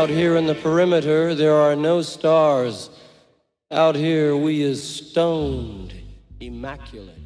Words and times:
Out 0.00 0.08
here 0.08 0.36
in 0.36 0.46
the 0.46 0.54
perimeter, 0.54 1.34
there 1.34 1.54
are 1.54 1.76
no 1.76 2.00
stars. 2.00 2.88
Out 3.70 3.94
here, 3.94 4.34
we 4.34 4.62
is 4.62 4.82
stoned, 4.82 5.92
immaculate. 6.40 7.18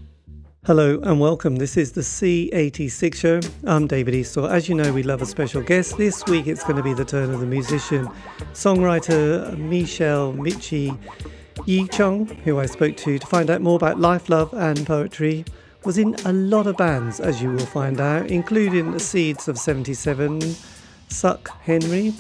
Hello 0.67 0.99
and 1.05 1.21
welcome. 1.21 1.55
This 1.55 1.77
is 1.77 1.93
the 1.93 2.00
C86 2.00 3.14
show. 3.14 3.39
I'm 3.63 3.87
David 3.87 4.14
Eastaugh. 4.14 4.50
As 4.50 4.68
you 4.68 4.75
know, 4.75 4.93
we 4.93 5.05
love 5.05 5.23
a 5.23 5.27
special 5.27 5.63
guest. 5.63 5.99
This 5.99 6.25
week 6.27 6.49
it's 6.49 6.64
going 6.64 6.75
to 6.75 6.82
be 6.82 6.95
the 6.95 7.05
turn 7.05 7.32
of 7.32 7.39
the 7.39 7.46
musician, 7.46 8.09
songwriter 8.55 9.57
Michelle 9.57 10.32
Michi 10.32 10.99
Yee-Chong, 11.67 12.27
who 12.43 12.59
I 12.59 12.67
spoke 12.67 12.96
to 12.96 13.21
to 13.21 13.27
find 13.29 13.50
out 13.50 13.61
more 13.61 13.77
about 13.77 14.00
life, 14.00 14.29
love, 14.29 14.53
and 14.53 14.85
poetry. 14.85 15.45
Was 15.85 15.96
in 15.96 16.17
a 16.25 16.32
lot 16.32 16.67
of 16.67 16.77
bands, 16.77 17.21
as 17.21 17.41
you 17.41 17.53
will 17.53 17.67
find 17.67 18.00
out, 18.00 18.32
including 18.32 18.91
the 18.91 18.99
Seeds 18.99 19.46
of 19.46 19.59
77, 19.59 20.57
Suck 21.09 21.50
Henry, 21.61 22.13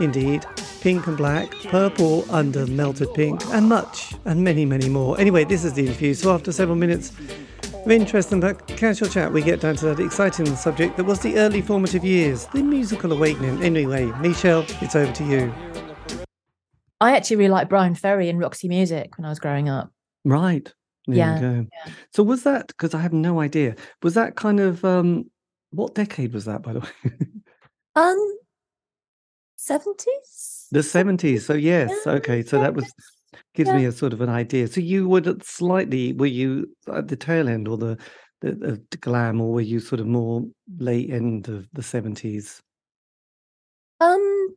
indeed, 0.00 0.44
Pink 0.80 1.06
and 1.06 1.16
Black, 1.16 1.50
Purple 1.64 2.24
under 2.30 2.66
Melted 2.66 3.12
Pink, 3.14 3.44
and 3.46 3.68
much, 3.68 4.14
and 4.24 4.42
many, 4.42 4.64
many 4.64 4.88
more. 4.88 5.18
Anyway, 5.20 5.44
this 5.44 5.64
is 5.64 5.74
the 5.74 5.86
interview, 5.86 6.14
so 6.14 6.34
after 6.34 6.52
several 6.52 6.76
minutes 6.76 7.12
of 7.74 7.90
interest 7.90 8.32
and 8.32 8.66
casual 8.68 9.08
chat, 9.08 9.32
we 9.32 9.42
get 9.42 9.60
down 9.60 9.76
to 9.76 9.86
that 9.86 10.00
exciting 10.00 10.46
subject 10.56 10.96
that 10.96 11.04
was 11.04 11.20
the 11.20 11.36
early 11.38 11.60
formative 11.60 12.04
years, 12.04 12.46
the 12.46 12.62
musical 12.62 13.12
awakening. 13.12 13.62
Anyway, 13.62 14.06
Michelle, 14.20 14.64
it's 14.80 14.96
over 14.96 15.12
to 15.12 15.24
you. 15.24 15.52
I 17.00 17.16
actually 17.16 17.36
really 17.36 17.50
liked 17.50 17.70
Bryan 17.70 17.94
Ferry 17.94 18.28
and 18.28 18.38
Roxy 18.40 18.68
Music 18.68 19.16
when 19.16 19.24
I 19.24 19.28
was 19.28 19.38
growing 19.38 19.68
up. 19.68 19.92
Right. 20.24 20.72
There 21.06 21.16
Yeah, 21.16 21.40
yeah. 21.40 21.92
So 22.12 22.22
was 22.22 22.42
that 22.42 22.66
because 22.68 22.92
I 22.92 23.00
have 23.00 23.12
no 23.12 23.40
idea? 23.40 23.76
Was 24.02 24.14
that 24.14 24.36
kind 24.36 24.60
of 24.60 24.84
um 24.84 25.30
what 25.70 25.94
decade 25.94 26.34
was 26.34 26.44
that 26.44 26.62
by 26.62 26.74
the 26.74 26.80
way? 26.80 26.88
Um, 27.96 28.38
seventies. 29.68 30.66
The 30.70 30.80
70s. 30.80 31.40
So 31.42 31.54
yes, 31.54 31.90
Yeah, 32.04 32.12
okay. 32.14 32.42
So 32.42 32.58
that 32.58 32.74
was 32.74 32.92
gives 33.54 33.68
yeah. 33.68 33.76
me 33.76 33.84
a 33.86 33.92
sort 33.92 34.12
of 34.12 34.20
an 34.20 34.28
idea. 34.28 34.68
So 34.68 34.80
you 34.80 35.08
would 35.08 35.42
slightly 35.44 36.12
were 36.12 36.26
you 36.40 36.74
at 36.92 37.08
the 37.08 37.16
tail 37.16 37.48
end 37.48 37.68
or 37.68 37.76
the 37.76 37.96
the, 38.40 38.82
the 38.90 38.96
glam 38.98 39.40
or 39.40 39.52
were 39.52 39.60
you 39.72 39.80
sort 39.80 40.00
of 40.00 40.06
more 40.06 40.44
late 40.78 41.10
end 41.10 41.48
of 41.48 41.68
the 41.72 41.82
70s? 41.82 42.60
Um, 44.00 44.54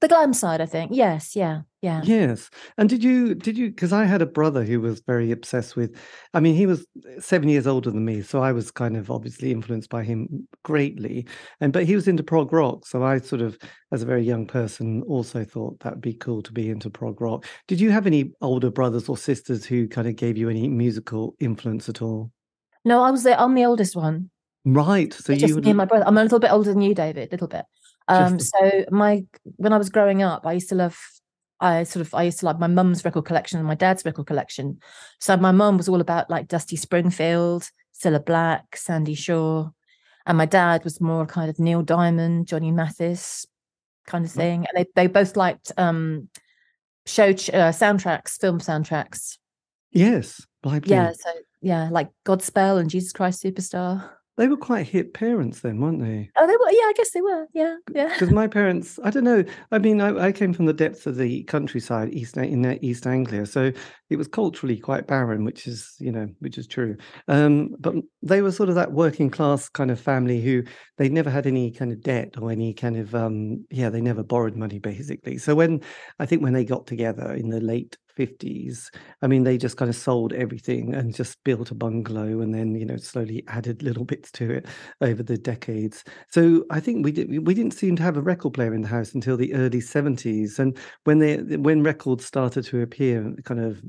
the 0.00 0.08
glam 0.08 0.32
side, 0.32 0.60
I 0.60 0.66
think. 0.66 0.92
Yes, 0.94 1.34
yeah, 1.36 1.62
yeah. 1.80 2.00
Yes. 2.04 2.50
And 2.78 2.88
did 2.88 3.02
you 3.02 3.34
did 3.34 3.58
you 3.58 3.70
because 3.70 3.92
I 3.92 4.04
had 4.04 4.22
a 4.22 4.26
brother 4.26 4.64
who 4.64 4.80
was 4.80 5.00
very 5.06 5.30
obsessed 5.30 5.76
with 5.76 5.96
I 6.34 6.40
mean 6.40 6.54
he 6.54 6.66
was 6.66 6.86
eh, 7.08 7.20
7 7.20 7.48
years 7.48 7.66
older 7.66 7.90
than 7.90 8.04
me 8.04 8.22
so 8.22 8.42
I 8.42 8.52
was 8.52 8.70
kind 8.70 8.96
of 8.96 9.10
obviously 9.10 9.50
influenced 9.50 9.90
by 9.90 10.04
him 10.04 10.46
greatly 10.64 11.26
and 11.60 11.72
but 11.72 11.84
he 11.84 11.94
was 11.94 12.08
into 12.08 12.22
prog 12.22 12.52
rock 12.52 12.86
so 12.86 13.02
I 13.02 13.18
sort 13.18 13.42
of 13.42 13.58
as 13.92 14.02
a 14.02 14.06
very 14.06 14.22
young 14.22 14.46
person 14.46 15.02
also 15.02 15.44
thought 15.44 15.80
that 15.80 15.94
would 15.94 16.02
be 16.02 16.14
cool 16.14 16.42
to 16.42 16.52
be 16.52 16.70
into 16.70 16.90
prog 16.90 17.20
rock. 17.20 17.44
Did 17.68 17.80
you 17.80 17.90
have 17.90 18.06
any 18.06 18.32
older 18.40 18.70
brothers 18.70 19.08
or 19.08 19.16
sisters 19.16 19.64
who 19.64 19.88
kind 19.88 20.08
of 20.08 20.16
gave 20.16 20.36
you 20.36 20.48
any 20.48 20.68
musical 20.68 21.34
influence 21.40 21.88
at 21.88 22.00
all? 22.02 22.30
No, 22.84 23.02
I 23.02 23.10
was 23.10 23.22
the 23.22 23.40
I'm 23.40 23.54
the 23.54 23.64
oldest 23.64 23.96
one. 23.96 24.30
Right. 24.64 25.12
So 25.12 25.32
It's 25.32 25.42
you 25.42 25.48
just 25.48 25.54
would 25.56 25.64
me 25.64 25.70
and 25.70 25.76
my 25.76 25.84
brother. 25.84 26.06
I'm 26.06 26.16
a 26.16 26.22
little 26.22 26.38
bit 26.38 26.52
older 26.52 26.72
than 26.72 26.82
you, 26.82 26.94
David. 26.94 27.28
A 27.28 27.32
little 27.32 27.48
bit. 27.48 27.64
Um, 28.08 28.38
so 28.38 28.84
my 28.90 29.24
when 29.56 29.72
I 29.72 29.78
was 29.78 29.90
growing 29.90 30.22
up, 30.22 30.46
I 30.46 30.54
used 30.54 30.68
to 30.70 30.74
love. 30.74 30.98
I 31.60 31.84
sort 31.84 32.04
of 32.04 32.12
I 32.14 32.24
used 32.24 32.40
to 32.40 32.46
like 32.46 32.58
my 32.58 32.66
mum's 32.66 33.04
record 33.04 33.24
collection 33.24 33.58
and 33.58 33.68
my 33.68 33.76
dad's 33.76 34.04
record 34.04 34.26
collection. 34.26 34.80
So 35.20 35.36
my 35.36 35.52
mum 35.52 35.76
was 35.76 35.88
all 35.88 36.00
about 36.00 36.28
like 36.28 36.48
Dusty 36.48 36.76
Springfield, 36.76 37.68
Cilla 37.94 38.24
Black, 38.24 38.76
Sandie 38.76 39.14
Shaw, 39.14 39.68
and 40.26 40.38
my 40.38 40.46
dad 40.46 40.82
was 40.82 41.00
more 41.00 41.24
kind 41.26 41.48
of 41.48 41.58
Neil 41.60 41.82
Diamond, 41.82 42.48
Johnny 42.48 42.72
Mathis 42.72 43.46
kind 44.06 44.24
of 44.24 44.32
thing. 44.32 44.66
And 44.66 44.84
they 44.84 44.90
they 44.96 45.06
both 45.06 45.36
liked 45.36 45.70
um 45.76 46.28
show 47.06 47.28
uh, 47.28 47.72
soundtracks, 47.72 48.40
film 48.40 48.58
soundtracks. 48.60 49.38
yes, 49.92 50.44
Yeah, 50.90 51.12
so 51.12 51.30
yeah, 51.60 51.88
like 51.90 52.10
Godspell 52.24 52.80
and 52.80 52.90
Jesus 52.90 53.12
Christ 53.12 53.42
Superstar. 53.42 54.08
They 54.36 54.48
were 54.48 54.56
quite 54.56 54.86
hip 54.86 55.14
parents 55.14 55.60
then, 55.60 55.80
weren't 55.80 56.00
they? 56.00 56.30
Oh, 56.36 56.46
they 56.46 56.56
were. 56.56 56.70
Yeah, 56.70 56.88
I 56.88 56.92
guess 56.96 57.10
they 57.10 57.20
were. 57.20 57.46
Yeah, 57.52 57.76
yeah. 57.94 58.08
because 58.08 58.30
my 58.30 58.46
parents 58.46 58.98
i 59.04 59.10
don't 59.10 59.24
know 59.24 59.44
i 59.70 59.78
mean 59.78 60.00
I, 60.00 60.26
I 60.26 60.32
came 60.32 60.52
from 60.52 60.66
the 60.66 60.72
depths 60.72 61.06
of 61.06 61.16
the 61.16 61.42
countryside 61.44 62.12
east 62.12 62.36
in 62.36 62.78
east 62.82 63.06
anglia 63.06 63.46
so 63.46 63.72
it 64.10 64.16
was 64.16 64.28
culturally 64.28 64.78
quite 64.78 65.06
barren 65.06 65.44
which 65.44 65.66
is 65.66 65.94
you 65.98 66.12
know 66.12 66.28
which 66.40 66.58
is 66.58 66.66
true 66.66 66.96
um 67.28 67.70
but 67.78 67.94
they 68.22 68.42
were 68.42 68.52
sort 68.52 68.68
of 68.68 68.74
that 68.76 68.92
working 68.92 69.30
class 69.30 69.68
kind 69.68 69.90
of 69.90 70.00
family 70.00 70.40
who 70.40 70.62
they 70.98 71.08
never 71.08 71.30
had 71.30 71.46
any 71.46 71.70
kind 71.70 71.92
of 71.92 72.00
debt 72.02 72.34
or 72.40 72.50
any 72.50 72.72
kind 72.72 72.96
of 72.96 73.14
um 73.14 73.64
yeah 73.70 73.90
they 73.90 74.00
never 74.00 74.22
borrowed 74.22 74.56
money 74.56 74.78
basically 74.78 75.38
so 75.38 75.54
when 75.54 75.80
i 76.18 76.26
think 76.26 76.42
when 76.42 76.52
they 76.52 76.64
got 76.64 76.86
together 76.86 77.32
in 77.32 77.48
the 77.48 77.60
late 77.60 77.96
50s 78.16 78.90
i 79.22 79.26
mean 79.26 79.44
they 79.44 79.56
just 79.56 79.76
kind 79.76 79.88
of 79.88 79.96
sold 79.96 80.32
everything 80.32 80.94
and 80.94 81.14
just 81.14 81.42
built 81.44 81.70
a 81.70 81.74
bungalow 81.74 82.40
and 82.40 82.54
then 82.54 82.74
you 82.74 82.84
know 82.84 82.96
slowly 82.96 83.44
added 83.48 83.82
little 83.82 84.04
bits 84.04 84.30
to 84.32 84.50
it 84.50 84.66
over 85.00 85.22
the 85.22 85.36
decades. 85.36 86.04
So 86.30 86.64
I 86.70 86.80
think 86.80 87.04
we 87.04 87.12
did, 87.12 87.46
we 87.46 87.54
didn't 87.54 87.74
seem 87.74 87.96
to 87.96 88.02
have 88.02 88.16
a 88.16 88.22
record 88.22 88.54
player 88.54 88.74
in 88.74 88.82
the 88.82 88.88
house 88.88 89.14
until 89.14 89.36
the 89.36 89.54
early 89.54 89.80
seventies, 89.80 90.58
and 90.58 90.76
when 91.04 91.18
they 91.18 91.36
when 91.56 91.82
records 91.82 92.24
started 92.24 92.64
to 92.66 92.82
appear, 92.82 93.34
kind 93.44 93.60
of 93.60 93.82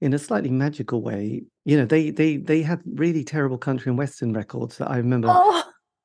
in 0.00 0.14
a 0.14 0.18
slightly 0.18 0.50
magical 0.50 1.02
way, 1.02 1.42
you 1.64 1.76
know, 1.76 1.86
they 1.86 2.10
they 2.10 2.36
they 2.36 2.62
had 2.62 2.80
really 2.94 3.24
terrible 3.24 3.58
country 3.58 3.90
and 3.90 3.98
western 3.98 4.32
records 4.32 4.78
that 4.78 4.90
I 4.90 4.96
remember 4.96 5.28
Oh, 5.30 5.62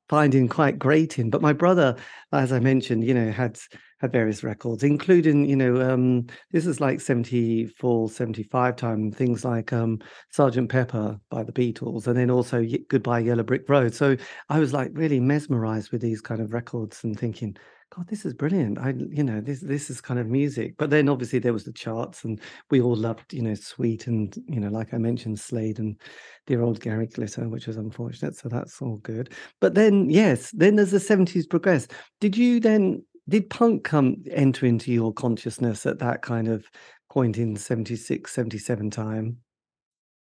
finding 0.10 0.48
quite 0.48 0.80
great 0.80 1.20
in. 1.20 1.30
But 1.30 1.42
my 1.42 1.54
brother, 1.54 1.96
as 2.32 2.52
I 2.52 2.60
mentioned, 2.60 3.04
you 3.04 3.14
know, 3.14 3.32
had 3.32 3.60
had 4.00 4.12
various 4.12 4.44
records, 4.44 4.84
including, 4.84 5.46
you 5.46 5.56
know, 5.56 5.82
um, 5.82 6.28
this 6.52 6.68
is 6.68 6.80
like 6.80 7.02
74, 7.02 8.10
75 8.10 8.76
time, 8.76 9.12
things 9.12 9.44
like 9.44 9.74
um, 9.74 10.00
Sergeant 10.30 10.70
Pepper 10.70 11.20
by 11.32 11.44
the 11.44 11.52
Beatles, 11.52 12.06
and 12.06 12.16
then 12.16 12.30
also 12.30 12.64
Goodbye 12.90 13.20
Yellow 13.20 13.44
Brick 13.44 13.68
Road. 13.68 13.96
So 13.96 14.16
I 14.50 14.60
was 14.60 14.72
like 14.72 14.92
really 14.94 15.20
mesmerized 15.20 15.92
with 15.92 16.02
these 16.02 16.22
kind 16.22 16.42
of 16.42 16.54
records 16.54 17.04
and 17.04 17.20
thinking, 17.20 17.58
God, 17.96 18.08
this 18.10 18.26
is 18.26 18.34
brilliant. 18.34 18.78
I, 18.78 18.90
you 18.90 19.24
know, 19.24 19.40
this 19.40 19.62
this 19.62 19.90
is 19.90 20.02
kind 20.02 20.20
of 20.20 20.28
music. 20.28 20.76
But 20.78 20.90
then 20.90 21.08
obviously 21.08 21.40
there 21.40 21.54
was 21.54 21.64
the 21.64 21.72
charts, 21.72 22.26
and 22.26 22.40
we 22.70 22.82
all 22.82 22.96
loved, 22.96 23.34
you 23.34 23.42
know, 23.42 23.54
Sweet 23.54 24.08
and 24.08 24.36
you 24.48 24.60
know, 24.60 24.70
like 24.70 24.94
I 24.94 24.98
mentioned, 24.98 25.40
Slade 25.40 25.80
and 25.80 26.00
dear 26.46 26.62
old 26.62 26.82
Gary 26.82 27.08
Glitter, 27.08 27.48
which 27.48 27.68
was 27.68 27.78
unfortunate. 27.78 28.36
So 28.36 28.50
that's 28.50 28.82
all 28.82 28.98
good. 28.98 29.34
But 29.62 29.74
then, 29.76 30.10
yes, 30.10 30.52
then 30.52 30.78
as 30.80 30.92
the 30.92 31.00
seventies 31.00 31.48
progressed, 31.48 31.94
did 32.20 32.36
you 32.36 32.60
then 32.60 33.04
did 33.30 33.50
punk 33.50 33.84
come 33.84 34.24
enter 34.32 34.66
into 34.66 34.92
your 34.92 35.14
consciousness 35.14 35.86
at 35.86 36.00
that 36.00 36.22
kind 36.22 36.48
of 36.48 36.66
point 37.10 37.38
in 37.38 37.56
76, 37.56 38.32
77 38.32 38.90
time? 38.90 39.38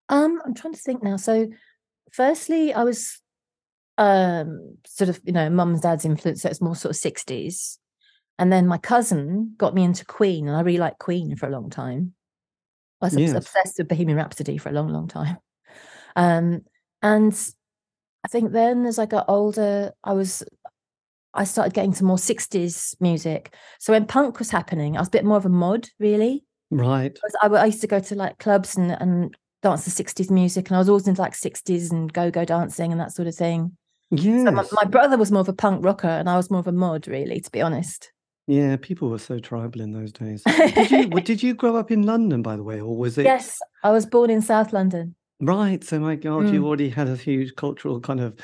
um, 0.09 0.39
I'm 0.45 0.53
trying 0.53 0.73
to 0.73 0.79
think 0.79 1.03
now. 1.03 1.17
So, 1.17 1.47
firstly, 2.11 2.73
I 2.73 2.83
was 2.83 3.19
um 3.97 4.77
sort 4.85 5.09
of 5.09 5.19
you 5.23 5.33
know 5.33 5.49
mum 5.49 5.73
and 5.73 5.81
dad's 5.81 6.05
influence. 6.05 6.41
So 6.41 6.49
it's 6.49 6.61
more 6.61 6.75
sort 6.75 6.91
of 6.91 6.97
sixties, 6.97 7.79
and 8.39 8.51
then 8.51 8.67
my 8.67 8.77
cousin 8.77 9.53
got 9.57 9.73
me 9.73 9.83
into 9.83 10.05
Queen, 10.05 10.47
and 10.47 10.55
I 10.55 10.61
really 10.61 10.77
liked 10.79 10.99
Queen 10.99 11.35
for 11.35 11.47
a 11.47 11.51
long 11.51 11.69
time. 11.69 12.13
I 13.01 13.05
was 13.07 13.15
Yes. 13.15 13.33
obsessed 13.35 13.77
with 13.77 13.87
Bohemian 13.87 14.17
Rhapsody 14.17 14.57
for 14.57 14.69
a 14.69 14.73
long, 14.73 14.89
long 14.89 15.07
time. 15.07 15.37
Um, 16.15 16.61
and 17.03 17.31
I 18.25 18.27
think 18.27 18.51
then 18.51 18.87
as 18.87 18.97
I 18.97 19.05
got 19.05 19.25
older, 19.27 19.93
I 20.03 20.13
was 20.13 20.43
I 21.33 21.43
started 21.43 21.73
getting 21.75 21.93
to 21.93 22.03
more 22.03 22.17
60s 22.17 22.95
music. 22.99 23.53
So 23.79 23.93
when 23.93 24.07
punk 24.07 24.39
was 24.39 24.49
happening, 24.49 24.97
I 24.97 25.01
was 25.01 25.09
a 25.09 25.11
bit 25.11 25.25
more 25.25 25.37
of 25.37 25.45
a 25.45 25.49
mod, 25.49 25.89
really. 25.99 26.43
Right. 26.71 27.15
I 27.43 27.47
I 27.47 27.65
used 27.65 27.81
to 27.81 27.87
go 27.87 27.99
to 27.99 28.15
like 28.15 28.39
clubs 28.39 28.75
and, 28.75 28.91
and 28.91 29.37
dance 29.61 29.85
the 29.85 29.91
60s 29.91 30.31
music, 30.31 30.69
and 30.69 30.75
I 30.75 30.79
was 30.79 30.89
always 30.89 31.07
into 31.07 31.21
like 31.21 31.33
60s 31.33 31.91
and 31.91 32.11
go 32.11 32.31
go 32.31 32.43
dancing 32.45 32.91
and 32.91 32.99
that 32.99 33.13
sort 33.13 33.27
of 33.27 33.35
thing. 33.35 33.77
Yes. 34.11 34.43
So 34.43 34.51
my, 34.51 34.63
my 34.71 34.85
brother 34.85 35.17
was 35.17 35.31
more 35.31 35.41
of 35.41 35.49
a 35.49 35.53
punk 35.53 35.83
rocker, 35.83 36.07
and 36.07 36.29
I 36.29 36.37
was 36.37 36.49
more 36.49 36.59
of 36.61 36.67
a 36.67 36.71
mod, 36.71 37.07
really, 37.07 37.39
to 37.41 37.51
be 37.51 37.61
honest. 37.61 38.11
yeah, 38.47 38.77
people 38.77 39.09
were 39.09 39.19
so 39.19 39.39
tribal 39.39 39.81
in 39.81 39.91
those 39.91 40.11
days. 40.13 40.43
Did 40.43 40.91
you 40.91 41.09
did 41.21 41.43
you 41.43 41.53
grow 41.53 41.75
up 41.75 41.91
in 41.91 42.03
London, 42.03 42.41
by 42.41 42.55
the 42.55 42.63
way, 42.63 42.79
or 42.79 42.95
was 42.95 43.17
it 43.17 43.25
yes, 43.25 43.59
I 43.83 43.91
was 43.91 44.05
born 44.05 44.29
in 44.29 44.41
South 44.41 44.71
London. 44.73 45.15
right? 45.41 45.83
So 45.83 45.99
my 45.99 46.15
God, 46.15 46.47
you 46.49 46.61
Mm. 46.61 46.65
already 46.65 46.89
had 46.89 47.07
a 47.09 47.15
huge 47.17 47.55
cultural 47.55 47.99
kind 47.99 48.19
of 48.21 48.35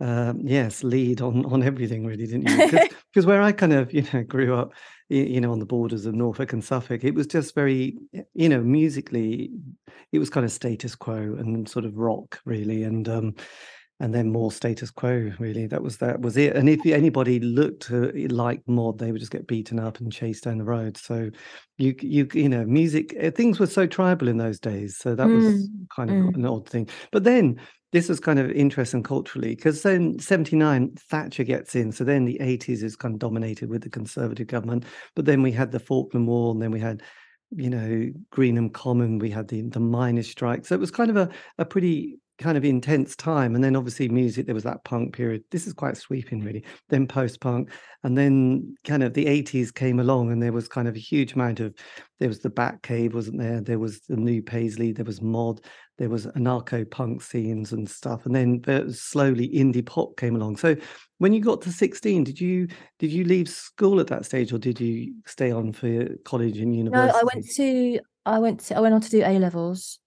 um, 0.00 0.40
yes 0.42 0.82
lead 0.82 1.20
on 1.20 1.46
on 1.46 1.62
everything, 1.62 2.04
really, 2.04 2.26
didn't 2.26 2.48
you? 2.48 2.80
Because 3.12 3.24
where 3.26 3.40
I 3.40 3.52
kind 3.52 3.72
of 3.72 3.92
you 3.94 4.04
know 4.12 4.24
grew 4.24 4.56
up, 4.56 4.72
you 5.08 5.40
know, 5.40 5.52
on 5.52 5.60
the 5.60 5.66
borders 5.66 6.06
of 6.06 6.14
Norfolk 6.16 6.52
and 6.52 6.64
Suffolk, 6.64 7.04
it 7.04 7.14
was 7.14 7.28
just 7.28 7.54
very 7.54 7.96
you 8.34 8.48
know 8.48 8.60
musically, 8.60 9.52
it 10.10 10.18
was 10.18 10.30
kind 10.30 10.44
of 10.44 10.50
status 10.50 10.96
quo 10.96 11.36
and 11.38 11.68
sort 11.68 11.84
of 11.84 11.96
rock, 11.96 12.40
really, 12.44 12.82
and 12.82 13.08
um, 13.08 13.34
and 14.00 14.14
then 14.14 14.32
more 14.32 14.50
status 14.50 14.90
quo 14.90 15.30
really 15.38 15.66
that 15.66 15.82
was 15.82 15.98
that 15.98 16.20
was 16.20 16.36
it 16.36 16.56
and 16.56 16.68
if 16.68 16.84
anybody 16.86 17.38
looked 17.38 17.90
uh, 17.90 18.08
like 18.28 18.60
mod 18.66 18.98
they 18.98 19.12
would 19.12 19.20
just 19.20 19.32
get 19.32 19.46
beaten 19.46 19.78
up 19.78 20.00
and 20.00 20.12
chased 20.12 20.44
down 20.44 20.58
the 20.58 20.64
road 20.64 20.96
so 20.96 21.30
you 21.78 21.94
you 22.00 22.26
you 22.34 22.48
know 22.48 22.64
music 22.64 23.14
uh, 23.22 23.30
things 23.30 23.60
were 23.60 23.66
so 23.66 23.86
tribal 23.86 24.28
in 24.28 24.38
those 24.38 24.58
days 24.58 24.96
so 24.96 25.14
that 25.14 25.28
was 25.28 25.44
Mm, 25.44 25.88
kind 25.94 26.10
of 26.10 26.16
mm. 26.16 26.34
an 26.34 26.46
odd 26.46 26.68
thing 26.68 26.88
but 27.10 27.24
then 27.24 27.60
this 27.92 28.08
was 28.08 28.20
kind 28.20 28.38
of 28.38 28.50
interesting 28.50 29.02
culturally 29.02 29.54
because 29.54 29.82
then 29.82 30.18
79 30.18 30.94
Thatcher 31.10 31.44
gets 31.44 31.74
in. 31.74 31.92
So 31.92 32.04
then 32.04 32.24
the 32.24 32.38
80s 32.40 32.82
is 32.82 32.96
kind 32.96 33.14
of 33.14 33.20
dominated 33.20 33.68
with 33.68 33.82
the 33.82 33.90
Conservative 33.90 34.46
government. 34.46 34.86
But 35.14 35.26
then 35.26 35.42
we 35.42 35.52
had 35.52 35.70
the 35.70 35.78
Falkland 35.78 36.26
War 36.26 36.52
and 36.52 36.62
then 36.62 36.70
we 36.70 36.80
had, 36.80 37.02
you 37.50 37.68
know, 37.68 38.10
Greenham 38.34 38.72
Common, 38.72 39.18
we 39.18 39.30
had 39.30 39.48
the, 39.48 39.60
the 39.68 39.78
miners' 39.78 40.30
strike. 40.30 40.64
So 40.64 40.74
it 40.74 40.80
was 40.80 40.90
kind 40.90 41.10
of 41.10 41.18
a, 41.18 41.28
a 41.58 41.66
pretty 41.66 42.18
kind 42.42 42.58
of 42.58 42.64
intense 42.64 43.16
time. 43.16 43.54
And 43.54 43.62
then 43.62 43.76
obviously 43.76 44.08
music, 44.08 44.46
there 44.46 44.54
was 44.54 44.64
that 44.64 44.84
punk 44.84 45.14
period. 45.14 45.44
This 45.50 45.66
is 45.66 45.72
quite 45.72 45.96
sweeping, 45.96 46.40
really. 46.40 46.64
Then 46.88 47.06
post 47.06 47.40
punk. 47.40 47.70
And 48.02 48.18
then 48.18 48.74
kind 48.84 49.02
of 49.02 49.14
the 49.14 49.26
80s 49.26 49.72
came 49.72 50.00
along 50.00 50.32
and 50.32 50.42
there 50.42 50.52
was 50.52 50.66
kind 50.66 50.88
of 50.88 50.96
a 50.96 51.00
huge 51.00 51.34
amount 51.34 51.60
of, 51.60 51.74
there 52.18 52.28
was 52.28 52.40
the 52.40 52.50
Batcave, 52.50 53.14
wasn't 53.14 53.38
there? 53.38 53.60
There 53.60 53.78
was 53.78 54.00
the 54.08 54.16
new 54.16 54.42
Paisley, 54.42 54.92
there 54.92 55.04
was 55.04 55.22
Mod, 55.22 55.60
there 55.98 56.08
was 56.08 56.26
anarcho 56.26 56.90
punk 56.90 57.22
scenes 57.22 57.72
and 57.72 57.88
stuff. 57.88 58.26
And 58.26 58.34
then 58.34 58.92
slowly 58.92 59.48
indie 59.48 59.86
pop 59.86 60.16
came 60.16 60.34
along. 60.34 60.56
So 60.56 60.74
when 61.18 61.32
you 61.32 61.40
got 61.40 61.62
to 61.62 61.70
16, 61.70 62.24
did 62.24 62.40
you 62.40 62.66
did 62.98 63.12
you 63.12 63.24
leave 63.24 63.48
school 63.48 64.00
at 64.00 64.08
that 64.08 64.24
stage 64.24 64.52
or 64.52 64.58
did 64.58 64.80
you 64.80 65.14
stay 65.26 65.52
on 65.52 65.72
for 65.72 66.08
college 66.24 66.58
and 66.58 66.74
university? 66.74 67.12
No, 67.12 67.20
I 67.20 67.22
went 67.22 67.46
to 67.56 68.00
I 68.24 68.38
went 68.38 68.60
to, 68.60 68.76
I 68.76 68.80
went 68.80 68.94
on 68.94 69.00
to 69.00 69.10
do 69.10 69.22
A 69.24 69.38
levels 69.38 70.00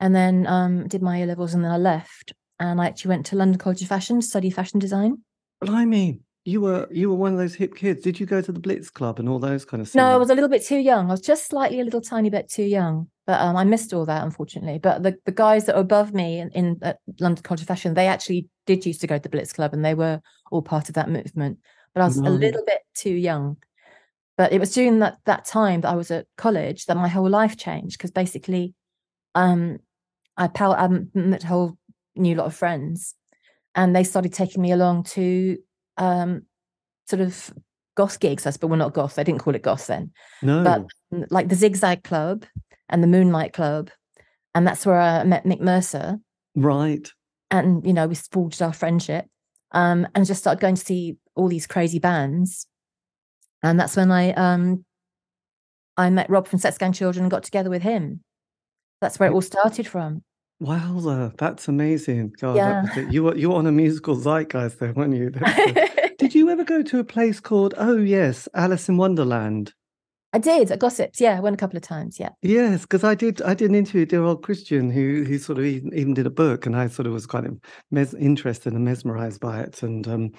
and 0.00 0.14
then 0.14 0.46
um, 0.46 0.88
did 0.88 1.02
my 1.02 1.18
A 1.18 1.26
levels, 1.26 1.54
and 1.54 1.64
then 1.64 1.70
I 1.70 1.76
left, 1.76 2.32
and 2.58 2.80
I 2.80 2.86
actually 2.86 3.10
went 3.10 3.26
to 3.26 3.36
London 3.36 3.58
College 3.58 3.82
of 3.82 3.88
Fashion 3.88 4.20
to 4.20 4.26
study 4.26 4.50
fashion 4.50 4.80
design. 4.80 5.18
Blimey, 5.60 6.20
you 6.44 6.62
were 6.62 6.88
you 6.90 7.10
were 7.10 7.16
one 7.16 7.32
of 7.32 7.38
those 7.38 7.54
hip 7.54 7.74
kids. 7.74 8.02
Did 8.02 8.18
you 8.18 8.26
go 8.26 8.40
to 8.40 8.50
the 8.50 8.60
Blitz 8.60 8.90
Club 8.90 9.18
and 9.18 9.28
all 9.28 9.38
those 9.38 9.64
kind 9.64 9.80
of 9.80 9.88
things? 9.88 9.94
No, 9.94 10.06
I 10.06 10.16
was 10.16 10.30
a 10.30 10.34
little 10.34 10.48
bit 10.48 10.64
too 10.64 10.78
young. 10.78 11.08
I 11.08 11.10
was 11.10 11.20
just 11.20 11.48
slightly 11.48 11.80
a 11.80 11.84
little 11.84 12.00
tiny 12.00 12.30
bit 12.30 12.50
too 12.50 12.64
young, 12.64 13.08
but 13.26 13.40
um, 13.40 13.56
I 13.56 13.64
missed 13.64 13.92
all 13.92 14.06
that 14.06 14.24
unfortunately. 14.24 14.78
But 14.78 15.02
the, 15.02 15.16
the 15.26 15.32
guys 15.32 15.66
that 15.66 15.74
were 15.74 15.82
above 15.82 16.14
me 16.14 16.40
in, 16.40 16.50
in 16.50 16.78
at 16.82 16.98
London 17.20 17.42
College 17.42 17.60
of 17.60 17.68
Fashion, 17.68 17.94
they 17.94 18.06
actually 18.06 18.48
did 18.66 18.86
used 18.86 19.02
to 19.02 19.06
go 19.06 19.16
to 19.16 19.22
the 19.22 19.28
Blitz 19.28 19.52
Club, 19.52 19.74
and 19.74 19.84
they 19.84 19.94
were 19.94 20.20
all 20.50 20.62
part 20.62 20.88
of 20.88 20.94
that 20.94 21.10
movement. 21.10 21.58
But 21.94 22.02
I 22.02 22.06
was 22.06 22.16
a 22.16 22.22
little 22.22 22.64
bit 22.64 22.80
too 22.94 23.12
young. 23.12 23.56
But 24.38 24.52
it 24.52 24.60
was 24.60 24.72
during 24.72 25.00
that 25.00 25.18
that 25.26 25.44
time 25.44 25.82
that 25.82 25.90
I 25.90 25.96
was 25.96 26.10
at 26.10 26.26
college 26.38 26.86
that 26.86 26.96
my 26.96 27.08
whole 27.08 27.28
life 27.28 27.58
changed 27.58 27.98
because 27.98 28.10
basically, 28.10 28.72
um, 29.34 29.80
I 30.40 30.48
pal 30.48 30.72
I 30.72 30.88
met 31.14 31.44
a 31.44 31.46
whole 31.46 31.76
new 32.16 32.34
lot 32.34 32.46
of 32.46 32.56
friends, 32.56 33.14
and 33.74 33.94
they 33.94 34.02
started 34.02 34.32
taking 34.32 34.62
me 34.62 34.72
along 34.72 35.04
to 35.04 35.58
um, 35.98 36.42
sort 37.06 37.20
of 37.20 37.52
goth 37.94 38.18
gigs. 38.20 38.46
I 38.46 38.50
suppose 38.50 38.70
we're 38.70 38.78
well, 38.78 38.86
not 38.86 38.94
goth. 38.94 39.18
I 39.18 39.22
didn't 39.22 39.42
call 39.42 39.54
it 39.54 39.62
goth 39.62 39.86
then. 39.86 40.12
No, 40.42 40.64
but 40.64 41.30
like 41.30 41.48
the 41.48 41.54
Zigzag 41.54 42.04
Club 42.04 42.46
and 42.88 43.02
the 43.02 43.06
Moonlight 43.06 43.52
Club, 43.52 43.90
and 44.54 44.66
that's 44.66 44.86
where 44.86 44.98
I 44.98 45.22
met 45.24 45.44
Mick 45.44 45.60
Mercer. 45.60 46.18
Right. 46.56 47.08
And 47.50 47.86
you 47.86 47.92
know 47.92 48.06
we 48.06 48.14
forged 48.14 48.62
our 48.62 48.72
friendship, 48.72 49.26
um, 49.72 50.08
and 50.14 50.24
just 50.24 50.40
started 50.40 50.60
going 50.60 50.76
to 50.76 50.84
see 50.84 51.18
all 51.34 51.48
these 51.48 51.66
crazy 51.66 51.98
bands, 51.98 52.66
and 53.62 53.78
that's 53.78 53.94
when 53.94 54.10
I 54.10 54.32
um, 54.32 54.86
I 55.98 56.08
met 56.08 56.30
Rob 56.30 56.48
from 56.48 56.60
Sex 56.60 56.78
Gang 56.78 56.94
Children 56.94 57.24
and 57.24 57.30
got 57.30 57.42
together 57.42 57.68
with 57.68 57.82
him. 57.82 58.24
That's 59.02 59.18
where 59.18 59.28
it 59.28 59.34
all 59.34 59.42
started 59.42 59.86
from. 59.86 60.22
Wowza, 60.62 61.36
that's 61.38 61.68
amazing. 61.68 62.34
God, 62.38 62.56
yeah. 62.56 62.82
that 62.82 62.82
was 62.82 62.96
it. 62.96 63.12
You 63.12 63.24
were 63.24 63.36
you 63.36 63.50
were 63.50 63.56
on 63.56 63.66
a 63.66 63.72
musical 63.72 64.16
zeitgeist 64.16 64.78
there, 64.78 64.92
weren't 64.92 65.14
you? 65.14 65.30
did 66.18 66.34
you 66.34 66.50
ever 66.50 66.64
go 66.64 66.82
to 66.82 66.98
a 66.98 67.04
place 67.04 67.40
called 67.40 67.74
Oh 67.78 67.96
yes, 67.96 68.46
Alice 68.54 68.88
in 68.88 68.96
Wonderland? 68.96 69.72
I 70.32 70.38
did 70.38 70.70
at 70.70 70.78
Gossips, 70.78 71.20
yeah, 71.20 71.36
I 71.36 71.40
went 71.40 71.54
a 71.54 71.56
couple 71.56 71.76
of 71.76 71.82
times, 71.82 72.20
yeah. 72.20 72.28
Yes, 72.40 72.82
because 72.82 73.02
I 73.02 73.14
did 73.14 73.42
I 73.42 73.54
did 73.54 73.70
an 73.70 73.74
interview 73.74 74.02
with 74.02 74.10
dear 74.10 74.22
old 74.22 74.42
Christian 74.42 74.90
who 74.90 75.24
who 75.24 75.38
sort 75.38 75.58
of 75.58 75.64
even, 75.64 75.92
even 75.94 76.14
did 76.14 76.26
a 76.26 76.30
book 76.30 76.66
and 76.66 76.76
I 76.76 76.86
sort 76.88 77.06
of 77.06 77.14
was 77.14 77.26
quite 77.26 77.44
mes- 77.90 78.14
interested 78.14 78.72
and 78.72 78.84
mesmerized 78.84 79.40
by 79.40 79.60
it. 79.60 79.82
And 79.82 80.06
um, 80.06 80.30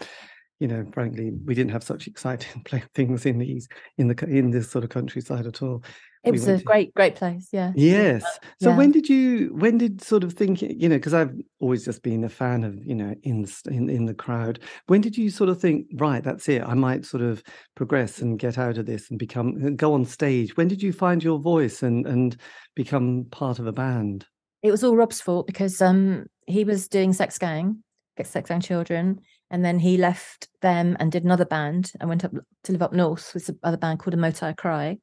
you 0.59 0.67
know, 0.67 0.85
frankly, 0.93 1.31
we 1.45 1.55
didn't 1.55 1.71
have 1.71 1.83
such 1.83 2.07
exciting 2.07 2.63
things 2.95 3.25
in 3.25 3.39
these 3.39 3.67
in 3.97 4.07
the 4.07 4.25
in 4.25 4.51
this 4.51 4.69
sort 4.69 4.83
of 4.83 4.91
countryside 4.91 5.47
at 5.47 5.61
all. 5.61 5.83
It 6.23 6.31
was 6.31 6.47
a 6.47 6.59
to... 6.59 6.63
great, 6.63 6.93
great 6.93 7.15
place. 7.15 7.49
Yeah. 7.51 7.71
Yes. 7.75 8.23
So 8.61 8.69
yeah. 8.69 8.77
when 8.77 8.91
did 8.91 9.09
you, 9.09 9.55
when 9.55 9.79
did 9.79 10.01
sort 10.01 10.23
of 10.23 10.33
think, 10.33 10.61
you 10.61 10.87
know, 10.87 10.97
because 10.97 11.15
I've 11.15 11.33
always 11.59 11.83
just 11.83 12.03
been 12.03 12.23
a 12.23 12.29
fan 12.29 12.63
of, 12.63 12.75
you 12.85 12.93
know, 12.93 13.15
in, 13.23 13.47
in 13.65 13.89
in 13.89 14.05
the 14.05 14.13
crowd. 14.13 14.59
When 14.85 15.01
did 15.01 15.17
you 15.17 15.31
sort 15.31 15.49
of 15.49 15.59
think, 15.59 15.87
right, 15.95 16.23
that's 16.23 16.47
it. 16.47 16.61
I 16.61 16.75
might 16.75 17.05
sort 17.05 17.23
of 17.23 17.43
progress 17.75 18.19
and 18.19 18.37
get 18.37 18.59
out 18.59 18.77
of 18.77 18.85
this 18.85 19.09
and 19.09 19.17
become 19.17 19.65
uh, 19.65 19.69
go 19.71 19.93
on 19.93 20.05
stage. 20.05 20.55
When 20.55 20.67
did 20.67 20.83
you 20.83 20.93
find 20.93 21.23
your 21.23 21.39
voice 21.39 21.81
and 21.81 22.05
and 22.05 22.37
become 22.75 23.25
part 23.31 23.57
of 23.57 23.65
a 23.65 23.73
band? 23.73 24.25
It 24.61 24.69
was 24.69 24.83
all 24.83 24.95
Rob's 24.95 25.21
fault 25.21 25.47
because 25.47 25.81
um 25.81 26.27
he 26.45 26.63
was 26.63 26.87
doing 26.87 27.13
Sex 27.13 27.39
Gang, 27.39 27.83
get 28.15 28.27
Sex 28.27 28.49
Gang 28.49 28.61
Children, 28.61 29.21
and 29.49 29.65
then 29.65 29.79
he 29.79 29.97
left 29.97 30.49
them 30.61 30.97
and 30.99 31.11
did 31.11 31.23
another 31.23 31.45
band 31.45 31.93
and 31.99 32.09
went 32.09 32.23
up 32.23 32.31
to 32.63 32.71
live 32.71 32.83
up 32.83 32.93
north 32.93 33.33
with 33.33 33.49
other 33.63 33.77
band 33.77 33.99
called 33.99 34.15
Aemotti 34.15 34.55
Crii 34.55 34.99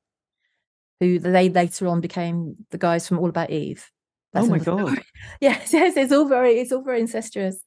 who 1.01 1.19
they 1.19 1.49
later 1.49 1.87
on 1.89 2.01
became 2.01 2.57
the 2.71 2.79
guys 2.79 3.07
from 3.07 3.19
All 3.19 3.29
About 3.29 3.51
Eve. 3.51 3.91
That's 4.33 4.47
oh 4.47 4.51
my 4.51 4.59
god! 4.59 4.99
yes, 5.41 5.73
yes, 5.73 5.97
it's 5.97 6.13
all 6.13 6.27
very, 6.27 6.61
it's 6.61 6.73
all 6.73 6.83
very 6.83 7.01
incestuous. 7.01 7.59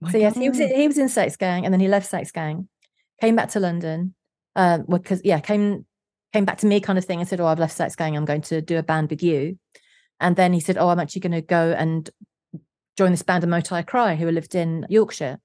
My 0.00 0.12
so 0.12 0.18
yes, 0.18 0.36
he 0.36 0.48
was 0.48 0.58
he 0.58 0.86
was 0.86 0.98
in 0.98 1.08
Sex 1.08 1.36
Gang, 1.36 1.64
and 1.64 1.72
then 1.72 1.80
he 1.80 1.88
left 1.88 2.08
Sex 2.08 2.30
Gang, 2.30 2.68
came 3.20 3.36
back 3.36 3.50
to 3.50 3.60
London, 3.60 4.14
um, 4.54 4.84
because 4.88 5.20
yeah, 5.24 5.40
came 5.40 5.84
came 6.32 6.44
back 6.44 6.58
to 6.58 6.66
me 6.66 6.80
kind 6.80 6.98
of 6.98 7.04
thing 7.04 7.20
and 7.20 7.28
said, 7.28 7.40
"Oh, 7.40 7.46
I've 7.46 7.58
left 7.58 7.76
Sex 7.76 7.96
Gang. 7.96 8.16
I'm 8.16 8.24
going 8.24 8.42
to 8.42 8.60
do 8.60 8.78
a 8.78 8.82
band 8.82 9.10
with 9.10 9.22
you." 9.22 9.58
And 10.20 10.36
then 10.36 10.52
he 10.52 10.60
said, 10.60 10.78
"Oh, 10.78 10.88
I'm 10.88 11.00
actually 11.00 11.20
going 11.20 11.32
to 11.32 11.42
go 11.42 11.74
and 11.76 12.08
join 12.96 13.10
this 13.10 13.22
band 13.22 13.44
of 13.44 13.50
Motai 13.50 13.86
Cry, 13.86 14.16
who 14.16 14.30
lived 14.30 14.54
in 14.54 14.86
Yorkshire." 14.88 15.38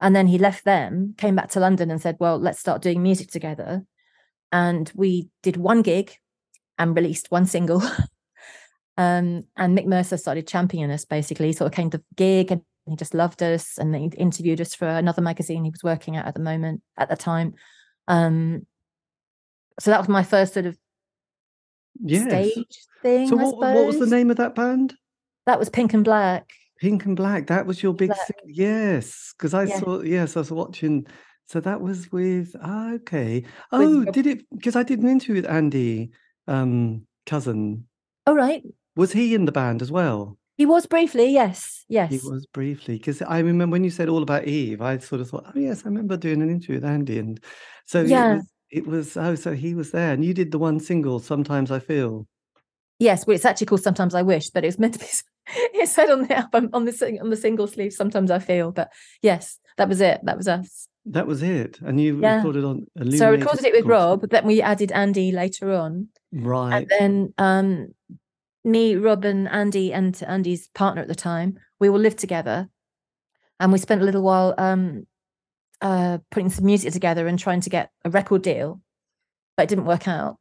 And 0.00 0.14
then 0.14 0.28
he 0.28 0.38
left 0.38 0.64
them, 0.64 1.14
came 1.18 1.34
back 1.34 1.50
to 1.50 1.60
London, 1.60 1.90
and 1.90 2.00
said, 2.00 2.16
"Well, 2.18 2.38
let's 2.38 2.58
start 2.58 2.82
doing 2.82 3.02
music 3.02 3.30
together." 3.30 3.84
And 4.52 4.90
we 4.94 5.28
did 5.42 5.56
one 5.56 5.82
gig 5.82 6.16
and 6.78 6.96
released 6.96 7.30
one 7.30 7.46
single. 7.46 7.82
um, 8.96 9.44
and 9.56 9.76
Mick 9.76 9.86
Mercer 9.86 10.16
started 10.16 10.46
championing 10.46 10.90
us 10.90 11.04
basically. 11.04 11.48
He 11.48 11.52
sort 11.52 11.70
of 11.70 11.76
came 11.76 11.90
to 11.90 11.98
the 11.98 12.04
gig 12.16 12.52
and 12.52 12.62
he 12.86 12.96
just 12.96 13.14
loved 13.14 13.42
us 13.42 13.78
and 13.78 13.94
he 13.94 14.06
interviewed 14.16 14.60
us 14.60 14.74
for 14.74 14.88
another 14.88 15.22
magazine 15.22 15.64
he 15.64 15.70
was 15.70 15.84
working 15.84 16.16
at 16.16 16.26
at 16.26 16.34
the 16.34 16.40
moment 16.40 16.82
at 16.96 17.08
the 17.08 17.16
time. 17.16 17.54
Um, 18.06 18.66
so 19.80 19.90
that 19.90 20.00
was 20.00 20.08
my 20.08 20.22
first 20.22 20.54
sort 20.54 20.66
of 20.66 20.76
yes. 22.02 22.24
stage 22.24 22.78
thing. 23.02 23.28
So 23.28 23.36
what, 23.36 23.58
what, 23.58 23.86
was 23.86 23.98
the 23.98 24.06
name 24.06 24.30
of 24.30 24.36
that 24.38 24.54
band? 24.54 24.94
That 25.46 25.58
was 25.58 25.68
Pink 25.68 25.94
and 25.94 26.04
Black. 26.04 26.50
Pink 26.80 27.04
and 27.04 27.16
Black. 27.16 27.46
That 27.48 27.66
was 27.66 27.82
your 27.82 27.92
big 27.92 28.12
thing. 28.14 28.36
Yes, 28.46 29.34
because 29.36 29.54
I 29.54 29.64
yeah. 29.64 29.78
saw. 29.78 30.00
Yes, 30.00 30.36
I 30.36 30.40
was 30.40 30.50
watching 30.50 31.06
so 31.48 31.60
that 31.60 31.80
was 31.80 32.12
with 32.12 32.54
ah, 32.62 32.92
okay. 32.92 33.42
Oh, 33.72 34.00
with, 34.00 34.12
did 34.12 34.26
it? 34.26 34.44
Because 34.54 34.76
I 34.76 34.82
did 34.82 35.00
an 35.00 35.08
interview 35.08 35.36
with 35.36 35.50
Andy, 35.50 36.10
um, 36.46 37.06
cousin. 37.24 37.86
Oh 38.26 38.34
right. 38.34 38.62
Was 38.96 39.12
he 39.12 39.34
in 39.34 39.46
the 39.46 39.52
band 39.52 39.80
as 39.80 39.90
well? 39.90 40.36
He 40.58 40.66
was 40.66 40.86
briefly, 40.86 41.30
yes, 41.30 41.84
yes. 41.88 42.10
He 42.10 42.18
was 42.18 42.44
briefly 42.46 42.98
because 42.98 43.22
I 43.22 43.38
remember 43.38 43.72
when 43.72 43.84
you 43.84 43.90
said 43.90 44.08
all 44.08 44.22
about 44.22 44.46
Eve, 44.46 44.82
I 44.82 44.98
sort 44.98 45.20
of 45.20 45.30
thought, 45.30 45.44
oh 45.46 45.58
yes, 45.58 45.82
I 45.84 45.88
remember 45.88 46.16
doing 46.16 46.42
an 46.42 46.50
interview 46.50 46.74
with 46.74 46.84
Andy, 46.84 47.18
and 47.18 47.40
so 47.86 48.02
yeah, 48.02 48.32
it 48.32 48.34
was, 48.34 48.46
it 48.70 48.86
was 48.86 49.16
oh, 49.16 49.34
so 49.34 49.54
he 49.54 49.74
was 49.74 49.92
there, 49.92 50.12
and 50.12 50.24
you 50.24 50.34
did 50.34 50.50
the 50.50 50.58
one 50.58 50.80
single. 50.80 51.20
Sometimes 51.20 51.70
I 51.70 51.78
feel. 51.78 52.26
Yes, 52.98 53.26
well, 53.26 53.36
it's 53.36 53.44
actually 53.44 53.68
called 53.68 53.82
"Sometimes 53.82 54.14
I 54.14 54.22
Wish," 54.22 54.50
but 54.50 54.64
it 54.64 54.68
was 54.68 54.78
meant 54.78 54.94
to 54.94 55.00
be. 55.00 55.06
It 55.72 55.88
said 55.88 56.10
on 56.10 56.26
the 56.26 56.36
album 56.36 56.68
on 56.74 56.84
the 56.84 57.18
on 57.22 57.30
the 57.30 57.36
single 57.36 57.66
sleeve. 57.66 57.94
Sometimes 57.94 58.30
I 58.30 58.38
feel, 58.38 58.70
but 58.70 58.92
yes, 59.22 59.58
that 59.78 59.88
was 59.88 60.02
it. 60.02 60.20
That 60.24 60.36
was 60.36 60.46
us. 60.46 60.87
That 61.12 61.26
was 61.26 61.42
it. 61.42 61.80
And 61.80 62.00
you 62.00 62.20
yeah. 62.20 62.36
recorded 62.36 62.64
on 62.64 62.86
So 63.16 63.26
I 63.26 63.30
recorded 63.30 63.64
it 63.64 63.72
with 63.72 63.86
Rob, 63.86 64.20
but 64.20 64.30
then 64.30 64.46
we 64.46 64.60
added 64.60 64.92
Andy 64.92 65.32
later 65.32 65.72
on. 65.72 66.08
Right. 66.32 66.78
And 66.78 66.88
then 66.88 67.34
um 67.38 67.94
me, 68.64 68.96
Rob 68.96 69.24
and 69.24 69.48
Andy 69.48 69.92
and 69.92 70.20
Andy's 70.26 70.68
partner 70.68 71.02
at 71.02 71.08
the 71.08 71.14
time, 71.14 71.58
we 71.80 71.88
all 71.88 71.98
lived 71.98 72.18
together. 72.18 72.68
And 73.60 73.72
we 73.72 73.78
spent 73.78 74.02
a 74.02 74.04
little 74.04 74.22
while 74.22 74.54
um 74.58 75.06
uh 75.80 76.18
putting 76.30 76.50
some 76.50 76.66
music 76.66 76.92
together 76.92 77.26
and 77.26 77.38
trying 77.38 77.60
to 77.62 77.70
get 77.70 77.90
a 78.04 78.10
record 78.10 78.42
deal, 78.42 78.80
but 79.56 79.64
it 79.64 79.68
didn't 79.68 79.86
work 79.86 80.06
out. 80.06 80.36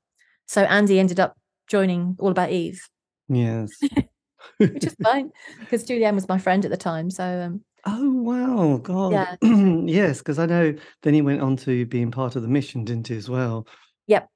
So 0.47 0.63
Andy 0.63 0.99
ended 0.99 1.19
up 1.19 1.37
joining 1.67 2.15
All 2.19 2.31
About 2.31 2.51
Eve. 2.51 2.81
Yes. 3.29 3.69
Which 4.57 4.85
is 4.85 4.95
fine 5.03 5.31
because 5.59 5.85
Julianne 5.85 6.15
was 6.15 6.27
my 6.27 6.37
friend 6.37 6.65
at 6.65 6.71
the 6.71 6.77
time. 6.77 7.09
So 7.09 7.23
um 7.23 7.61
Oh 7.85 8.11
wow, 8.11 8.77
God. 8.77 9.11
Yeah. 9.11 9.35
yes, 9.41 10.19
because 10.19 10.39
I 10.39 10.45
know 10.45 10.75
then 11.03 11.13
he 11.13 11.21
went 11.21 11.41
on 11.41 11.55
to 11.57 11.85
being 11.85 12.11
part 12.11 12.35
of 12.35 12.41
the 12.41 12.47
mission, 12.47 12.83
didn't 12.83 13.07
he, 13.07 13.15
as 13.15 13.29
well? 13.29 13.67
Yep. 14.07 14.29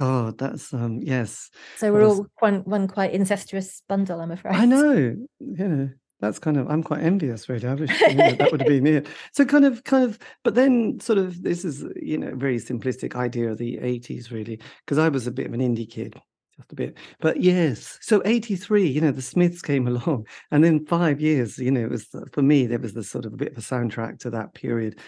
Oh, 0.00 0.32
that's 0.32 0.72
um 0.72 1.00
yes. 1.02 1.50
So 1.78 1.92
we're 1.92 2.06
all 2.06 2.26
one 2.40 2.60
one 2.60 2.88
quite 2.88 3.12
incestuous 3.12 3.82
bundle, 3.88 4.20
I'm 4.20 4.30
afraid. 4.30 4.54
I 4.54 4.66
know. 4.66 5.16
You 5.40 5.68
know, 5.68 5.90
that's 6.20 6.38
kind 6.38 6.56
of 6.56 6.68
I'm 6.68 6.82
quite 6.82 7.02
envious, 7.02 7.48
really. 7.48 7.68
I 7.68 7.74
wish 7.74 8.00
you 8.00 8.14
know, 8.14 8.32
that 8.32 8.52
would 8.52 8.60
have 8.60 8.68
been 8.68 8.86
it. 8.86 9.06
So 9.32 9.44
kind 9.44 9.64
of 9.64 9.84
kind 9.84 10.04
of 10.04 10.18
but 10.44 10.54
then 10.54 11.00
sort 11.00 11.18
of 11.18 11.42
this 11.42 11.64
is, 11.64 11.84
you 11.96 12.18
know, 12.18 12.32
very 12.34 12.58
simplistic 12.58 13.14
idea 13.14 13.50
of 13.50 13.58
the 13.58 13.78
80s, 13.78 14.30
really. 14.30 14.60
Because 14.84 14.98
I 14.98 15.08
was 15.08 15.26
a 15.26 15.32
bit 15.32 15.46
of 15.46 15.54
an 15.54 15.60
indie 15.60 15.88
kid 15.88 16.20
just 16.62 16.72
a 16.72 16.76
bit. 16.76 16.96
But 17.20 17.40
yes, 17.40 17.98
so 18.00 18.22
83, 18.24 18.86
you 18.86 19.00
know, 19.00 19.10
the 19.12 19.22
Smiths 19.22 19.62
came 19.62 19.86
along. 19.88 20.26
And 20.50 20.62
then 20.62 20.86
five 20.86 21.20
years, 21.20 21.58
you 21.58 21.70
know, 21.70 21.80
it 21.80 21.90
was 21.90 22.06
for 22.32 22.42
me, 22.42 22.66
there 22.66 22.78
was 22.78 22.94
the 22.94 23.02
sort 23.04 23.24
of 23.24 23.32
a 23.32 23.36
bit 23.36 23.52
of 23.52 23.58
a 23.58 23.60
soundtrack 23.60 24.18
to 24.20 24.30
that 24.30 24.54
period. 24.54 24.98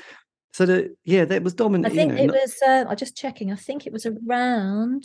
So 0.53 0.67
that 0.67 0.97
yeah, 1.05 1.25
that 1.25 1.43
was 1.43 1.55
dominant. 1.55 1.93
I 1.93 1.97
think 1.97 2.13
you 2.13 2.17
know, 2.19 2.23
it 2.23 2.27
not- 2.29 2.37
was. 2.37 2.55
Uh, 2.65 2.85
I'm 2.89 2.97
just 2.97 3.17
checking. 3.17 3.51
I 3.51 3.57
think 3.57 3.87
it 3.87 3.93
was 3.93 4.07
around 4.07 5.05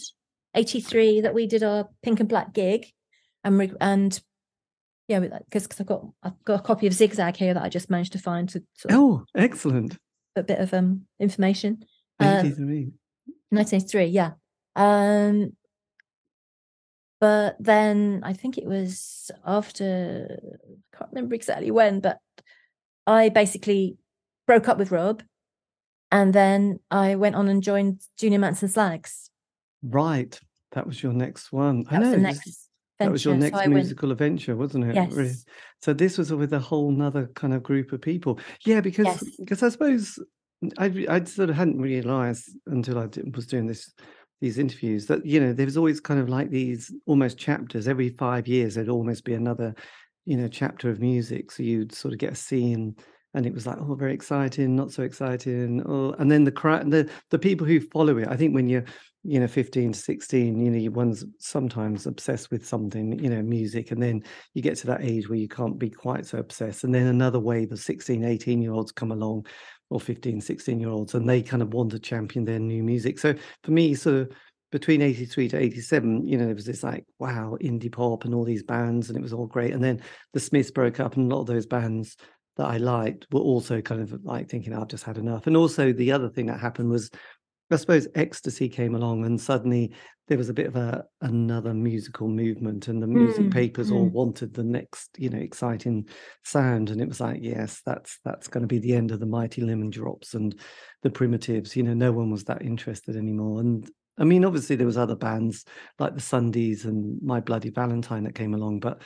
'83 0.53 1.22
that 1.22 1.34
we 1.34 1.48
did 1.48 1.63
our 1.63 1.89
Pink 2.03 2.20
and 2.20 2.29
Black 2.29 2.53
gig, 2.53 2.86
and 3.44 3.58
we, 3.58 3.72
and 3.82 4.20
yeah, 5.08 5.20
because 5.20 5.68
I've 5.79 5.88
got 5.88 6.06
I've 6.22 6.44
got 6.46 6.60
a 6.60 6.63
copy 6.63 6.86
of 6.86 6.94
Zigzag 6.94 7.36
here 7.36 7.56
that 7.56 7.63
I 7.63 7.70
just 7.70 7.89
managed 7.89 8.12
to 8.12 8.20
find 8.20 8.48
to 8.50 8.62
sort 8.77 8.94
of 8.94 9.00
Oh, 9.00 9.25
excellent. 9.36 9.98
a 10.36 10.44
bit 10.44 10.60
of 10.60 10.72
um 10.72 11.08
information. 11.20 11.84
Um, 12.20 12.46
83. 12.46 12.91
1983, 13.50 14.06
yeah. 14.06 14.32
Um, 14.75 15.53
but 17.20 17.56
then 17.60 18.22
I 18.24 18.34
think 18.34 18.58
it 18.58 18.66
was 18.66 19.30
after 19.46 20.40
I 20.94 20.98
can't 20.98 21.12
remember 21.12 21.36
exactly 21.36 21.72
when, 21.72 22.00
but 22.00 22.20
I 23.08 23.30
basically 23.30 23.98
broke 24.48 24.68
up 24.68 24.78
with 24.78 24.92
Rob, 24.92 25.24
and 26.12 26.34
then 26.34 26.80
I 26.92 27.16
went 27.16 27.36
on 27.36 27.48
and 27.48 27.62
joined 27.64 28.02
Junior 28.18 28.40
Manson 28.40 28.70
Slags. 28.70 29.30
Right. 29.84 30.40
That 30.74 30.86
was 30.88 31.02
your 31.02 31.14
next 31.14 31.52
one. 31.52 31.86
I 31.90 31.94
That 31.94 32.00
was 32.02 32.10
know. 32.12 32.18
next. 32.18 32.70
that 33.00 33.12
was 33.12 33.24
your 33.26 33.36
next 33.36 33.56
so 33.56 33.60
I 33.60 33.68
went- 33.68 33.74
musical 33.76 34.12
adventure, 34.12 34.56
wasn't 34.56 34.86
it? 34.86 34.96
Really? 35.12 35.28
Yes. 35.30 35.46
So 35.82 35.94
this 35.94 36.18
was 36.18 36.32
with 36.34 36.54
a 36.54 36.60
whole 36.60 36.92
nother 36.92 37.28
kind 37.36 37.54
of 37.54 37.64
group 37.64 37.92
of 37.94 38.02
people. 38.02 38.40
Yeah, 38.66 38.82
because 38.82 39.06
Yes. 39.06 39.24
because 39.40 39.64
I 39.64 39.70
suppose 39.70 40.20
I 40.78 41.06
I 41.10 41.24
sort 41.24 41.50
of 41.50 41.56
hadn't 41.56 41.80
realised 41.80 42.50
until 42.68 43.00
I 43.00 43.08
was 43.34 43.48
doing 43.48 43.68
this 43.68 43.92
these 44.41 44.58
interviews 44.58 45.05
that 45.08 45.25
you 45.25 45.39
know 45.39 45.53
there 45.53 45.65
was 45.65 45.77
always 45.77 46.00
kind 46.00 46.19
of 46.19 46.29
like 46.29 46.50
these 46.50 46.93
almost 47.05 47.38
chapters 47.38 47.88
every 47.88 48.10
five 48.10 48.48
years. 48.48 48.75
There'd 48.75 48.89
almost 48.89 49.24
be 49.25 49.34
another 49.34 49.75
you 50.25 50.38
know 50.38 50.48
chapter 50.48 50.89
of 50.89 51.00
music, 51.00 51.51
so 51.51 51.63
you'd 51.63 51.93
sort 51.93 52.13
of 52.13 52.19
get 52.19 52.34
a 52.34 52.36
scene. 52.36 52.96
And 53.36 53.46
it 53.46 53.53
was 53.53 53.67
like, 53.67 53.77
oh, 53.79 53.93
very 53.93 54.15
exciting, 54.15 54.75
not 54.75 54.91
so 54.91 55.03
exciting. 55.03 55.84
Oh, 55.86 56.15
and 56.17 56.31
then 56.31 56.46
the 56.46 56.51
crowd, 56.51 56.89
the 56.89 57.10
the 57.29 57.38
people 57.38 57.67
who 57.67 57.79
follow 57.79 58.17
it. 58.17 58.27
I 58.27 58.36
think 58.36 58.55
when 58.55 58.67
you're 58.67 58.86
you 59.24 59.39
know 59.39 59.48
15 59.48 59.91
to 59.91 60.00
16 60.00 60.60
you 60.60 60.72
know 60.72 60.91
one's 60.91 61.25
sometimes 61.39 62.08
obsessed 62.08 62.51
with 62.51 62.65
something 62.65 63.19
you 63.19 63.29
know 63.29 63.41
music 63.41 63.91
and 63.91 64.01
then 64.01 64.24
you 64.53 64.62
get 64.62 64.77
to 64.77 64.88
that 64.88 65.03
age 65.03 65.27
where 65.27 65.38
you 65.38 65.48
can't 65.50 65.77
be 65.77 65.89
quite 65.89 66.25
so 66.25 66.38
obsessed 66.38 66.86
and 66.86 66.96
then 66.96 67.08
another 67.08 67.39
wave 67.39 67.72
of 67.74 67.79
16 67.79 68.24
18 68.24 68.62
year 68.62 68.72
olds 68.72 68.93
come 68.93 69.12
along 69.12 69.46
or 69.89 70.00
15 70.00 70.41
16 70.41 70.79
year 70.79 70.89
olds 70.89 71.13
and 71.13 71.27
they 71.27 71.41
kind 71.41 71.62
of 71.62 71.74
want 71.74 71.91
to 71.91 72.00
champion 72.00 72.46
their 72.46 72.60
new 72.60 72.84
music. 72.84 73.19
So 73.19 73.34
for 73.63 73.72
me 73.72 73.96
sort 73.96 74.15
of 74.15 74.31
between 74.72 75.01
83 75.01 75.50
to 75.50 75.58
87 75.58 76.27
you 76.27 76.38
know 76.38 76.46
there 76.46 76.55
was 76.55 76.65
this 76.65 76.84
like 76.84 77.03
wow 77.17 77.58
indie 77.60 77.91
pop 77.91 78.25
and 78.25 78.36
all 78.36 78.43
these 78.43 78.63
bands 78.63 79.10
and 79.10 79.17
it 79.17 79.22
was 79.22 79.34
all 79.34 79.48
great. 79.48 79.74
And 79.74 79.84
then 79.84 80.01
the 80.34 80.39
smiths 80.39 80.72
broke 80.72 81.00
up 81.00 81.15
and 81.15 81.31
a 81.31 81.36
lot 81.36 81.41
of 81.41 81.48
those 81.48 81.65
bands 81.65 82.17
that 82.58 82.65
i 82.65 82.77
liked 82.77 83.25
were 83.31 83.39
also 83.39 83.79
kind 83.79 84.01
of 84.01 84.24
like 84.24 84.50
thinking 84.50 84.74
i've 84.74 84.88
just 84.88 85.03
had 85.03 85.17
enough. 85.17 85.48
And 85.48 85.58
also 85.58 85.91
the 85.91 86.12
other 86.12 86.29
thing 86.29 86.48
that 86.48 86.60
happened 86.60 86.89
was 86.89 87.10
I 87.72 87.76
suppose 87.76 88.08
ecstasy 88.16 88.68
came 88.70 88.96
along, 88.96 89.26
and 89.26 89.40
suddenly 89.40 89.94
there 90.28 90.38
was 90.38 90.50
a 90.50 90.54
bit 90.54 90.68
of 90.68 90.76
a 90.76 91.06
another 91.22 91.74
musical 91.74 92.28
movement, 92.28 92.88
and 92.88 93.02
the 93.02 93.08
music 93.08 93.48
Mm, 93.48 93.52
papers 93.52 93.92
all 93.92 94.10
mm. 94.10 94.12
wanted 94.12 94.54
the 94.54 94.64
next, 94.64 95.10
you 95.18 95.30
know, 95.30 95.40
exciting 95.40 96.08
sound, 96.44 96.90
and 96.90 97.00
it 97.02 97.08
was 97.08 97.20
like, 97.20 97.40
yes, 97.42 97.82
that's 97.86 98.20
that's 98.26 98.48
going 98.48 98.62
to 98.62 98.68
be 98.68 98.80
the 98.80 98.94
end 98.94 99.12
of 99.12 99.20
the 99.20 99.26
mighty 99.26 99.62
lemon 99.62 99.90
drops 99.90 100.34
and 100.34 100.60
the 101.04 101.10
primitives. 101.10 101.76
You 101.76 101.84
know, 101.84 101.94
no 101.94 102.12
one 102.12 102.32
was 102.32 102.46
that 102.46 102.62
interested 102.64 103.16
anymore, 103.16 103.60
and 103.60 103.90
I 104.18 104.26
mean, 104.26 104.44
obviously 104.44 104.76
there 104.76 104.88
was 104.88 104.98
other 104.98 105.16
bands 105.16 105.64
like 105.98 106.14
the 106.14 106.22
Sundays 106.22 106.86
and 106.86 107.22
My 107.22 107.40
Bloody 107.40 107.70
Valentine 107.70 108.26
that 108.26 108.36
came 108.36 108.54
along, 108.54 108.82
but 108.82 109.02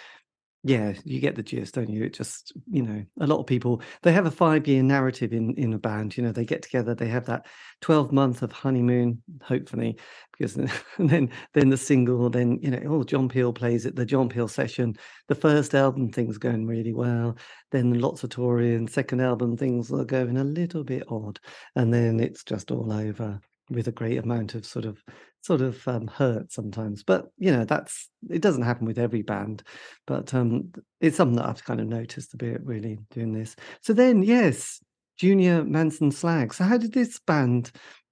yeah, 0.65 0.93
you 1.03 1.19
get 1.19 1.35
the 1.35 1.43
gist, 1.43 1.75
don't 1.75 1.89
you? 1.89 2.05
It 2.05 2.13
just, 2.13 2.53
you 2.71 2.83
know, 2.83 3.03
a 3.19 3.27
lot 3.27 3.39
of 3.39 3.45
people 3.45 3.81
they 4.01 4.13
have 4.13 4.25
a 4.25 4.31
five 4.31 4.65
year 4.65 4.81
narrative 4.81 5.33
in 5.33 5.53
in 5.55 5.73
a 5.73 5.77
band. 5.77 6.15
You 6.15 6.23
know, 6.23 6.31
they 6.31 6.45
get 6.45 6.61
together, 6.61 6.95
they 6.95 7.09
have 7.09 7.25
that 7.25 7.47
twelve 7.81 8.13
month 8.13 8.41
of 8.41 8.53
honeymoon, 8.53 9.21
hopefully, 9.41 9.97
because 10.31 10.53
then 10.53 10.71
then 10.99 11.29
then 11.53 11.69
the 11.69 11.77
single, 11.77 12.29
then 12.29 12.59
you 12.61 12.71
know, 12.71 12.81
oh, 12.85 13.03
John 13.03 13.27
Peel 13.27 13.51
plays 13.51 13.85
it, 13.85 13.97
the 13.97 14.05
John 14.05 14.29
Peel 14.29 14.47
session, 14.47 14.95
the 15.27 15.35
first 15.35 15.75
album 15.75 16.09
things 16.09 16.37
going 16.37 16.65
really 16.65 16.93
well, 16.93 17.37
then 17.71 17.99
lots 17.99 18.23
of 18.23 18.29
touring, 18.29 18.87
second 18.87 19.19
album 19.19 19.57
things 19.57 19.91
are 19.91 20.05
going 20.05 20.37
a 20.37 20.45
little 20.45 20.85
bit 20.85 21.03
odd, 21.09 21.39
and 21.75 21.93
then 21.93 22.21
it's 22.21 22.43
just 22.43 22.71
all 22.71 22.93
over 22.93 23.41
with 23.73 23.87
a 23.87 23.91
great 23.91 24.17
amount 24.17 24.55
of 24.55 24.65
sort 24.65 24.85
of 24.85 25.03
sort 25.41 25.61
of 25.61 25.85
um, 25.87 26.07
hurt 26.07 26.51
sometimes. 26.51 27.03
But 27.03 27.27
you 27.37 27.51
know, 27.51 27.65
that's 27.65 28.09
it 28.29 28.41
doesn't 28.41 28.63
happen 28.63 28.85
with 28.87 28.97
every 28.97 29.21
band 29.21 29.63
but 30.05 30.33
um 30.33 30.71
it's 31.01 31.17
something 31.17 31.35
that 31.37 31.45
I've 31.45 31.63
kind 31.63 31.79
of 31.79 31.87
noticed 31.87 32.33
a 32.33 32.37
bit 32.37 32.63
really 32.63 32.99
doing 33.11 33.33
this. 33.33 33.55
So 33.81 33.93
then 33.93 34.23
yes, 34.23 34.81
Junior 35.17 35.63
Manson 35.63 36.11
Slag. 36.11 36.53
So 36.53 36.63
how 36.63 36.77
did 36.77 36.93
this 36.93 37.19
band 37.19 37.71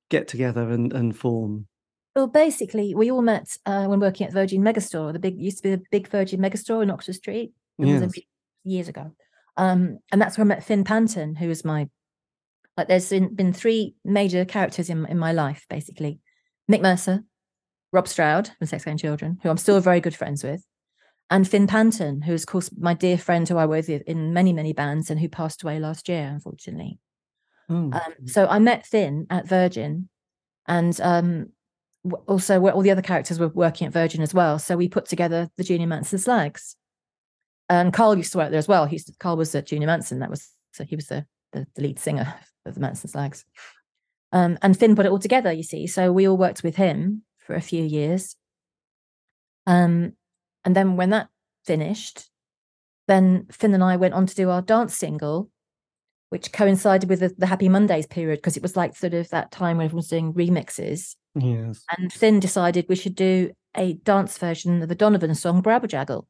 get 0.09 0.27
together 0.27 0.69
and, 0.69 0.91
and 0.93 1.17
form? 1.17 1.67
Well, 2.15 2.27
basically, 2.27 2.93
we 2.93 3.09
all 3.09 3.21
met 3.21 3.47
uh, 3.65 3.85
when 3.85 4.01
working 4.01 4.27
at 4.27 4.33
Virgin 4.33 4.61
Megastore. 4.61 5.13
The 5.13 5.19
big 5.19 5.39
used 5.39 5.57
to 5.57 5.63
be 5.63 5.75
the 5.75 5.83
big 5.91 6.09
Virgin 6.09 6.41
Megastore 6.41 6.83
in 6.83 6.91
Oxford 6.91 7.15
Street. 7.15 7.53
It 7.79 7.85
was 7.85 8.01
a 8.01 8.05
Yes. 8.05 8.19
years 8.63 8.87
ago, 8.89 9.11
um, 9.55 9.99
and 10.11 10.21
that's 10.21 10.37
where 10.37 10.43
I 10.43 10.47
met 10.47 10.65
Finn 10.65 10.83
Panton, 10.83 11.35
who 11.35 11.47
was 11.47 11.63
my 11.63 11.89
like. 12.81 12.87
There's 12.87 13.09
been, 13.09 13.53
three 13.53 13.95
major 14.03 14.45
characters 14.45 14.89
in 14.89 15.05
in 15.05 15.17
my 15.17 15.31
life, 15.31 15.65
basically: 15.69 16.19
Mick 16.69 16.81
Mercer, 16.81 17.23
Rob 17.91 18.07
Stroud 18.07 18.49
from 18.57 18.67
Sex 18.67 18.85
Gang 18.85 18.97
Children, 18.97 19.39
who 19.41 19.49
I'm 19.49 19.57
still 19.57 19.79
very 19.79 19.99
good 19.99 20.15
friends 20.15 20.43
with, 20.43 20.65
and 21.29 21.47
Finn 21.47 21.67
Panton, 21.67 22.21
who 22.21 22.33
is, 22.33 22.43
of 22.43 22.47
course, 22.47 22.69
my 22.77 22.93
dear 22.93 23.17
friend 23.17 23.47
who 23.47 23.57
I 23.57 23.65
worked 23.65 23.89
with 23.89 24.01
in 24.03 24.33
many 24.33 24.53
many 24.53 24.73
bands 24.73 25.09
and 25.09 25.19
who 25.19 25.29
passed 25.29 25.63
away 25.63 25.79
last 25.79 26.09
year, 26.09 26.27
unfortunately. 26.27 26.99
Oh, 27.69 27.91
Um, 27.93 28.27
so 28.27 28.47
I 28.47 28.59
met 28.59 28.85
Finn 28.85 29.27
at 29.29 29.47
Virgin, 29.47 30.09
and 30.67 30.99
um, 31.01 31.49
also 32.27 32.59
all 32.67 32.81
the 32.81 32.91
other 32.91 33.01
characters 33.01 33.39
were 33.39 33.49
working 33.49 33.87
at 33.87 33.93
Virgin 33.93 34.21
as 34.21 34.33
well. 34.33 34.59
So 34.59 34.75
we 34.75 34.89
put 34.89 35.05
together 35.05 35.49
the 35.57 35.63
Junior 35.63 35.87
Manson 35.87 36.19
Slags. 36.19 36.75
And 37.69 37.93
Carl 37.93 38.17
used 38.17 38.33
to 38.33 38.37
work 38.37 38.49
there 38.49 38.59
as 38.59 38.67
well. 38.67 38.85
He 38.85 38.99
to, 38.99 39.13
Carl 39.17 39.37
was 39.37 39.55
at 39.55 39.67
Junior 39.67 39.87
Manson. 39.87 40.19
That 40.19 40.29
was 40.29 40.49
so 40.73 40.83
he 40.83 40.97
was 40.97 41.07
the, 41.07 41.25
the 41.53 41.65
the 41.75 41.81
lead 41.81 41.99
singer 41.99 42.33
of 42.65 42.73
the 42.75 42.79
Manson 42.79 43.09
Slags. 43.09 43.45
Um, 44.31 44.57
and 44.61 44.77
Finn 44.77 44.95
put 44.95 45.05
it 45.05 45.11
all 45.11 45.19
together. 45.19 45.51
You 45.51 45.63
see, 45.63 45.87
so 45.87 46.11
we 46.11 46.27
all 46.27 46.37
worked 46.37 46.63
with 46.63 46.75
him 46.75 47.23
for 47.39 47.55
a 47.55 47.61
few 47.61 47.83
years. 47.83 48.35
Um, 49.67 50.13
and 50.63 50.75
then 50.75 50.95
when 50.95 51.09
that 51.11 51.27
finished, 51.65 52.29
then 53.07 53.47
Finn 53.51 53.73
and 53.73 53.83
I 53.83 53.97
went 53.97 54.13
on 54.13 54.25
to 54.25 54.35
do 54.35 54.49
our 54.49 54.61
dance 54.61 54.95
single, 54.95 55.49
which 56.29 56.51
coincided 56.51 57.09
with 57.09 57.19
the, 57.19 57.33
the 57.37 57.45
Happy 57.47 57.67
Mondays 57.69 58.07
period 58.07 58.37
because 58.37 58.57
it 58.57 58.63
was 58.63 58.75
like 58.77 58.95
sort 58.95 59.13
of 59.13 59.29
that 59.29 59.51
time 59.51 59.77
when 59.77 59.85
everyone 59.85 59.97
was 59.97 60.07
doing 60.07 60.33
remixes. 60.33 61.15
yes. 61.35 61.83
And 61.97 62.11
Finn 62.11 62.39
decided 62.39 62.85
we 62.87 62.95
should 62.95 63.15
do 63.15 63.51
a 63.75 63.93
dance 63.93 64.37
version 64.37 64.81
of 64.81 64.89
the 64.89 64.95
Donovan 64.95 65.33
song 65.35 65.61
Brabble 65.61 65.87
Barabajagal, 65.89 66.25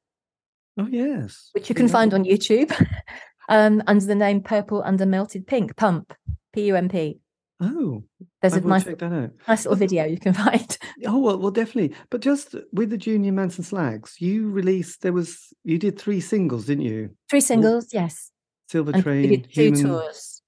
Oh 0.80 0.88
yes. 0.88 1.50
which 1.54 1.70
you 1.70 1.76
can 1.76 1.88
find 1.88 2.14
on 2.14 2.24
YouTube 2.24 2.72
um, 3.52 3.84
under 3.86 4.06
the 4.06 4.16
name 4.16 4.42
Purple 4.42 4.82
Under 4.84 5.06
Melted 5.06 5.46
Pink, 5.46 5.76
Pump, 5.76 6.14
P 6.54 6.66
U 6.68 6.76
M 6.76 6.90
P. 6.90 7.20
Oh, 7.64 8.04
There's 8.42 8.56
I 8.56 8.58
a 8.58 8.62
nice, 8.62 8.84
check 8.86 8.98
that 8.98 9.14
out. 9.14 9.30
nice 9.48 9.66
little 9.66 9.76
video 9.78 10.06
you 10.06 10.18
can 10.18 10.34
find. 10.44 10.78
Oh 11.06 11.20
well, 11.20 11.38
well, 11.38 11.52
definitely. 11.52 11.96
But 12.10 12.22
just 12.22 12.56
with 12.74 12.90
the 12.90 12.98
Junior 12.98 13.32
Manson 13.32 13.64
Slags, 13.64 14.16
you 14.20 14.50
released 14.50 15.04
there 15.04 15.14
was 15.14 15.54
you 15.64 15.78
did 15.78 16.00
three 16.00 16.20
singles, 16.22 16.66
didn't 16.66 16.86
you? 16.86 17.12
Three 17.30 17.42
singles, 17.42 17.94
yes. 17.94 18.32
Silver 18.70 18.94
And 18.94 19.04
Train, 19.04 19.44
two 19.44 19.62
Human, 19.62 19.84
tours. 19.86 20.42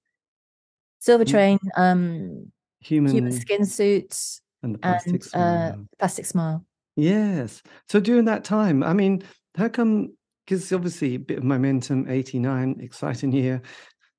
Silver. 0.98 1.24
Train, 1.24 1.58
um, 1.76 2.50
Human, 2.80 3.12
Human 3.12 3.32
Skin 3.32 3.64
Suits, 3.66 4.40
and 4.62 4.74
the 4.74 4.78
Plastic 4.78 5.22
and 5.34 5.42
uh, 5.42 5.76
Plastic 5.98 6.26
Smile. 6.26 6.64
Yes. 6.96 7.62
So 7.88 8.00
during 8.00 8.24
that 8.24 8.44
time, 8.44 8.82
I 8.82 8.92
mean, 8.92 9.22
how 9.56 9.68
come? 9.68 10.16
Because 10.44 10.72
obviously, 10.72 11.14
a 11.14 11.18
bit 11.18 11.38
of 11.38 11.44
momentum, 11.44 12.06
89, 12.08 12.76
exciting 12.80 13.32
year 13.32 13.62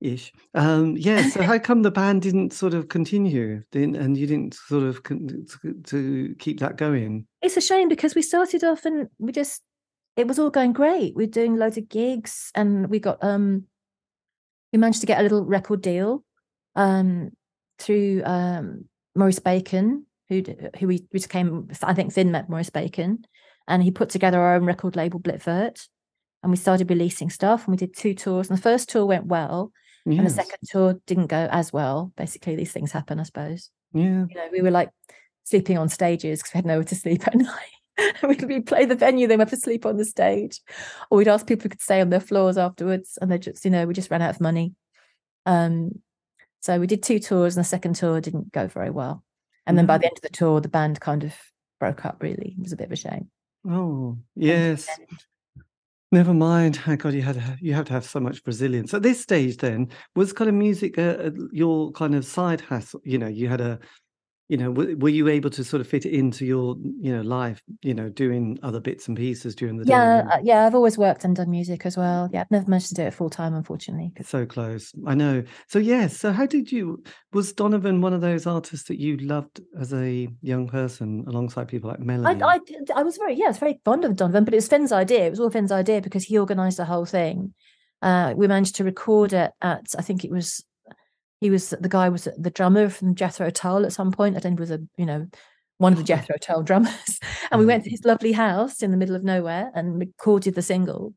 ish. 0.02 0.32
Um, 0.54 0.96
yeah. 0.98 1.30
So 1.30 1.42
how 1.42 1.58
come 1.60 1.82
the 1.82 1.92
band 1.92 2.22
didn't 2.22 2.54
sort 2.54 2.74
of 2.74 2.88
continue 2.90 3.64
didn't, 3.72 3.96
and 3.96 4.18
you 4.18 4.28
didn't 4.28 4.54
sort 4.54 4.84
of 4.84 5.04
con- 5.04 5.46
to, 5.62 5.74
to 5.74 6.36
keep 6.40 6.60
that 6.60 6.78
going? 6.78 7.28
it's 7.42 7.58
a 7.58 7.62
shame 7.62 7.88
because 7.88 8.16
we 8.16 8.22
started 8.22 8.64
off 8.64 8.86
and 8.86 9.08
we 9.20 9.32
just 9.32 9.62
it 10.16 10.28
was 10.28 10.40
all 10.40 10.50
going 10.50 10.74
great. 10.74 11.16
We 11.16 11.26
are 11.26 11.28
doing 11.28 11.58
loads 11.58 11.78
of 11.78 11.90
gigs 11.90 12.52
and 12.56 12.90
we 12.90 13.00
got 13.00 13.24
um 13.24 13.66
we 14.72 14.80
managed 14.80 15.02
to 15.02 15.08
get 15.08 15.20
a 15.20 15.24
little 15.24 15.46
record 15.46 15.82
deal 15.82 16.24
um 16.76 17.32
through 17.80 18.24
um 18.26 18.86
Maurice 19.16 19.40
Bacon, 19.40 20.06
who 20.30 20.44
who 20.80 20.88
we 20.88 21.06
which 21.12 21.30
came 21.30 21.70
I 21.84 21.94
think 21.94 22.14
Finn 22.14 22.32
met 22.32 22.50
Maurice 22.50 22.70
Bacon 22.70 23.26
and 23.68 23.84
he 23.84 23.92
put 23.92 24.10
together 24.10 24.40
our 24.40 24.56
own 24.56 24.66
record 24.66 24.96
label 24.96 25.20
Blitvert 25.20 25.88
and 26.46 26.52
we 26.52 26.58
started 26.58 26.88
releasing 26.92 27.32
stuff 27.32 27.66
and 27.66 27.72
we 27.74 27.78
did 27.78 27.96
two 27.96 28.14
tours 28.14 28.48
and 28.48 28.56
the 28.56 28.62
first 28.62 28.88
tour 28.88 29.04
went 29.04 29.26
well 29.26 29.72
and 30.06 30.28
the 30.28 30.30
second 30.30 30.60
tour 30.70 30.94
didn't 31.08 31.26
go 31.28 31.48
as 31.52 31.74
well. 31.74 32.14
Basically 32.16 32.56
these 32.56 32.72
things 32.72 32.92
happen, 32.92 33.20
I 33.20 33.24
suppose 33.24 33.72
Yeah. 33.94 34.26
you 34.30 34.36
know, 34.36 34.48
we 34.52 34.62
were 34.62 34.70
like 34.70 34.92
sleeping 35.44 35.80
on 35.80 35.90
stages 35.90 36.40
because 36.40 36.54
we 36.54 36.58
had 36.60 36.66
nowhere 36.68 36.84
to 36.84 36.96
sleep 36.96 37.28
at 37.28 37.34
night. 37.52 38.14
we'd, 38.24 38.44
we'd 38.44 38.68
play 38.68 38.86
the 38.86 38.94
venue, 38.94 39.26
they 39.26 39.38
went 39.38 39.50
to 39.50 39.58
sleep 39.58 39.86
on 39.86 39.98
the 39.98 40.06
stage, 40.06 40.62
or 41.10 41.18
we'd 41.18 41.28
ask 41.28 41.48
people 41.48 41.64
who 41.64 41.70
could 41.70 41.82
stay 41.82 42.02
on 42.02 42.10
their 42.12 42.20
floors 42.20 42.58
afterwards, 42.58 43.18
and 43.22 43.32
they 43.32 43.38
just, 43.40 43.64
you 43.66 43.72
know, 43.72 43.88
we 43.88 43.94
just 43.94 44.12
ran 44.12 44.22
out 44.22 44.30
of 44.36 44.42
money. 44.42 44.74
Um, 45.46 46.02
so 46.60 46.78
we 46.80 46.88
did 46.88 47.02
two 47.02 47.20
tours, 47.20 47.56
and 47.56 47.64
the 47.64 47.68
second 47.70 47.96
tour 47.96 48.20
didn't 48.20 48.52
go 48.52 48.68
very 48.68 48.90
well. 48.90 49.24
And 49.66 49.78
then 49.78 49.86
by 49.86 49.98
the 49.98 50.08
end 50.08 50.18
of 50.18 50.22
the 50.22 50.30
tour, 50.30 50.60
the 50.60 50.68
band 50.68 51.00
kind 51.00 51.24
of 51.24 51.34
broke 51.80 52.06
up. 52.06 52.18
Really, 52.22 52.56
it 52.58 52.62
was 52.62 52.74
a 52.74 52.76
bit 52.76 52.88
of 52.88 52.92
a 52.92 52.96
shame. 52.98 53.30
Oh, 53.68 54.18
yes. 54.36 54.88
Never 56.12 56.34
mind. 56.34 56.80
Oh, 56.88 56.96
God, 56.96 57.14
you 57.14 57.22
had 57.24 57.58
you 57.60 57.74
have 57.74 57.86
to 57.86 57.94
have 57.94 58.06
so 58.06 58.20
much 58.20 58.42
resilience. 58.46 58.94
At 58.94 59.02
this 59.02 59.22
stage, 59.22 59.58
then, 59.58 59.90
was 60.16 60.34
kind 60.34 60.50
of 60.50 60.56
music 60.56 60.98
uh, 60.98 61.02
uh, 61.02 61.32
your 61.52 61.92
kind 61.92 62.16
of 62.16 62.26
side 62.26 62.62
hustle? 62.62 63.02
You 63.04 63.18
know, 63.18 63.28
you 63.28 63.50
had 63.50 63.60
a, 63.60 63.80
you 64.48 64.58
know, 64.58 64.70
were, 64.72 64.96
were 64.98 65.10
you 65.10 65.28
able 65.28 65.50
to 65.50 65.64
sort 65.64 65.82
of 65.82 65.88
fit 65.88 66.06
it 66.06 66.14
into 66.14 66.46
your, 66.46 66.76
you 67.02 67.16
know, 67.16 67.22
life? 67.22 67.62
You 67.82 67.94
know, 67.94 68.10
doing 68.10 68.60
other 68.62 68.80
bits 68.80 69.08
and 69.08 69.18
pieces 69.18 69.56
during 69.56 69.78
the 69.78 69.86
day. 69.86 69.92
Yeah, 69.92 70.24
uh, 70.32 70.38
yeah. 70.44 70.66
I've 70.66 70.76
always 70.76 70.98
worked 70.98 71.24
and 71.24 71.36
done 71.36 71.50
music 71.50 71.86
as 71.86 71.98
well. 71.98 72.30
Yeah, 72.32 72.42
I've 72.42 72.52
never 72.52 72.70
managed 72.70 72.90
to 72.90 72.96
do 72.96 73.04
it 73.04 73.14
full 73.14 73.30
time, 73.30 73.54
unfortunately. 73.54 74.12
So 74.24 74.46
close. 74.46 74.94
I 75.06 75.16
know. 75.16 75.44
So 75.68 75.80
yes. 75.80 76.18
So 76.18 76.32
how 76.32 76.46
did 76.46 76.72
you? 76.72 77.04
Was 77.34 77.54
Donovan 77.54 78.02
one 78.02 78.14
of 78.14 78.22
those 78.22 78.46
artists 78.46 78.88
that 78.88 79.00
you 79.00 79.18
loved 79.18 79.62
as 79.80 79.94
a 79.94 80.28
young 80.42 80.68
person, 80.68 81.26
alongside 81.28 81.68
people 81.68 81.90
like 81.90 82.00
I, 82.00 82.04
Melanie? 82.04 82.44
I, 82.44 82.60
did- 82.60 82.92
I 82.92 83.04
was 83.04 83.18
very, 83.18 83.34
yeah, 83.36 83.46
I 83.46 83.50
was 83.50 83.58
very 83.58 83.82
fond 83.84 84.06
of 84.06 84.16
Donovan, 84.16 84.46
but 84.46 84.54
it 84.54 84.58
was 84.58 84.68
Finn's 84.68 84.92
idea. 84.92 85.26
It 85.26 85.32
was 85.32 85.40
all 85.40 85.50
Finn's 85.50 85.72
idea 85.72 86.02
because 86.02 86.24
he 86.24 86.38
organised 86.40 86.78
the 86.78 86.86
whole 86.86 87.06
thing. 87.06 87.54
Uh, 88.02 88.34
we 88.38 88.48
managed 88.48 88.76
to 88.76 88.84
record 88.84 89.34
it 89.34 89.52
at, 89.62 89.86
I 89.98 90.02
think 90.02 90.24
it 90.24 90.30
was, 90.30 90.64
he 91.42 91.50
was 91.50 91.70
the 91.70 91.90
guy 91.90 92.10
was 92.10 92.28
the 92.38 92.50
drummer 92.50 92.90
from 92.90 93.16
Jethro 93.16 93.50
Tull 93.50 93.86
at 93.86 93.94
some 93.94 94.12
point. 94.12 94.36
I 94.36 94.40
think 94.40 94.58
he 94.58 94.62
was 94.62 94.72
a, 94.72 94.80
you 94.98 95.06
know, 95.06 95.28
one 95.78 95.94
of 95.94 95.98
the 95.98 96.04
Jethro 96.04 96.38
Tull 96.38 96.64
drummers. 96.64 97.20
and 97.52 97.60
we 97.60 97.66
went 97.66 97.84
to 97.84 97.90
his 97.90 98.06
lovely 98.06 98.32
house 98.32 98.82
in 98.82 98.92
the 98.92 98.98
middle 98.98 99.16
of 99.16 99.24
nowhere 99.24 99.72
and 99.76 100.00
recorded 100.00 100.56
the 100.56 100.62
single, 100.62 101.14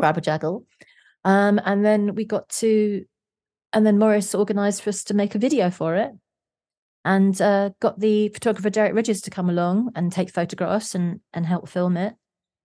Barabajagal. 0.00 0.64
Um, 1.24 1.60
and 1.64 1.84
then 1.84 2.14
we 2.14 2.24
got 2.24 2.48
to, 2.60 3.04
and 3.72 3.86
then 3.86 3.98
Maurice 3.98 4.34
organised 4.34 4.82
for 4.82 4.90
us 4.90 5.02
to 5.04 5.14
make 5.14 5.34
a 5.34 5.40
video 5.40 5.70
for 5.70 5.96
it 5.96 6.12
and 7.04 7.40
uh, 7.40 7.70
got 7.80 8.00
the 8.00 8.28
photographer 8.28 8.68
Derek 8.68 8.94
Ridgers 8.94 9.20
to 9.22 9.30
come 9.30 9.48
along 9.48 9.92
and 9.94 10.12
take 10.12 10.30
photographs 10.30 10.94
and 10.94 11.20
and 11.32 11.46
help 11.46 11.68
film 11.68 11.96
it. 11.96 12.14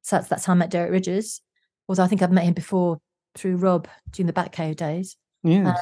So 0.01 0.17
that's 0.17 0.27
that's 0.27 0.45
how 0.45 0.53
I 0.53 0.55
met 0.55 0.71
Derek 0.71 0.91
Ridgers. 0.91 1.41
Although 1.87 2.03
I 2.03 2.07
think 2.07 2.21
I've 2.21 2.31
met 2.31 2.45
him 2.45 2.53
before 2.53 2.99
through 3.35 3.57
Rob 3.57 3.87
during 4.11 4.27
the 4.27 4.33
Batcave 4.33 4.75
days. 4.75 5.15
yes. 5.43 5.79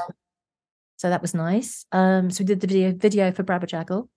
So 0.99 1.09
that 1.09 1.21
was 1.21 1.33
nice. 1.33 1.85
Um, 1.93 2.29
so 2.29 2.41
we 2.41 2.45
did 2.45 2.59
the 2.59 2.67
video 2.67 2.91
video 2.91 3.31
for 3.31 3.41
Barabajagal, 3.41 4.09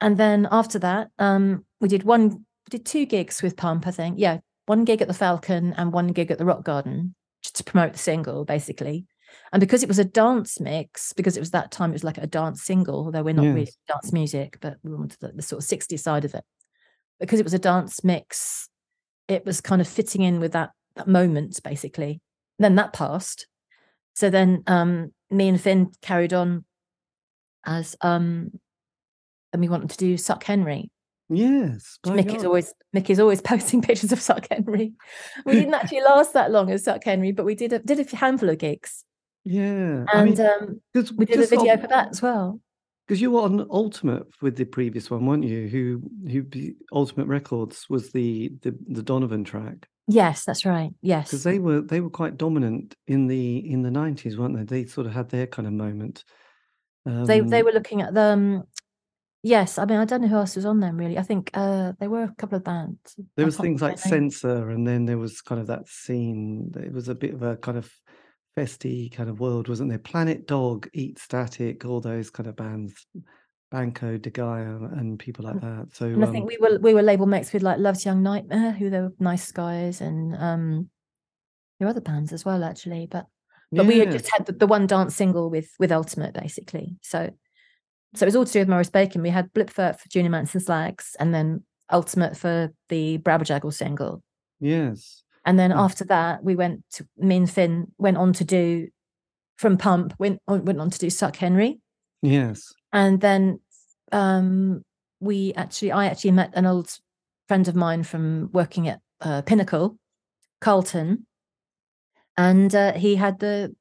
and 0.00 0.16
then 0.16 0.48
after 0.50 0.80
that, 0.80 1.08
um, 1.20 1.64
we 1.80 1.86
did 1.86 2.02
one, 2.02 2.30
we 2.30 2.70
did 2.70 2.84
two 2.84 3.06
gigs 3.06 3.42
with 3.42 3.56
Pump. 3.56 3.86
I 3.86 3.92
think, 3.92 4.16
yeah, 4.18 4.38
one 4.66 4.84
gig 4.84 5.00
at 5.00 5.06
the 5.06 5.14
Falcon 5.14 5.72
and 5.74 5.92
one 5.92 6.08
gig 6.08 6.32
at 6.32 6.38
the 6.38 6.44
Rock 6.44 6.64
Garden, 6.64 7.14
just 7.44 7.54
to 7.56 7.64
promote 7.64 7.92
the 7.92 8.00
single, 8.00 8.44
basically. 8.44 9.06
And 9.52 9.60
because 9.60 9.84
it 9.84 9.88
was 9.88 10.00
a 10.00 10.04
dance 10.04 10.58
mix, 10.58 11.12
because 11.12 11.36
it 11.36 11.40
was 11.40 11.52
that 11.52 11.70
time, 11.70 11.90
it 11.90 11.94
was 11.94 12.02
like 12.02 12.18
a 12.18 12.26
dance 12.26 12.64
single, 12.64 13.04
although 13.04 13.22
we're 13.22 13.32
not 13.32 13.44
really 13.54 13.72
dance 13.86 14.12
music, 14.12 14.58
but 14.60 14.78
we 14.82 14.92
wanted 14.92 15.20
the, 15.20 15.28
the 15.28 15.42
sort 15.42 15.62
of 15.62 15.68
60s 15.68 16.00
side 16.00 16.24
of 16.24 16.34
it. 16.34 16.44
Because 17.20 17.38
it 17.38 17.44
was 17.44 17.54
a 17.54 17.58
dance 17.60 18.02
mix, 18.02 18.68
it 19.28 19.46
was 19.46 19.60
kind 19.60 19.80
of 19.80 19.86
fitting 19.86 20.22
in 20.22 20.40
with 20.40 20.52
that 20.52 20.70
that 20.96 21.06
moment, 21.06 21.60
basically. 21.62 22.20
then 22.58 22.74
that 22.74 22.92
passed. 22.92 23.46
So 24.16 24.30
then 24.30 24.62
um 24.66 25.12
me 25.30 25.48
and 25.48 25.60
Finn 25.60 25.92
carried 26.02 26.32
on 26.32 26.64
as 27.64 27.94
um 28.00 28.50
and 29.52 29.60
we 29.62 29.68
wanted 29.68 29.90
to 29.90 29.96
do 29.96 30.16
Suck 30.16 30.42
Henry. 30.44 30.90
yes. 31.28 31.98
Mickey's 32.06 32.36
God. 32.42 32.46
always 32.46 32.74
Mickey's 32.92 33.20
always 33.20 33.40
posting 33.52 33.82
pictures 33.82 34.12
of 34.12 34.20
Suck 34.20 34.46
Henry. 34.50 34.92
We 35.44 35.52
didn't 35.60 35.74
actually 35.74 36.00
last 36.02 36.32
that 36.32 36.50
long 36.50 36.70
as 36.70 36.84
Suck 36.84 37.04
Henry, 37.04 37.32
but 37.32 37.44
we 37.44 37.54
did 37.54 37.72
a, 37.72 37.78
did 37.78 38.00
a 38.00 38.16
handful 38.16 38.48
of 38.48 38.58
gigs, 38.58 39.04
Yeah. 39.44 40.04
I 40.12 40.20
and 40.22 40.30
mean, 40.30 40.40
um, 40.46 40.80
we 41.16 41.24
did 41.26 41.40
a 41.40 41.46
video 41.46 41.72
on- 41.74 41.80
for 41.80 41.86
that 41.88 42.08
as 42.10 42.22
well. 42.22 42.60
Because 43.06 43.20
you 43.20 43.30
were 43.30 43.42
on 43.42 43.64
Ultimate 43.70 44.26
with 44.42 44.56
the 44.56 44.64
previous 44.64 45.08
one, 45.10 45.24
weren't 45.26 45.44
you? 45.44 45.68
Who 45.68 46.02
who 46.28 46.44
Ultimate 46.92 47.28
Records 47.28 47.86
was 47.88 48.10
the 48.10 48.50
the, 48.62 48.74
the 48.88 49.02
Donovan 49.02 49.44
track 49.44 49.86
Yes, 50.08 50.44
that's 50.44 50.64
right. 50.64 50.90
Yes, 51.02 51.26
because 51.28 51.42
they 51.44 51.58
were 51.58 51.80
they 51.80 52.00
were 52.00 52.10
quite 52.10 52.36
dominant 52.36 52.94
in 53.06 53.26
the 53.26 53.58
in 53.70 53.82
the 53.82 53.90
nineties, 53.90 54.38
weren't 54.38 54.56
they? 54.56 54.64
They 54.64 54.86
sort 54.86 55.06
of 55.06 55.12
had 55.12 55.28
their 55.30 55.46
kind 55.46 55.66
of 55.66 55.74
moment. 55.74 56.24
they 57.04 57.40
they 57.40 57.62
Um, 57.62 57.64
were 57.64 57.72
looking 57.72 58.02
at 58.02 58.14
them. 58.14 58.64
Yes, 59.42 59.78
I 59.78 59.84
mean 59.84 59.98
I 59.98 60.04
don't 60.04 60.22
know 60.22 60.28
who 60.28 60.36
else 60.36 60.56
was 60.56 60.64
on 60.64 60.80
them 60.80 60.96
really. 60.96 61.18
I 61.18 61.22
think 61.22 61.50
uh 61.54 61.92
there 62.00 62.10
were 62.10 62.24
a 62.24 62.34
couple 62.36 62.56
of 62.56 62.64
bands. 62.64 63.16
There 63.36 63.46
was 63.46 63.56
things 63.56 63.82
like. 63.82 63.98
Senser, 63.98 64.70
and 64.70 64.86
then 64.86 65.06
there 65.06 65.18
was 65.18 65.40
kind 65.40 65.60
of 65.60 65.66
that 65.68 65.88
scene. 65.88 66.72
It 66.76 66.92
was 66.92 67.08
a 67.08 67.14
bit 67.14 67.34
of 67.34 67.42
a 67.42 67.56
kind 67.56 67.78
of 67.78 67.92
festy 68.56 69.12
kind 69.12 69.28
of 69.28 69.38
world, 69.40 69.68
wasn't 69.68 69.90
there? 69.90 69.98
Planet 69.98 70.46
Dog, 70.46 70.88
Eat 70.94 71.18
Static, 71.18 71.84
all 71.84 72.00
those 72.00 72.30
kind 72.30 72.48
of 72.48 72.56
bands, 72.56 73.06
Banco 73.70 74.16
de 74.16 74.30
Gaia, 74.30 74.76
and 74.96 75.18
people 75.18 75.44
like 75.44 75.60
that. 75.60 75.88
So 75.92 76.06
And 76.06 76.22
I 76.24 76.26
um, 76.26 76.32
think 76.32 76.48
we 76.48 76.56
were 76.58 76.78
we 76.80 76.94
were 76.94 77.02
label 77.02 77.26
mates 77.26 77.52
with 77.52 77.62
like 77.62 77.78
Love's 77.78 78.04
Young 78.04 78.22
Nightmare, 78.22 78.72
who 78.72 78.90
they 78.90 79.00
were 79.00 79.12
nice 79.18 79.50
guys, 79.52 80.00
and 80.00 80.34
um 80.36 80.90
there 81.78 81.86
were 81.86 81.90
other 81.90 82.00
bands 82.00 82.32
as 82.32 82.44
well 82.44 82.64
actually. 82.64 83.06
But 83.10 83.26
but 83.72 83.86
we 83.86 83.98
had 83.98 84.12
just 84.12 84.30
had 84.30 84.46
the, 84.46 84.52
the 84.52 84.66
one 84.66 84.86
dance 84.86 85.14
single 85.16 85.50
with 85.50 85.68
with 85.78 85.90
Ultimate 85.92 86.32
basically. 86.34 86.96
So 87.02 87.30
so 88.14 88.24
it 88.24 88.26
was 88.28 88.36
all 88.36 88.44
to 88.44 88.52
do 88.52 88.60
with 88.60 88.68
Maurice 88.68 88.90
Bacon. 88.90 89.22
We 89.22 89.30
had 89.30 89.52
Blipfert 89.52 89.98
for 89.98 90.08
Junior 90.08 90.30
Manson 90.30 90.60
Slags, 90.60 91.16
and 91.18 91.34
then 91.34 91.64
Ultimate 91.92 92.36
for 92.36 92.72
the 92.88 93.18
Barabajagal 93.18 93.74
single. 93.74 94.22
yes. 94.60 95.22
And 95.44 95.58
then 95.60 95.70
Hmm. 95.70 95.78
after 95.78 96.04
that, 96.06 96.42
we 96.42 96.56
went 96.56 96.82
to 96.92 97.06
me 97.16 97.36
and 97.36 97.48
Finn 97.48 97.92
went 97.98 98.16
on 98.16 98.32
to 98.32 98.44
do 98.44 98.88
from 99.58 99.76
Pump 99.76 100.12
went 100.18 100.40
on, 100.48 100.64
went 100.64 100.80
on 100.80 100.90
to 100.90 100.98
do 100.98 101.08
Suck 101.10 101.36
Henry, 101.36 101.80
Yes. 102.22 102.72
And 102.96 103.20
then 103.20 103.60
um 104.10 104.82
we 105.20 105.52
actually 105.54 105.92
I 105.92 106.06
actually 106.06 106.32
met 106.32 106.50
an 106.54 106.66
old 106.66 106.90
friend 107.46 107.68
of 107.68 107.76
mine 107.76 108.02
from 108.02 108.50
working 108.52 108.88
at 108.88 109.00
uh, 109.20 109.42
Pinnacle, 109.42 109.96
Carlton, 110.60 111.26
and 112.36 112.74
uh, 112.74 112.92
he 112.92 113.16
had 113.16 113.38
the 113.38 113.74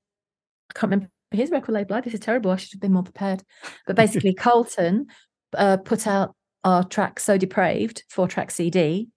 I 0.70 0.74
can't 0.74 0.92
remember 0.92 1.10
his 1.32 1.52
record 1.52 1.74
label. 1.74 2.00
This 2.02 2.14
is 2.14 2.20
terrible. 2.20 2.52
I 2.52 2.56
should 2.58 2.72
have 2.74 2.82
been 2.82 2.94
more 2.94 3.04
prepared. 3.04 3.44
But 3.88 3.96
basically, 3.96 4.34
Carlton 4.46 5.08
uh, 5.54 5.78
put 5.78 6.08
out 6.08 6.36
our 6.64 6.84
track 6.84 7.20
"So 7.20 7.38
Depraved" 7.38 8.04
four 8.10 8.28
track 8.28 8.52
CD, 8.52 9.10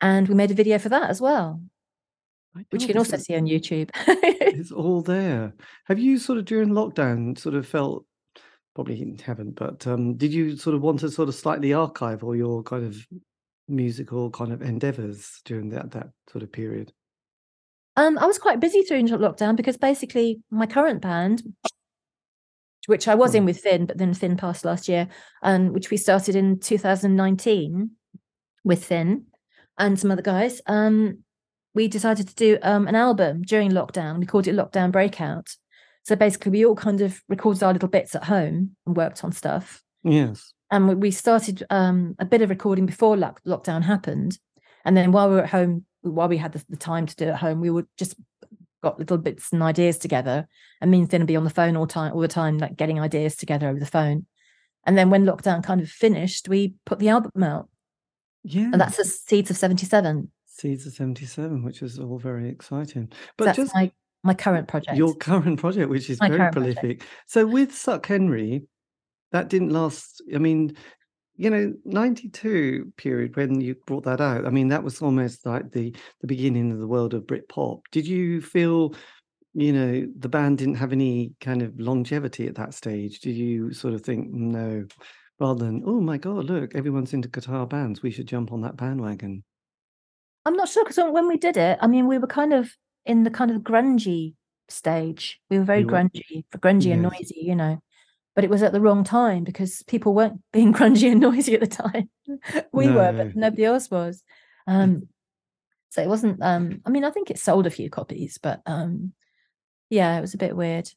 and 0.00 0.28
we 0.28 0.34
made 0.34 0.50
a 0.50 0.54
video 0.54 0.78
for 0.78 0.88
that 0.90 1.10
as 1.10 1.20
well, 1.20 1.60
which 2.70 2.82
you 2.82 2.88
can 2.88 2.98
also 2.98 3.16
see 3.16 3.36
on 3.36 3.46
YouTube. 3.46 3.90
It's 4.58 4.72
all 4.72 5.02
there. 5.02 5.54
Have 5.84 5.98
you 5.98 6.18
sort 6.18 6.38
of 6.38 6.44
during 6.44 6.70
lockdown 6.70 7.38
sort 7.38 7.54
of 7.54 7.66
felt 7.66 8.04
probably 8.76 9.16
haven't, 9.24 9.56
but 9.56 9.86
um, 9.86 10.16
did 10.16 10.34
you 10.34 10.54
sort 10.54 10.76
of 10.76 10.82
want 10.82 11.00
to 11.00 11.10
sort 11.10 11.30
of 11.30 11.34
slightly 11.34 11.72
archive 11.72 12.22
all 12.22 12.36
your 12.36 12.62
kind 12.62 12.84
of 12.84 12.94
musical 13.68 14.30
kind 14.30 14.52
of 14.52 14.60
endeavors 14.60 15.40
during 15.46 15.70
that 15.70 15.90
that 15.92 16.10
sort 16.30 16.42
of 16.42 16.52
period? 16.52 16.92
Um, 17.96 18.18
I 18.18 18.26
was 18.26 18.38
quite 18.38 18.60
busy 18.60 18.82
during 18.82 19.08
lockdown 19.08 19.56
because 19.56 19.78
basically 19.78 20.42
my 20.50 20.66
current 20.66 21.00
band, 21.00 21.42
which 22.84 23.08
I 23.08 23.14
was 23.14 23.34
in 23.34 23.46
with 23.46 23.60
Finn, 23.60 23.86
but 23.86 23.96
then 23.96 24.12
Finn 24.12 24.36
passed 24.36 24.66
last 24.66 24.90
year, 24.90 25.08
and 25.42 25.72
which 25.72 25.90
we 25.90 25.96
started 25.96 26.36
in 26.36 26.60
2019 26.60 27.92
with 28.62 28.84
Finn 28.84 29.24
and 29.78 29.98
some 29.98 30.10
other 30.10 30.20
guys. 30.20 30.60
Um, 30.66 31.24
we 31.72 31.88
decided 31.88 32.28
to 32.28 32.34
do 32.34 32.58
um, 32.60 32.86
an 32.88 32.94
album 32.94 33.40
during 33.40 33.70
lockdown. 33.70 34.18
We 34.18 34.26
called 34.26 34.46
it 34.46 34.54
Lockdown 34.54 34.92
Breakout. 34.92 35.56
So 36.06 36.14
basically, 36.14 36.52
we 36.52 36.64
all 36.64 36.76
kind 36.76 37.00
of 37.00 37.20
recorded 37.28 37.64
our 37.64 37.72
little 37.72 37.88
bits 37.88 38.14
at 38.14 38.22
home 38.26 38.76
and 38.86 38.96
worked 38.96 39.24
on 39.24 39.32
stuff. 39.32 39.82
Yes. 40.04 40.52
And 40.70 41.00
we- 41.02 41.10
started 41.10 41.64
um, 41.68 42.14
a 42.20 42.24
bit 42.24 42.42
of 42.42 42.48
recording 42.50 42.86
before 42.86 43.16
lock- 43.16 43.42
lockdown 43.44 43.82
happened. 43.82 44.38
And 44.84 44.96
then 44.96 45.10
while 45.10 45.28
we 45.28 45.34
were 45.34 45.42
at 45.42 45.50
home, 45.50 45.84
while 46.02 46.28
we 46.28 46.36
had 46.36 46.52
the, 46.52 46.64
the 46.68 46.76
time 46.76 47.06
to 47.06 47.16
do 47.16 47.24
it 47.24 47.30
at 47.30 47.38
home, 47.38 47.60
we 47.60 47.70
would 47.70 47.88
just 47.98 48.14
got 48.84 49.00
little 49.00 49.18
bits 49.18 49.52
and 49.52 49.64
ideas 49.64 49.98
together. 49.98 50.46
And 50.80 50.92
me 50.92 51.00
and 51.00 51.10
Finn 51.10 51.22
would 51.22 51.26
be 51.26 51.34
on 51.34 51.42
the 51.42 51.50
phone 51.50 51.76
all 51.76 51.88
time, 51.88 52.12
all 52.12 52.20
the 52.20 52.28
time, 52.28 52.58
like 52.58 52.76
getting 52.76 53.00
ideas 53.00 53.34
together 53.34 53.68
over 53.68 53.80
the 53.80 53.84
phone. 53.84 54.26
And 54.84 54.96
then 54.96 55.10
when 55.10 55.24
lockdown 55.26 55.64
kind 55.64 55.80
of 55.80 55.88
finished, 55.88 56.48
we 56.48 56.74
put 56.84 57.00
the 57.00 57.08
album 57.08 57.42
out, 57.42 57.68
Yeah. 58.44 58.70
and 58.70 58.80
that's 58.80 58.96
the 58.96 59.04
Seeds 59.04 59.50
of 59.50 59.56
'77. 59.56 60.30
Seeds 60.46 60.86
of 60.86 60.92
77, 60.92 61.64
which 61.64 61.82
is 61.82 61.98
all 61.98 62.20
very 62.20 62.48
exciting. 62.48 63.08
So 63.10 63.18
But 63.36 63.44
that's 63.46 63.56
just 63.56 63.74
my 63.74 63.90
my 64.22 64.34
current 64.34 64.68
project. 64.68 64.96
your 64.96 65.14
current 65.14 65.58
project, 65.60 65.88
which 65.90 66.10
is 66.10 66.20
My 66.20 66.28
very 66.28 66.38
current 66.38 66.52
project. 66.54 66.78
prolific. 66.80 67.02
So 67.26 67.46
with 67.46 67.74
Suck 67.74 68.06
Henry, 68.06 68.66
that 69.32 69.48
didn't 69.48 69.70
last. 69.70 70.22
I 70.34 70.38
mean, 70.38 70.76
you 71.36 71.50
know, 71.50 71.74
92 71.84 72.92
period 72.96 73.36
when 73.36 73.60
you 73.60 73.74
brought 73.86 74.04
that 74.04 74.20
out. 74.20 74.46
I 74.46 74.50
mean, 74.50 74.68
that 74.68 74.82
was 74.82 75.02
almost 75.02 75.44
like 75.46 75.72
the 75.72 75.94
the 76.20 76.26
beginning 76.26 76.72
of 76.72 76.78
the 76.78 76.86
world 76.86 77.14
of 77.14 77.24
Britpop. 77.24 77.80
Did 77.92 78.06
you 78.06 78.40
feel, 78.40 78.94
you 79.54 79.72
know, 79.72 80.06
the 80.18 80.28
band 80.28 80.58
didn't 80.58 80.76
have 80.76 80.92
any 80.92 81.32
kind 81.40 81.62
of 81.62 81.78
longevity 81.78 82.46
at 82.46 82.54
that 82.56 82.74
stage? 82.74 83.20
Did 83.20 83.36
you 83.36 83.72
sort 83.72 83.94
of 83.94 84.02
think, 84.02 84.28
no, 84.30 84.86
rather 85.38 85.64
than 85.66 85.82
oh 85.86 86.00
my 86.00 86.16
god, 86.16 86.46
look, 86.46 86.74
everyone's 86.74 87.12
into 87.12 87.28
guitar 87.28 87.66
bands. 87.66 88.02
We 88.02 88.10
should 88.10 88.26
jump 88.28 88.50
on 88.52 88.62
that 88.62 88.76
bandwagon. 88.76 89.44
I'm 90.46 90.56
not 90.56 90.68
sure 90.68 90.84
because 90.84 90.98
when 91.12 91.28
we 91.28 91.36
did 91.36 91.56
it, 91.56 91.78
I 91.82 91.86
mean, 91.86 92.06
we 92.06 92.18
were 92.18 92.28
kind 92.28 92.52
of 92.54 92.70
in 93.06 93.22
the 93.24 93.30
kind 93.30 93.50
of 93.50 93.62
grungy 93.62 94.34
stage. 94.68 95.40
We 95.50 95.58
were 95.58 95.64
very 95.64 95.80
You 95.80 95.86
were- 95.86 95.92
grungy, 95.92 96.44
grungy 96.56 96.92
and 96.92 97.02
noisy, 97.02 97.40
you 97.42 97.54
know. 97.54 97.80
But 98.34 98.44
it 98.44 98.50
was 98.50 98.62
at 98.62 98.72
the 98.72 98.80
wrong 98.82 99.02
time 99.04 99.44
because 99.44 99.82
people 99.84 100.12
weren't 100.14 100.42
being 100.52 100.72
grungy 100.74 101.10
and 101.10 101.20
noisy 101.20 101.54
at 101.54 101.60
the 101.60 101.66
time. 101.66 102.10
we 102.72 102.90
were, 102.90 103.12
but 103.12 103.34
nobody 103.36 103.64
else 103.64 103.90
was. 103.90 104.22
Um, 104.66 105.08
so 105.90 106.02
it 106.02 106.08
wasn't. 106.08 106.42
Um, 106.42 106.82
I 106.84 106.90
mean, 106.90 107.04
I 107.04 107.10
think 107.10 107.30
it 107.30 107.38
sold 107.38 107.66
a 107.66 107.70
few 107.70 107.88
copies, 107.88 108.38
but 108.42 108.60
um, 108.66 109.12
yeah, 109.88 110.18
it 110.18 110.20
was 110.20 110.34
a 110.34 110.38
bit 110.38 110.54
weird. 110.56 110.90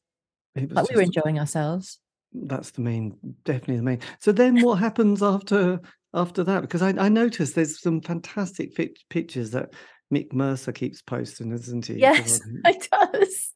It 0.56 0.74
But 0.74 0.90
we 0.90 0.96
were 0.98 1.04
enjoying 1.04 1.40
ourselves. 1.40 2.00
that's 2.34 2.72
the 2.72 2.82
main 2.82 3.16
definitely 3.44 3.78
the 3.78 3.84
main 3.84 4.00
so 4.20 4.32
then 4.32 4.62
what 4.62 4.76
happens 4.78 5.24
after 5.24 5.80
after 6.14 6.44
that 6.44 6.62
because 6.62 6.84
i, 6.84 6.90
I 6.90 7.10
noticed 7.10 7.56
there's 7.56 7.82
some 7.82 8.02
fantastic 8.02 8.76
fit, 8.76 9.00
pictures 9.10 9.50
that 9.52 9.74
mick 10.14 10.34
mercer 10.34 10.72
keeps 10.72 11.02
posting 11.02 11.52
isn't 11.52 11.86
he? 11.86 11.96
Yes, 11.96 12.42
it 12.66 12.88
does. 13.14 13.54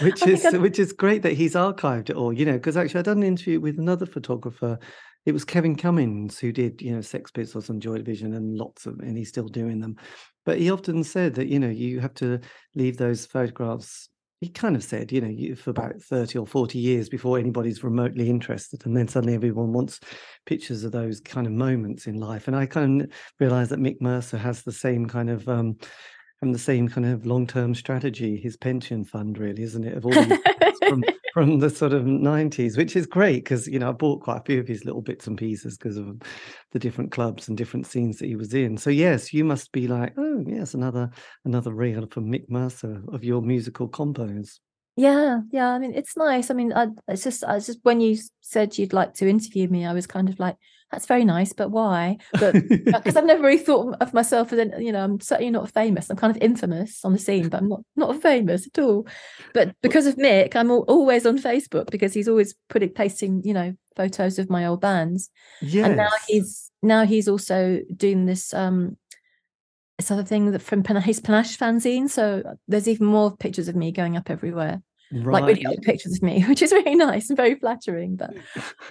which 0.00 0.26
is 0.26 0.44
uh, 0.44 0.58
which 0.58 0.78
is 0.78 0.92
great 0.92 1.22
that 1.22 1.34
he's 1.34 1.54
archived 1.54 2.08
it 2.08 2.16
all 2.16 2.32
you 2.32 2.46
know 2.46 2.54
because 2.54 2.76
actually 2.76 3.00
i 3.00 3.02
done 3.02 3.18
an 3.18 3.22
interview 3.24 3.60
with 3.60 3.78
another 3.78 4.06
photographer. 4.06 4.78
It 5.26 5.32
was 5.32 5.44
kevin 5.44 5.74
cummins 5.76 6.38
who 6.38 6.52
did 6.52 6.82
you 6.82 6.94
know 6.94 7.00
sex 7.00 7.30
pistols 7.30 7.70
and 7.70 7.80
joy 7.80 7.96
division 7.96 8.34
and 8.34 8.56
lots 8.56 8.86
of 8.86 8.98
and 9.00 9.16
he's 9.16 9.28
still 9.28 9.48
doing 9.48 9.80
them. 9.80 9.96
But 10.44 10.58
he 10.58 10.70
often 10.70 11.02
said 11.04 11.34
that 11.34 11.48
you 11.48 11.58
know 11.58 11.70
you 11.70 12.00
have 12.00 12.14
to 12.14 12.40
leave 12.74 12.96
those 12.96 13.24
photographs 13.26 14.08
he 14.40 14.48
kind 14.48 14.76
of 14.76 14.84
said 14.84 15.12
you 15.12 15.20
know 15.20 15.28
you, 15.28 15.56
for 15.56 15.70
about 15.70 16.00
30 16.00 16.38
or 16.38 16.46
40 16.46 16.78
years 16.78 17.08
before 17.08 17.38
anybody's 17.38 17.84
remotely 17.84 18.28
interested 18.28 18.84
and 18.84 18.96
then 18.96 19.08
suddenly 19.08 19.34
everyone 19.34 19.72
wants 19.72 20.00
pictures 20.46 20.84
of 20.84 20.92
those 20.92 21.20
kind 21.20 21.46
of 21.46 21.52
moments 21.52 22.06
in 22.06 22.20
life 22.20 22.46
and 22.46 22.56
i 22.56 22.66
kind 22.66 23.02
of 23.02 23.10
realized 23.40 23.70
that 23.70 23.78
mick 23.80 24.00
mercer 24.00 24.38
has 24.38 24.62
the 24.62 24.72
same 24.72 25.06
kind 25.06 25.30
of 25.30 25.48
um 25.48 25.76
and 26.42 26.54
the 26.54 26.58
same 26.58 26.88
kind 26.88 27.06
of 27.06 27.24
long-term 27.24 27.74
strategy 27.74 28.36
his 28.36 28.56
pension 28.56 29.04
fund 29.04 29.38
really 29.38 29.62
isn't 29.62 29.84
it 29.84 29.96
of 29.96 30.04
all 30.04 30.12
these 30.12 30.38
from 30.88 31.02
from 31.34 31.58
the 31.58 31.68
sort 31.68 31.92
of 31.92 32.04
90s 32.04 32.78
which 32.78 32.94
is 32.94 33.06
great 33.06 33.42
because 33.42 33.66
you 33.66 33.80
know 33.80 33.88
i 33.88 33.92
bought 33.92 34.22
quite 34.22 34.38
a 34.38 34.44
few 34.44 34.60
of 34.60 34.68
his 34.68 34.84
little 34.84 35.02
bits 35.02 35.26
and 35.26 35.36
pieces 35.36 35.76
because 35.76 35.96
of 35.96 36.22
the 36.70 36.78
different 36.78 37.10
clubs 37.10 37.48
and 37.48 37.58
different 37.58 37.88
scenes 37.88 38.18
that 38.18 38.26
he 38.26 38.36
was 38.36 38.54
in 38.54 38.76
so 38.76 38.88
yes 38.88 39.34
you 39.34 39.44
must 39.44 39.72
be 39.72 39.88
like 39.88 40.14
oh 40.16 40.44
yes 40.46 40.74
another 40.74 41.10
another 41.44 41.74
reel 41.74 42.06
from 42.06 42.30
mick 42.30 42.48
mercer 42.48 43.02
of 43.12 43.24
your 43.24 43.42
musical 43.42 43.88
combos 43.88 44.60
Yeah, 44.96 45.40
yeah. 45.50 45.70
I 45.74 45.80
mean, 45.80 45.92
it's 45.92 46.16
nice. 46.16 46.52
I 46.52 46.54
mean, 46.54 46.72
I, 46.72 46.86
it's 47.08 47.24
just, 47.24 47.42
I 47.42 47.58
just 47.58 47.80
when 47.82 48.00
you 48.00 48.16
said 48.40 48.78
you'd 48.78 48.92
like 48.92 49.14
to 49.14 49.26
interview 49.26 49.66
me, 49.66 49.84
I 49.84 49.92
was 49.92 50.06
kind 50.06 50.28
of 50.28 50.38
like, 50.38 50.54
that's 50.94 51.06
very 51.06 51.24
nice, 51.24 51.52
but 51.52 51.70
why? 51.70 52.18
But 52.38 52.54
because 52.68 53.16
I've 53.16 53.26
never 53.26 53.42
really 53.42 53.58
thought 53.58 53.96
of 54.00 54.14
myself 54.14 54.52
as, 54.52 54.60
an, 54.60 54.80
you 54.80 54.92
know, 54.92 55.02
I'm 55.02 55.20
certainly 55.20 55.50
not 55.50 55.70
famous. 55.72 56.08
I'm 56.08 56.16
kind 56.16 56.34
of 56.34 56.40
infamous 56.40 57.04
on 57.04 57.12
the 57.12 57.18
scene, 57.18 57.48
but 57.48 57.60
I'm 57.60 57.68
not 57.68 57.80
not 57.96 58.22
famous 58.22 58.66
at 58.66 58.78
all. 58.78 59.06
But 59.52 59.74
because 59.82 60.06
of 60.06 60.14
Mick, 60.16 60.54
I'm 60.54 60.70
al- 60.70 60.84
always 60.86 61.26
on 61.26 61.38
Facebook 61.38 61.90
because 61.90 62.14
he's 62.14 62.28
always 62.28 62.54
putting 62.68 62.90
pasting, 62.90 63.42
you 63.44 63.52
know, 63.52 63.74
photos 63.96 64.38
of 64.38 64.48
my 64.48 64.66
old 64.66 64.80
bands. 64.80 65.30
yes 65.60 65.84
And 65.84 65.96
now 65.96 66.10
he's 66.28 66.70
now 66.82 67.04
he's 67.04 67.26
also 67.26 67.80
doing 67.96 68.26
this 68.26 68.54
um 68.54 68.96
this 69.98 70.12
other 70.12 70.24
thing 70.24 70.52
that 70.52 70.62
from 70.62 70.84
his 70.84 71.20
Panache 71.20 71.58
fanzine. 71.58 72.08
So 72.08 72.56
there's 72.68 72.88
even 72.88 73.06
more 73.06 73.36
pictures 73.36 73.66
of 73.66 73.74
me 73.74 73.90
going 73.90 74.16
up 74.16 74.30
everywhere 74.30 74.80
like 75.12 75.44
really 75.44 75.66
old 75.66 75.82
pictures 75.82 76.16
of 76.16 76.22
me, 76.22 76.42
which 76.48 76.62
is 76.62 76.72
really 76.72 76.94
nice 76.94 77.28
and 77.28 77.36
very 77.36 77.54
flattering. 77.54 78.16
But 78.16 78.34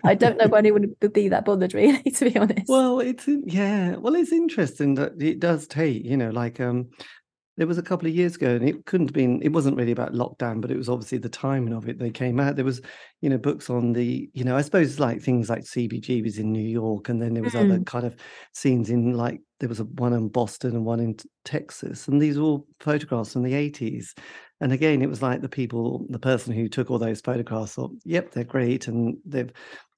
I 0.04 0.15
don't 0.15 0.38
know 0.38 0.47
why 0.47 0.60
anyone 0.60 0.93
would 1.02 1.13
be 1.13 1.30
that 1.30 1.45
bothered, 1.45 1.73
really, 1.73 2.02
to 2.12 2.30
be 2.30 2.38
honest. 2.38 2.67
Well, 2.67 2.99
it's 2.99 3.28
yeah. 3.45 3.95
Well, 3.95 4.15
it's 4.15 4.32
interesting 4.32 4.95
that 4.95 5.21
it 5.21 5.39
does 5.39 5.67
take, 5.67 6.06
you 6.06 6.17
know, 6.17 6.30
like 6.30 6.60
um 6.60 6.89
there 7.56 7.67
was 7.67 7.78
a 7.78 7.84
couple 7.84 8.08
of 8.08 8.15
years 8.15 8.36
ago 8.36 8.56
and 8.56 8.67
it 8.67 8.84
couldn't 8.86 9.10
have 9.10 9.13
been 9.13 9.39
it 9.43 9.49
wasn't 9.49 9.78
really 9.78 9.91
about 9.91 10.13
lockdown, 10.13 10.60
but 10.60 10.71
it 10.71 10.78
was 10.78 10.89
obviously 10.89 11.19
the 11.19 11.30
timing 11.30 11.73
of 11.73 11.88
it. 11.88 11.99
They 11.99 12.10
came 12.10 12.39
out. 12.39 12.56
There 12.56 12.65
was, 12.65 12.82
you 13.21 13.30
know, 13.30 13.38
books 13.38 13.69
on 13.69 13.93
the, 13.93 14.30
you 14.34 14.43
know, 14.43 14.58
I 14.58 14.62
suppose 14.62 14.99
like 14.99 15.21
things 15.21 15.49
like 15.49 15.63
CBGB's 15.63 16.39
in 16.39 16.52
New 16.52 16.67
York 16.67 17.10
and 17.10 17.21
then 17.21 17.34
there 17.34 17.43
was 17.43 17.54
other 17.54 17.80
kind 17.82 18.06
of 18.06 18.15
scenes 18.54 18.89
in 18.89 19.13
like 19.13 19.39
there 19.60 19.69
was 19.69 19.80
a 19.80 19.84
one 19.84 20.13
in 20.13 20.30
Boston 20.30 20.76
and 20.76 20.86
one 20.86 20.99
in 20.99 21.15
Texas. 21.45 22.08
And 22.08 22.19
these 22.21 22.39
were 22.39 22.45
all 22.45 22.67
photographs 22.80 23.34
from 23.34 23.43
the 23.43 23.54
80s. 23.54 24.08
And 24.63 24.71
again, 24.73 25.02
it 25.02 25.10
was 25.10 25.21
like 25.21 25.41
the 25.41 25.49
people, 25.49 26.06
the 26.10 26.19
person 26.19 26.54
who 26.54 26.67
took 26.69 26.89
all 26.89 26.99
those 26.99 27.21
photographs 27.21 27.73
thought, 27.76 27.91
yep, 28.06 28.32
they're 28.32 28.43
great. 28.45 28.88
And 28.88 29.17
they've 29.26 29.52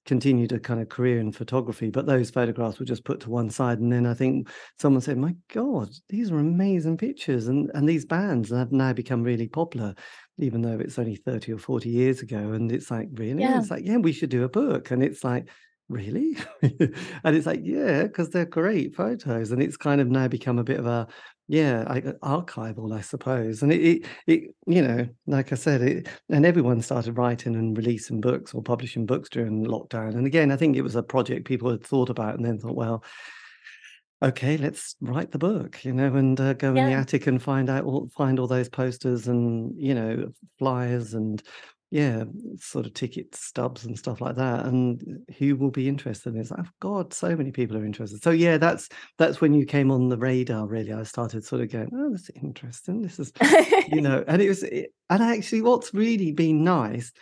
continued 0.06 0.52
a 0.52 0.60
kind 0.60 0.80
of 0.82 0.90
career 0.90 1.20
in 1.20 1.32
photography, 1.32 1.90
but 1.90 2.06
those 2.06 2.30
photographs 2.30 2.80
were 2.80 2.86
just 2.86 3.06
put 3.06 3.20
to 3.22 3.30
one 3.30 3.50
side. 3.50 3.80
And 3.80 3.92
then 3.92 4.06
I 4.06 4.14
think 4.14 4.50
someone 4.80 5.02
said, 5.02 5.18
"My 5.18 5.36
God, 5.52 5.90
these 6.10 6.32
are 6.32 6.38
amazing 6.38 6.98
pictures," 6.98 7.48
and 7.48 7.72
and 7.74 7.90
these 7.90 8.06
bands 8.06 8.52
have 8.52 8.72
now 8.72 8.94
become 8.94 9.24
really 9.24 9.48
popular, 9.48 9.96
even 10.38 10.62
though 10.62 10.80
it's 10.80 11.00
only 11.00 11.16
thirty 11.16 11.52
or 11.52 11.58
forty 11.58 11.90
years 11.90 12.22
ago. 12.22 12.52
And 12.54 12.72
it's 12.72 12.92
like, 12.92 13.10
really, 13.14 13.42
Yeah. 13.42 13.58
it's 13.58 13.72
like, 13.72 13.84
yeah, 13.86 13.98
we 13.98 14.12
should 14.14 14.30
do 14.30 14.44
a 14.44 14.50
book, 14.50 14.92
and 14.92 15.04
it's 15.04 15.24
like. 15.24 15.50
Really? 15.88 16.36
and 16.64 17.36
it's 17.36 17.46
like, 17.46 17.60
yeah, 17.64 18.04
because 18.04 18.32
they're 18.32 18.44
great 18.48 18.96
photos. 18.96 19.52
And 19.52 19.62
it's 19.62 19.78
kind 19.78 20.02
of 20.02 20.10
now 20.10 20.28
become 20.28 20.58
a 20.58 20.64
bit 20.64 20.80
of 20.80 20.88
a, 20.88 21.08
yeah, 21.48 21.84
I, 21.88 22.02
archival, 22.02 22.96
I 22.96 23.02
suppose. 23.02 23.62
And 23.62 23.72
it, 23.72 23.82
it, 23.82 24.06
it, 24.26 24.56
you 24.66 24.82
know, 24.82 25.08
like 25.28 25.52
I 25.52 25.56
said, 25.56 25.82
it, 25.82 26.08
and 26.30 26.46
everyone 26.46 26.82
started 26.82 27.18
writing 27.18 27.56
and 27.56 27.78
releasing 27.78 28.20
books 28.20 28.54
or 28.54 28.64
publishing 28.64 29.06
books 29.06 29.30
during 29.30 29.66
lockdown. 29.66 30.16
And 30.16 30.26
again, 30.26 30.52
I 30.52 30.56
think 30.56 30.76
it 30.76 30.82
was 30.82 30.96
a 30.96 31.04
project 31.04 31.46
people 31.48 31.70
had 31.70 31.86
thought 31.86 32.10
about 32.10 32.36
and 32.36 32.46
then 32.46 32.58
thought, 32.58 32.76
well, 32.76 33.04
okay, 34.24 34.58
let's 34.58 34.96
write 35.02 35.32
the 35.32 35.38
book, 35.38 35.86
you 35.86 35.94
know, 35.94 36.16
and 36.16 36.40
uh, 36.40 36.54
go 36.54 36.70
in 36.70 36.76
the 36.76 36.94
attic 36.94 37.28
and 37.28 37.42
find 37.42 37.70
out 37.70 37.84
all 37.84 38.10
find 38.16 38.40
all 38.40 38.48
those 38.48 38.70
posters 38.70 39.28
and 39.28 39.74
you 39.78 39.94
know 39.94 40.32
flyers 40.58 41.14
and 41.14 41.44
yeah, 41.96 42.26
sort 42.58 42.86
of 42.86 42.94
ticket 42.94 43.34
stubs 43.34 43.86
and 43.86 43.98
stuff 43.98 44.20
like 44.20 44.36
that. 44.36 44.66
And 44.66 45.02
uh, 45.02 45.34
who 45.40 45.56
will 45.56 45.72
be 45.72 45.88
interested? 45.88 46.36
It's 46.36 46.52
like, 46.52 46.60
oh 46.66 46.70
God, 46.82 47.14
so 47.14 47.34
many 47.38 47.52
people 47.52 47.78
are 47.78 47.86
interested. 47.86 48.22
So 48.22 48.32
yeah, 48.32 48.58
that's 48.58 48.90
that's 49.18 49.40
when 49.40 49.54
you 49.54 49.66
came 49.66 49.92
on 49.92 50.10
the 50.10 50.18
radar. 50.18 50.68
Really, 50.68 50.92
I 50.92 51.04
started 51.04 51.46
sort 51.46 51.62
of 51.62 51.72
going, 51.72 51.90
oh, 51.96 52.10
that's 52.12 52.30
interesting. 52.44 53.02
This 53.02 53.18
is 53.18 53.32
you 53.88 54.02
know, 54.02 54.26
and 54.28 54.42
it 54.42 54.50
was, 54.50 54.64
it, 54.64 54.94
and 55.10 55.24
actually, 55.24 55.62
what's 55.62 55.94
really 55.94 56.34
been 56.34 56.66
nice 56.66 57.14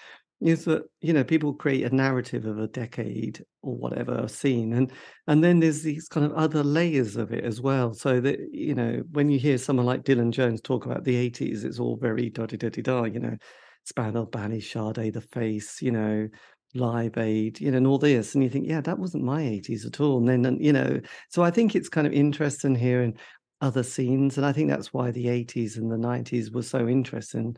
is 0.41 0.65
that 0.65 0.81
you 1.01 1.13
know 1.13 1.23
people 1.23 1.53
create 1.53 1.83
a 1.83 1.95
narrative 1.95 2.47
of 2.47 2.57
a 2.57 2.67
decade 2.67 3.43
or 3.61 3.77
whatever 3.77 4.27
scene, 4.27 4.73
and 4.73 4.91
and 5.27 5.43
then 5.43 5.59
there's 5.59 5.83
these 5.83 6.07
kind 6.07 6.25
of 6.25 6.33
other 6.33 6.63
layers 6.63 7.15
of 7.15 7.31
it 7.31 7.43
as 7.43 7.61
well. 7.61 7.93
So 7.93 8.19
that 8.21 8.39
you 8.51 8.73
know, 8.73 9.03
when 9.11 9.29
you 9.29 9.37
hear 9.37 9.59
someone 9.59 9.85
like 9.85 10.01
Dylan 10.01 10.31
Jones 10.31 10.61
talk 10.61 10.87
about 10.87 11.03
the 11.03 11.29
'80s, 11.29 11.63
it's 11.63 11.79
all 11.79 11.95
very 11.95 12.31
da 12.31 12.47
da 12.47 12.57
da 12.57 12.69
da. 12.69 13.03
You 13.03 13.19
know, 13.19 13.37
Spandau 13.85 14.25
Ballet, 14.25 14.59
Sade, 14.59 15.13
The 15.13 15.21
Face, 15.21 15.81
you 15.81 15.91
know. 15.91 16.27
Live 16.75 17.19
Aid, 17.19 17.61
you 17.61 17.69
know, 17.69 17.77
and 17.77 17.85
all 17.85 17.99
this, 17.99 18.33
and 18.33 18.43
you 18.43 18.49
think, 18.49 18.67
yeah, 18.67 18.81
that 18.81 18.97
wasn't 18.97 19.23
my 19.23 19.43
80s 19.43 19.85
at 19.85 19.99
all. 19.99 20.17
And 20.17 20.27
then, 20.27 20.43
and, 20.43 20.59
you 20.59 20.73
know, 20.73 20.99
so 21.29 21.43
I 21.43 21.51
think 21.51 21.75
it's 21.75 21.87
kind 21.87 22.07
of 22.07 22.13
interesting 22.13 22.73
hearing 22.73 23.15
other 23.61 23.83
scenes. 23.83 24.37
And 24.37 24.45
I 24.45 24.53
think 24.53 24.69
that's 24.71 24.91
why 24.91 25.11
the 25.11 25.27
80s 25.27 25.77
and 25.77 25.91
the 25.91 25.97
90s 25.97 26.51
were 26.51 26.63
so 26.63 26.87
interesting. 26.87 27.55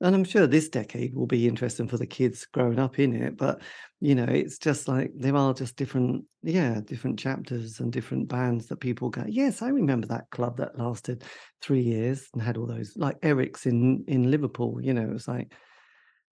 And 0.00 0.14
I'm 0.14 0.24
sure 0.24 0.46
this 0.46 0.68
decade 0.68 1.14
will 1.14 1.26
be 1.26 1.46
interesting 1.48 1.88
for 1.88 1.96
the 1.96 2.06
kids 2.06 2.46
growing 2.46 2.78
up 2.78 2.98
in 2.98 3.14
it. 3.14 3.36
But, 3.36 3.62
you 4.00 4.14
know, 4.14 4.24
it's 4.24 4.58
just 4.58 4.88
like 4.88 5.12
there 5.14 5.36
are 5.36 5.54
just 5.54 5.76
different, 5.76 6.24
yeah, 6.42 6.80
different 6.84 7.18
chapters 7.18 7.80
and 7.80 7.92
different 7.92 8.28
bands 8.28 8.66
that 8.66 8.80
people 8.80 9.08
go, 9.08 9.24
yes, 9.26 9.62
I 9.62 9.68
remember 9.68 10.06
that 10.08 10.30
club 10.30 10.56
that 10.58 10.78
lasted 10.78 11.24
three 11.62 11.82
years 11.82 12.28
and 12.32 12.42
had 12.42 12.56
all 12.56 12.66
those, 12.66 12.96
like 12.96 13.16
Eric's 13.22 13.66
in, 13.66 14.04
in 14.08 14.30
Liverpool, 14.30 14.80
you 14.82 14.92
know, 14.92 15.02
it 15.02 15.12
was 15.12 15.28
like, 15.28 15.52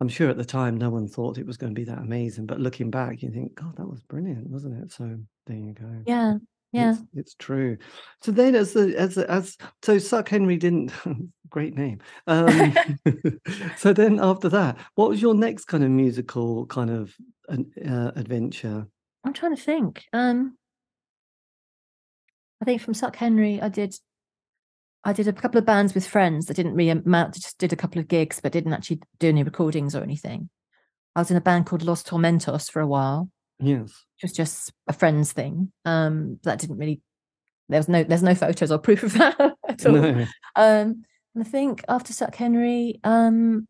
I'm 0.01 0.09
sure 0.09 0.29
at 0.29 0.37
the 0.37 0.45
time 0.45 0.77
no 0.77 0.91
one 0.91 1.07
thought 1.07 1.39
it 1.39 1.47
was 1.47 1.57
going 1.57 1.73
to 1.73 1.81
be 1.81 1.85
that 1.85 1.99
amazing. 1.99 2.47
But 2.47 2.59
looking 2.59 2.91
back, 2.91 3.23
you 3.23 3.31
think, 3.31 3.55
God, 3.55 3.77
that 3.77 3.87
was 3.87 4.01
brilliant, 4.01 4.51
wasn't 4.51 4.83
it? 4.83 4.91
So 4.91 5.17
there 5.47 5.57
you 5.57 5.73
go. 5.73 6.03
yeah, 6.05 6.39
yeah. 6.73 6.93
It's, 6.93 7.03
it's 7.15 7.35
true. 7.35 7.79
So 8.23 8.33
then, 8.33 8.55
as 8.55 8.73
the 8.73 8.95
as 8.97 9.15
the- 9.15 9.31
as 9.31 9.57
so, 9.83 9.99
Suck 9.99 10.29
Henry 10.29 10.57
didn't. 10.57 10.93
great 11.53 11.77
name. 11.77 12.01
Um, 12.27 12.75
so 13.77 13.93
then, 13.93 14.19
after 14.21 14.49
that, 14.49 14.79
what 14.95 15.11
was 15.11 15.23
your 15.23 15.35
next 15.35 15.67
kind 15.67 15.85
of 15.85 15.91
musical 15.91 16.67
kind 16.67 16.91
of 16.91 17.15
uh, 17.49 18.13
adventure? 18.17 18.87
I'm 19.25 19.35
trying 19.35 19.55
to 19.55 19.63
think. 19.63 20.03
Um, 20.13 20.57
I 22.61 22.65
think 22.65 22.81
from 22.81 22.95
Suck 22.95 23.17
Henry, 23.17 23.61
I 23.61 23.69
did, 23.69 23.95
I 25.05 25.13
did 25.13 25.29
a 25.29 25.33
couple 25.33 25.59
of 25.59 25.67
bands 25.67 25.95
with 25.95 26.07
friends 26.07 26.47
that 26.47 26.55
didn't 26.55 26.75
really 26.75 26.91
amount. 26.91 27.35
Just 27.35 27.59
did 27.59 27.73
a 27.73 27.77
couple 27.77 28.01
of 28.01 28.09
gigs, 28.09 28.41
but 28.41 28.53
didn't 28.53 28.73
actually 28.73 29.01
do 29.21 29.29
any 29.29 29.43
recordings 29.43 29.95
or 29.95 30.03
anything. 30.03 30.49
I 31.15 31.21
was 31.21 31.31
in 31.31 31.37
a 31.37 31.43
band 31.43 31.67
called 31.67 31.83
Los 31.83 32.03
Tormentos 32.03 32.71
for 32.71 32.81
a 32.81 32.87
while, 32.87 33.29
Yes. 33.63 33.81
which 34.17 34.23
was 34.23 34.33
just 34.33 34.73
a 34.89 34.93
friends 34.93 35.33
thing. 35.33 35.73
Um, 35.85 36.39
that 36.45 36.59
didn't 36.59 36.79
really. 36.79 37.01
There 37.69 37.79
was 37.79 37.89
no, 37.89 38.03
there's 38.05 38.23
no 38.23 38.35
photos 38.35 38.71
or 38.71 38.79
proof 38.89 39.03
of 39.03 39.15
that 39.15 39.39
at 39.69 39.87
all. 39.87 39.93
No. 39.93 40.27
Um, 40.57 41.05
and 41.35 41.41
I 41.41 41.45
think 41.45 41.83
after 41.89 42.13
Suck 42.13 42.35
Henry, 42.35 43.01
um, 43.05 43.67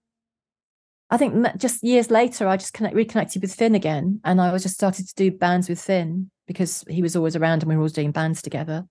I 1.10 1.16
think 1.18 1.34
just 1.58 1.84
years 1.84 2.10
later, 2.10 2.48
I 2.48 2.56
just 2.56 2.72
connect, 2.72 2.94
reconnected 2.96 3.42
with 3.42 3.54
Finn 3.54 3.74
again, 3.74 4.20
and 4.24 4.40
I 4.40 4.50
was 4.52 4.62
just 4.62 4.74
started 4.74 5.06
to 5.06 5.14
do 5.14 5.30
bands 5.30 5.68
with 5.68 5.80
Finn 5.80 6.30
because 6.46 6.84
he 6.88 7.02
was 7.02 7.14
always 7.14 7.36
around 7.36 7.62
and 7.62 7.68
we 7.68 7.76
were 7.76 7.82
always 7.82 7.92
doing 7.92 8.10
bands 8.12 8.42
together. 8.42 8.84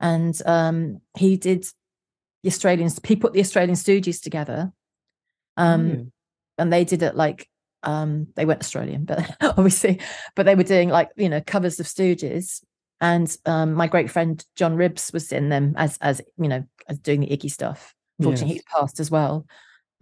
And 0.00 0.38
um, 0.44 0.98
he 1.16 1.36
did 1.36 1.64
the 2.42 2.48
Australians. 2.50 3.00
He 3.06 3.16
put 3.16 3.32
the 3.32 3.40
Australian 3.40 3.76
Stooges 3.76 4.20
together, 4.20 4.72
um, 5.56 5.88
Yeah. 5.88 6.02
and 6.58 6.72
they 6.72 6.84
did 6.84 7.02
it 7.02 7.14
like 7.14 7.48
um, 7.86 8.26
they 8.34 8.44
weren't 8.44 8.60
Australian, 8.60 9.04
but 9.04 9.34
obviously, 9.40 10.00
but 10.34 10.44
they 10.44 10.54
were 10.54 10.62
doing 10.64 10.90
like 10.90 11.10
you 11.16 11.28
know 11.28 11.40
covers 11.40 11.80
of 11.80 11.86
Stooges. 11.86 12.62
And 13.00 13.34
um, 13.44 13.74
my 13.74 13.86
great 13.88 14.10
friend 14.10 14.42
John 14.56 14.74
Ribs 14.76 15.12
was 15.12 15.30
in 15.32 15.48
them 15.48 15.74
as 15.76 15.98
as 16.00 16.20
you 16.38 16.48
know 16.48 16.64
as 16.88 16.98
doing 16.98 17.20
the 17.20 17.28
Iggy 17.28 17.50
stuff. 17.50 17.94
Unfortunately, 18.18 18.54
Yes. 18.56 18.62
he's 18.64 18.74
passed 18.80 19.00
as 19.00 19.10
well. 19.10 19.46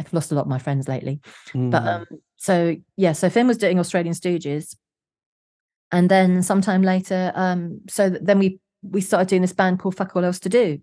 I've 0.01 0.13
lost 0.13 0.33
a 0.33 0.35
lot 0.35 0.43
of 0.43 0.49
my 0.49 0.59
friends 0.59 0.89
lately. 0.89 1.21
But 1.53 1.83
Mm. 1.83 1.87
um, 1.89 2.07
so 2.37 2.77
yeah, 2.97 3.13
so 3.13 3.29
Finn 3.31 3.47
was 3.47 3.59
doing 3.59 3.79
Australian 3.79 4.15
Stooges, 4.15 4.77
and 5.93 6.09
then 6.09 6.43
sometime 6.43 6.83
later, 6.83 7.33
um, 7.35 7.81
so 7.89 8.09
then 8.11 8.39
we 8.39 8.61
we 8.83 9.01
started 9.01 9.29
doing 9.29 9.43
this 9.43 9.53
band 9.53 9.79
called 9.81 9.97
Fuck 9.97 10.15
All 10.15 10.25
Else 10.25 10.39
to 10.41 10.49
Do, 10.49 10.79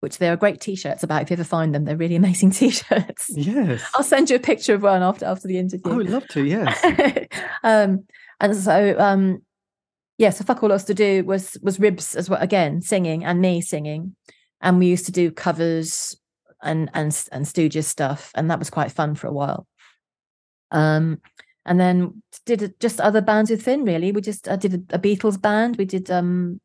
which 0.00 0.18
there 0.18 0.32
are 0.32 0.36
great 0.36 0.60
t-shirts 0.60 1.02
about. 1.02 1.22
If 1.22 1.30
you 1.30 1.34
ever 1.34 1.44
find 1.44 1.74
them, 1.74 1.84
they're 1.84 1.96
really 1.96 2.16
amazing 2.22 2.50
t-shirts. 2.50 3.30
yes. 3.30 3.88
I'll 3.94 4.02
send 4.02 4.30
you 4.30 4.36
a 4.36 4.40
picture 4.40 4.74
of 4.74 4.82
one 4.82 5.02
after 5.02 5.24
after 5.24 5.48
the 5.48 5.58
interview. 5.58 5.92
I 5.92 5.96
would 5.96 6.10
love 6.10 6.26
to. 6.28 6.44
Yes. 6.44 7.28
um, 7.64 8.04
and 8.40 8.56
so 8.56 8.96
um, 8.98 9.42
yeah, 10.18 10.30
so 10.30 10.44
fuck 10.44 10.62
all 10.62 10.72
else 10.72 10.84
to 10.84 10.94
do 10.94 11.24
was 11.24 11.58
was 11.62 11.80
ribs 11.80 12.14
as 12.14 12.30
well 12.30 12.40
again 12.40 12.82
singing 12.82 13.24
and 13.24 13.40
me 13.40 13.60
singing, 13.60 14.16
and 14.60 14.78
we 14.78 14.86
used 14.86 15.06
to 15.06 15.12
do 15.12 15.30
covers 15.30 16.16
and 16.62 16.90
and 16.94 17.06
and 17.32 17.44
Stooges 17.44 17.84
stuff, 17.84 18.30
and 18.34 18.50
that 18.50 18.58
was 18.58 18.70
quite 18.70 18.92
fun 18.92 19.14
for 19.14 19.26
a 19.26 19.32
while. 19.32 19.66
Um, 20.70 21.20
and 21.64 21.80
then 21.80 22.22
did 22.44 22.78
just 22.80 23.00
other 23.00 23.20
bands 23.20 23.50
with 23.50 23.62
Finn. 23.62 23.84
Really, 23.84 24.12
we 24.12 24.20
just 24.20 24.48
uh, 24.48 24.56
did 24.56 24.74
a, 24.74 24.96
a 24.96 24.98
Beatles 24.98 25.40
band. 25.40 25.76
We 25.76 25.84
did 25.84 26.10
um, 26.10 26.60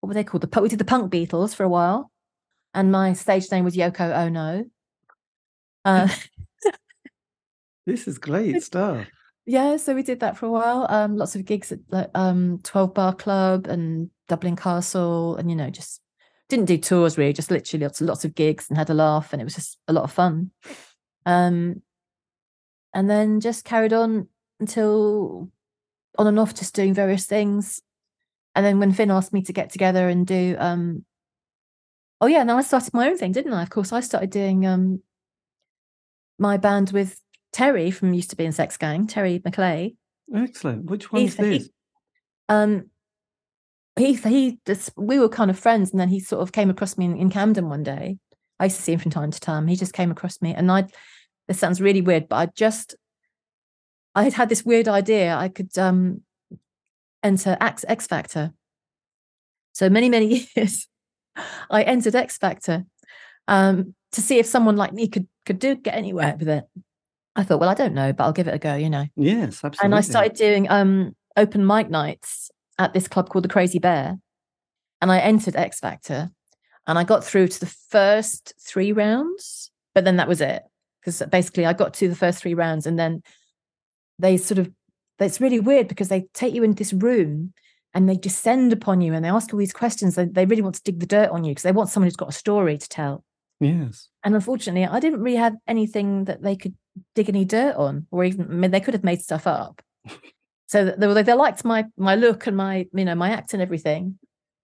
what 0.00 0.08
were 0.08 0.14
they 0.14 0.24
called? 0.24 0.42
The 0.42 0.60
we 0.60 0.68
did 0.68 0.78
the 0.78 0.84
Punk 0.84 1.12
Beatles 1.12 1.54
for 1.54 1.64
a 1.64 1.68
while, 1.68 2.10
and 2.74 2.90
my 2.92 3.12
stage 3.12 3.50
name 3.50 3.64
was 3.64 3.76
Yoko 3.76 4.12
Ono. 4.26 4.64
Uh, 5.84 6.08
This 7.86 8.08
is 8.08 8.18
great 8.18 8.62
stuff. 8.70 9.06
yeah 9.46 9.76
so 9.76 9.94
we 9.94 10.02
did 10.02 10.20
that 10.20 10.38
for 10.38 10.46
a 10.46 10.50
while 10.50 10.86
um 10.88 11.16
lots 11.16 11.36
of 11.36 11.44
gigs 11.44 11.70
at 11.70 11.80
like 11.90 12.08
um 12.14 12.58
12 12.62 12.94
bar 12.94 13.14
club 13.14 13.66
and 13.66 14.08
dublin 14.26 14.56
castle 14.56 15.36
and 15.36 15.50
you 15.50 15.56
know 15.56 15.68
just 15.68 16.00
didn't 16.48 16.64
do 16.64 16.78
tours 16.78 17.18
really 17.18 17.34
just 17.34 17.50
literally 17.50 17.84
lots, 17.84 18.00
lots 18.00 18.24
of 18.24 18.34
gigs 18.34 18.66
and 18.70 18.78
had 18.78 18.88
a 18.88 18.94
laugh 18.94 19.32
and 19.34 19.42
it 19.42 19.44
was 19.44 19.54
just 19.54 19.78
a 19.86 19.92
lot 19.92 20.04
of 20.04 20.10
fun 20.12 20.50
um 21.26 21.82
and 22.94 23.10
then 23.10 23.40
just 23.40 23.66
carried 23.66 23.92
on 23.92 24.28
until 24.60 25.50
on 26.16 26.26
and 26.26 26.38
off 26.38 26.54
just 26.54 26.74
doing 26.74 26.94
various 26.94 27.26
things 27.26 27.82
and 28.54 28.64
then 28.64 28.78
when 28.78 28.92
finn 28.92 29.10
asked 29.10 29.34
me 29.34 29.42
to 29.42 29.52
get 29.52 29.68
together 29.68 30.08
and 30.08 30.26
do 30.26 30.56
um 30.58 31.04
oh 32.24 32.26
yeah 32.26 32.40
and 32.40 32.48
then 32.48 32.56
i 32.56 32.62
started 32.62 32.94
my 32.94 33.08
own 33.08 33.18
thing 33.18 33.32
didn't 33.32 33.52
i? 33.52 33.62
Of 33.62 33.70
course 33.70 33.92
i 33.92 34.00
started 34.00 34.30
doing 34.30 34.66
um 34.66 35.02
my 36.38 36.56
band 36.56 36.90
with 36.90 37.20
terry 37.52 37.90
from 37.90 38.14
used 38.14 38.30
to 38.30 38.36
be 38.36 38.46
in 38.46 38.52
sex 38.52 38.76
gang 38.76 39.06
terry 39.06 39.42
macleay 39.44 39.94
Excellent. 40.34 40.86
Which 40.86 41.12
one 41.12 41.22
is 41.22 41.36
this? 41.36 41.68
um 42.48 42.90
he 43.96 44.14
he 44.14 44.58
just 44.66 44.90
we 44.96 45.18
were 45.18 45.28
kind 45.28 45.50
of 45.50 45.58
friends 45.58 45.90
and 45.90 46.00
then 46.00 46.08
he 46.08 46.18
sort 46.18 46.42
of 46.42 46.52
came 46.52 46.70
across 46.70 46.96
me 46.96 47.04
in, 47.04 47.16
in 47.16 47.30
camden 47.30 47.68
one 47.68 47.82
day. 47.82 48.18
I 48.58 48.64
used 48.64 48.76
to 48.76 48.82
see 48.82 48.92
him 48.92 49.00
from 49.00 49.10
time 49.10 49.30
to 49.30 49.40
time. 49.40 49.66
He 49.66 49.76
just 49.76 49.92
came 49.92 50.10
across 50.10 50.40
me 50.40 50.54
and 50.54 50.70
i 50.70 50.86
this 51.46 51.58
sounds 51.58 51.80
really 51.80 52.00
weird 52.00 52.26
but 52.28 52.36
i 52.36 52.46
just 52.46 52.94
i 54.14 54.24
had 54.24 54.32
had 54.32 54.48
this 54.48 54.64
weird 54.64 54.88
idea. 54.88 55.36
I 55.36 55.48
could 55.48 55.76
um 55.78 56.22
enter 57.22 57.56
x, 57.60 57.84
x 57.86 58.06
factor. 58.06 58.52
So 59.72 59.90
many 59.90 60.08
many 60.08 60.48
years 60.56 60.88
i 61.70 61.82
entered 61.82 62.14
x 62.14 62.38
factor 62.38 62.84
um 63.48 63.94
to 64.12 64.20
see 64.20 64.38
if 64.38 64.46
someone 64.46 64.76
like 64.76 64.92
me 64.92 65.08
could 65.08 65.26
could 65.46 65.58
do 65.58 65.74
get 65.74 65.94
anywhere 65.94 66.36
with 66.38 66.48
it 66.48 66.64
i 67.36 67.42
thought 67.42 67.60
well 67.60 67.68
i 67.68 67.74
don't 67.74 67.94
know 67.94 68.12
but 68.12 68.24
i'll 68.24 68.32
give 68.32 68.48
it 68.48 68.54
a 68.54 68.58
go 68.58 68.74
you 68.74 68.88
know 68.90 69.06
Yes, 69.16 69.64
absolutely. 69.64 69.78
and 69.84 69.94
I 69.94 70.00
started 70.00 70.34
doing 70.34 70.70
um 70.70 71.14
open 71.36 71.66
mic 71.66 71.90
nights 71.90 72.50
at 72.78 72.92
this 72.94 73.08
club 73.08 73.28
called 73.28 73.44
the 73.44 73.48
Crazy 73.48 73.78
Bear, 73.78 74.18
and 75.00 75.12
I 75.12 75.18
entered 75.18 75.54
X 75.56 75.78
Factor, 75.80 76.30
and 76.86 76.98
I 76.98 77.04
got 77.04 77.24
through 77.24 77.48
to 77.48 77.60
the 77.60 77.72
first 77.90 78.52
three 78.60 78.92
rounds, 78.92 79.70
but 79.94 80.04
then 80.04 80.16
that 80.16 80.28
was 80.28 80.40
it 80.40 80.62
because 81.00 81.22
basically 81.30 81.66
I 81.66 81.72
got 81.72 81.94
to 81.94 82.08
the 82.08 82.16
first 82.16 82.40
three 82.40 82.54
rounds, 82.54 82.86
and 82.86 82.98
then 82.98 83.22
they 84.18 84.36
sort 84.36 84.58
of 84.58 84.70
it's 85.18 85.40
really 85.40 85.60
weird 85.60 85.88
because 85.88 86.08
they 86.08 86.26
take 86.34 86.54
you 86.54 86.64
into 86.64 86.78
this 86.78 86.92
room 86.92 87.52
and 87.94 88.08
they 88.08 88.16
descend 88.16 88.72
upon 88.72 89.00
you 89.00 89.14
and 89.14 89.24
they 89.24 89.28
ask 89.28 89.52
all 89.52 89.58
these 89.58 89.72
questions. 89.72 90.14
They, 90.16 90.24
they 90.24 90.46
really 90.46 90.62
want 90.62 90.74
to 90.76 90.82
dig 90.82 91.00
the 91.00 91.06
dirt 91.06 91.30
on 91.30 91.44
you 91.44 91.52
because 91.52 91.62
they 91.62 91.72
want 91.72 91.88
someone 91.90 92.06
who's 92.06 92.16
got 92.16 92.28
a 92.28 92.32
story 92.32 92.76
to 92.76 92.88
tell. 92.88 93.24
Yes. 93.60 94.08
And 94.24 94.34
unfortunately, 94.34 94.84
I 94.84 94.98
didn't 95.00 95.20
really 95.20 95.36
have 95.36 95.54
anything 95.68 96.24
that 96.24 96.42
they 96.42 96.56
could 96.56 96.74
dig 97.14 97.28
any 97.28 97.44
dirt 97.44 97.76
on, 97.76 98.06
or 98.10 98.24
even 98.24 98.46
I 98.50 98.54
mean, 98.54 98.70
they 98.72 98.80
could 98.80 98.94
have 98.94 99.04
made 99.04 99.22
stuff 99.22 99.46
up. 99.46 99.80
so 100.66 100.92
they, 100.98 101.06
were- 101.06 101.22
they 101.22 101.32
liked 101.34 101.64
my 101.64 101.84
my 101.96 102.14
look 102.16 102.46
and 102.46 102.56
my 102.56 102.86
you 102.92 103.04
know 103.04 103.14
my 103.14 103.30
act 103.30 103.52
and 103.52 103.62
everything, 103.62 104.18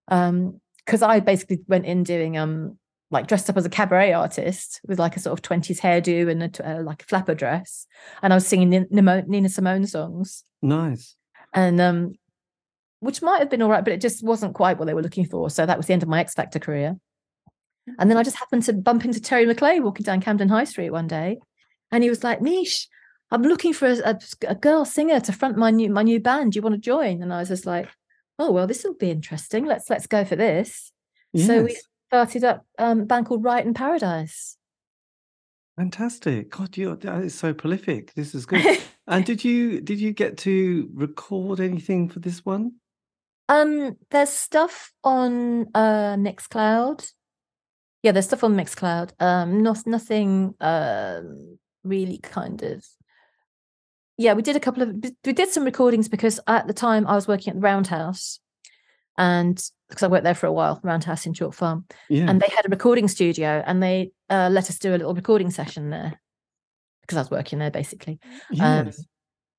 because 0.08 1.02
I 1.02 1.20
basically 1.20 1.60
went 1.68 1.86
in 1.86 2.02
doing 2.02 2.36
um 2.36 2.78
like 3.12 3.26
dressed 3.26 3.50
up 3.50 3.56
as 3.56 3.64
a 3.66 3.70
cabaret 3.70 4.12
artist 4.12 4.80
with 4.86 4.98
like 4.98 5.16
a 5.16 5.20
sort 5.20 5.32
of 5.32 5.42
twenties 5.42 5.80
hairdo 5.80 6.30
and 6.30 6.42
a, 6.42 6.78
uh, 6.78 6.82
like 6.82 7.02
a 7.02 7.06
flapper 7.06 7.34
dress, 7.34 7.86
and 8.22 8.32
I 8.32 8.36
was 8.36 8.46
singing 8.46 8.86
Nina 8.90 9.48
Simone 9.48 9.86
songs, 9.86 10.44
Nice. 10.62 11.16
and 11.54 11.80
um, 11.80 12.12
which 13.00 13.22
might 13.22 13.40
have 13.40 13.50
been 13.50 13.62
all 13.62 13.70
right, 13.70 13.84
but 13.84 13.92
it 13.92 14.00
just 14.00 14.22
wasn't 14.22 14.54
quite 14.54 14.78
what 14.78 14.86
they 14.86 14.94
were 14.94 15.02
looking 15.02 15.26
for. 15.26 15.50
So 15.50 15.66
that 15.66 15.76
was 15.76 15.86
the 15.86 15.92
end 15.92 16.02
of 16.02 16.08
my 16.08 16.20
X 16.20 16.34
Factor 16.34 16.58
career. 16.58 16.96
And 17.98 18.10
then 18.10 18.16
I 18.16 18.22
just 18.22 18.36
happened 18.36 18.62
to 18.64 18.72
bump 18.72 19.04
into 19.04 19.20
Terry 19.20 19.46
Macleay 19.46 19.80
walking 19.80 20.04
down 20.04 20.20
Camden 20.20 20.48
High 20.48 20.64
Street 20.64 20.90
one 20.90 21.08
day, 21.08 21.38
and 21.90 22.04
he 22.04 22.10
was 22.10 22.22
like, 22.22 22.40
"Mish, 22.40 22.88
I'm 23.30 23.42
looking 23.42 23.72
for 23.72 23.88
a, 23.88 23.98
a, 24.10 24.18
a 24.48 24.54
girl 24.54 24.84
singer 24.84 25.18
to 25.20 25.32
front 25.32 25.56
my 25.56 25.70
new 25.70 25.90
my 25.90 26.02
new 26.02 26.20
band. 26.20 26.52
Do 26.52 26.58
you 26.58 26.62
want 26.62 26.74
to 26.74 26.80
join?" 26.80 27.22
And 27.22 27.32
I 27.32 27.40
was 27.40 27.48
just 27.48 27.66
like, 27.66 27.88
"Oh 28.38 28.52
well, 28.52 28.66
this 28.66 28.84
will 28.84 28.94
be 28.94 29.10
interesting. 29.10 29.64
Let's 29.64 29.88
let's 29.90 30.06
go 30.06 30.24
for 30.24 30.36
this." 30.36 30.92
Yes. 31.32 31.46
So 31.46 31.62
we 31.62 31.80
started 32.08 32.44
up 32.44 32.66
um, 32.78 33.00
a 33.00 33.04
band 33.06 33.26
called 33.26 33.44
Right 33.44 33.64
in 33.64 33.74
Paradise. 33.74 34.56
Fantastic. 35.76 36.50
God, 36.50 36.76
you're 36.76 36.96
that 36.96 37.24
is 37.24 37.34
so 37.34 37.54
prolific. 37.54 38.12
This 38.14 38.34
is 38.34 38.44
good. 38.44 38.78
and 39.06 39.24
did 39.24 39.42
you 39.44 39.80
did 39.80 39.98
you 39.98 40.12
get 40.12 40.36
to 40.38 40.90
record 40.92 41.60
anything 41.60 42.08
for 42.08 42.18
this 42.18 42.44
one? 42.44 42.72
Um, 43.50 43.96
there's 44.10 44.30
stuff 44.30 44.92
on 45.02 45.66
uh 45.74 46.14
Mixcloud. 46.16 47.10
Yeah, 48.02 48.12
there's 48.12 48.26
stuff 48.26 48.44
on 48.44 48.54
Mixcloud. 48.56 49.10
Um, 49.20 49.62
not 49.62 49.86
nothing 49.86 50.54
um 50.60 51.58
really 51.84 52.18
kind 52.18 52.62
of. 52.62 52.86
Yeah, 54.16 54.34
we 54.34 54.42
did 54.42 54.54
a 54.56 54.60
couple 54.60 54.82
of 54.82 54.94
we 55.24 55.32
did 55.32 55.48
some 55.48 55.64
recordings 55.64 56.08
because 56.08 56.38
at 56.46 56.66
the 56.68 56.74
time 56.74 57.06
I 57.06 57.14
was 57.14 57.26
working 57.26 57.50
at 57.50 57.56
the 57.56 57.60
Roundhouse, 57.62 58.38
and 59.18 59.56
because 59.88 60.02
I 60.04 60.08
worked 60.08 60.24
there 60.24 60.34
for 60.36 60.46
a 60.46 60.52
while, 60.52 60.78
Roundhouse 60.84 61.26
in 61.26 61.34
Chalk 61.34 61.54
Farm, 61.54 61.86
Yeah. 62.08 62.30
and 62.30 62.40
they 62.40 62.48
had 62.54 62.66
a 62.66 62.68
recording 62.68 63.08
studio, 63.08 63.62
and 63.66 63.82
they 63.82 64.12
uh, 64.28 64.48
let 64.52 64.70
us 64.70 64.78
do 64.78 64.90
a 64.90 64.98
little 64.98 65.14
recording 65.14 65.50
session 65.50 65.90
there 65.90 66.20
because 67.02 67.16
I 67.16 67.22
was 67.22 67.30
working 67.30 67.58
there 67.58 67.72
basically. 67.72 68.20
yes. 68.52 69.02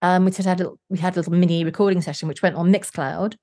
Um, 0.04 0.26
we 0.26 0.32
just 0.32 0.48
had 0.48 0.60
a 0.60 0.64
little, 0.64 0.80
we 0.90 0.98
had 0.98 1.14
a 1.16 1.20
little 1.20 1.34
mini 1.34 1.64
recording 1.66 2.02
session 2.02 2.28
which 2.30 2.42
went 2.42 2.56
on 2.56 2.72
Mixcloud, 2.72 3.36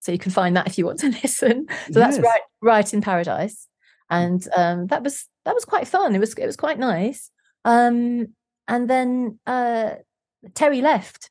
so 0.00 0.12
you 0.12 0.18
can 0.18 0.32
find 0.32 0.56
that 0.56 0.66
if 0.66 0.78
you 0.78 0.86
want 0.86 0.98
to 1.00 1.08
listen. 1.22 1.66
So 1.92 2.00
that's 2.00 2.18
right, 2.18 2.40
right 2.60 2.92
in 2.92 3.00
paradise, 3.00 3.68
and 4.08 4.46
um, 4.56 4.86
that 4.88 5.02
was 5.02 5.26
that 5.44 5.54
was 5.54 5.64
quite 5.64 5.86
fun. 5.86 6.14
It 6.14 6.18
was 6.18 6.34
it 6.34 6.46
was 6.46 6.56
quite 6.56 6.78
nice. 6.78 7.30
Um, 7.64 8.28
and 8.66 8.88
then 8.88 9.38
uh, 9.46 9.94
Terry 10.54 10.80
left. 10.80 11.30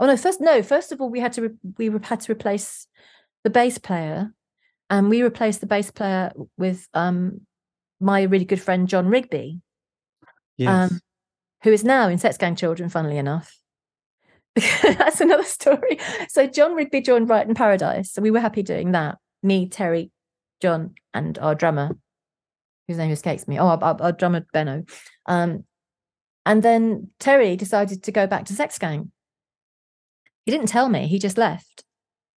Oh 0.00 0.06
no! 0.06 0.16
First, 0.16 0.40
no. 0.40 0.62
First 0.62 0.92
of 0.92 1.00
all, 1.00 1.10
we 1.10 1.20
had 1.20 1.32
to 1.34 1.42
re- 1.42 1.72
we 1.76 1.90
had 2.02 2.20
to 2.20 2.32
replace 2.32 2.86
the 3.42 3.50
bass 3.50 3.78
player, 3.78 4.32
and 4.90 5.08
we 5.08 5.22
replaced 5.22 5.60
the 5.60 5.66
bass 5.66 5.90
player 5.90 6.32
with 6.56 6.86
um, 6.94 7.40
my 8.00 8.22
really 8.22 8.44
good 8.44 8.62
friend 8.62 8.88
John 8.88 9.08
Rigby 9.08 9.60
yes. 10.58 10.92
um, 10.92 11.00
who 11.62 11.72
is 11.72 11.84
now 11.84 12.08
in 12.08 12.18
Sex 12.18 12.36
Gang 12.36 12.54
Children, 12.54 12.90
funnily 12.90 13.16
enough. 13.16 13.56
That's 14.82 15.20
another 15.20 15.44
story. 15.44 15.98
So 16.28 16.46
John 16.46 16.74
Rigby 16.74 17.00
joined 17.00 17.28
Right 17.28 17.46
in 17.46 17.54
Paradise. 17.54 18.12
So 18.12 18.22
we 18.22 18.30
were 18.30 18.40
happy 18.40 18.62
doing 18.62 18.92
that. 18.92 19.18
Me, 19.42 19.68
Terry, 19.68 20.10
John, 20.60 20.94
and 21.14 21.38
our 21.38 21.54
drummer, 21.54 21.96
whose 22.86 22.96
name 22.96 23.10
escapes 23.10 23.46
me. 23.46 23.58
Oh, 23.58 23.66
our, 23.66 23.82
our, 23.82 23.96
our 24.00 24.12
drummer, 24.12 24.46
Benno. 24.52 24.84
Um, 25.26 25.64
and 26.46 26.62
then 26.62 27.10
Terry 27.20 27.56
decided 27.56 28.02
to 28.04 28.12
go 28.12 28.26
back 28.26 28.46
to 28.46 28.54
Sex 28.54 28.78
Gang. 28.78 29.12
He 30.44 30.50
didn't 30.50 30.68
tell 30.68 30.88
me, 30.88 31.06
he 31.06 31.18
just 31.18 31.36
left. 31.36 31.84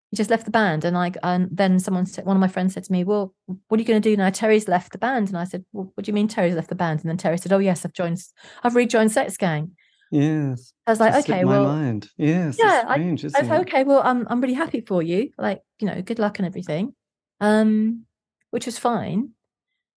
he 0.09 0.17
just 0.17 0.29
left 0.29 0.43
the 0.43 0.51
band. 0.51 0.83
And 0.83 0.97
I 0.97 1.13
and 1.23 1.47
then 1.49 1.79
someone 1.79 2.05
said, 2.05 2.25
one 2.25 2.35
of 2.35 2.41
my 2.41 2.49
friends 2.49 2.73
said 2.73 2.83
to 2.83 2.91
me, 2.91 3.05
"Well, 3.05 3.33
what 3.45 3.79
are 3.79 3.81
you 3.81 3.87
going 3.87 4.01
to 4.01 4.09
do 4.09 4.17
now? 4.17 4.29
Terry's 4.29 4.67
left 4.67 4.91
the 4.91 4.97
band." 4.97 5.29
And 5.29 5.37
I 5.37 5.45
said, 5.45 5.63
"Well, 5.71 5.91
what 5.95 6.03
do 6.03 6.09
you 6.09 6.13
mean 6.13 6.27
Terry's 6.27 6.55
left 6.55 6.67
the 6.67 6.75
band?" 6.75 6.99
And 6.99 7.09
then 7.09 7.17
Terry 7.17 7.37
said, 7.37 7.53
"Oh 7.53 7.59
yes, 7.59 7.85
I've 7.85 7.93
joined. 7.93 8.21
I've 8.63 8.75
rejoined 8.75 9.11
Sex 9.11 9.37
Gang." 9.37 9.71
Yes. 10.11 10.73
I 10.85 10.91
was 10.91 10.99
like, 10.99 11.13
Just 11.13 11.29
okay, 11.29 11.43
my 11.43 11.49
well, 11.49 11.65
mind. 11.65 12.09
Yes. 12.17 12.57
yeah, 12.59 12.83
I- 12.87 12.95
strange, 12.95 13.23
I 13.23 13.27
isn't 13.27 13.45
thought, 13.47 13.61
it? 13.61 13.67
okay, 13.69 13.83
well, 13.85 14.01
I'm 14.03 14.27
I'm 14.29 14.41
really 14.41 14.53
happy 14.53 14.81
for 14.81 15.01
you. 15.01 15.31
Like, 15.37 15.61
you 15.79 15.87
know, 15.87 16.01
good 16.01 16.19
luck 16.19 16.37
and 16.37 16.45
everything. 16.45 16.93
Um, 17.39 18.05
which 18.51 18.65
was 18.65 18.77
fine. 18.77 19.29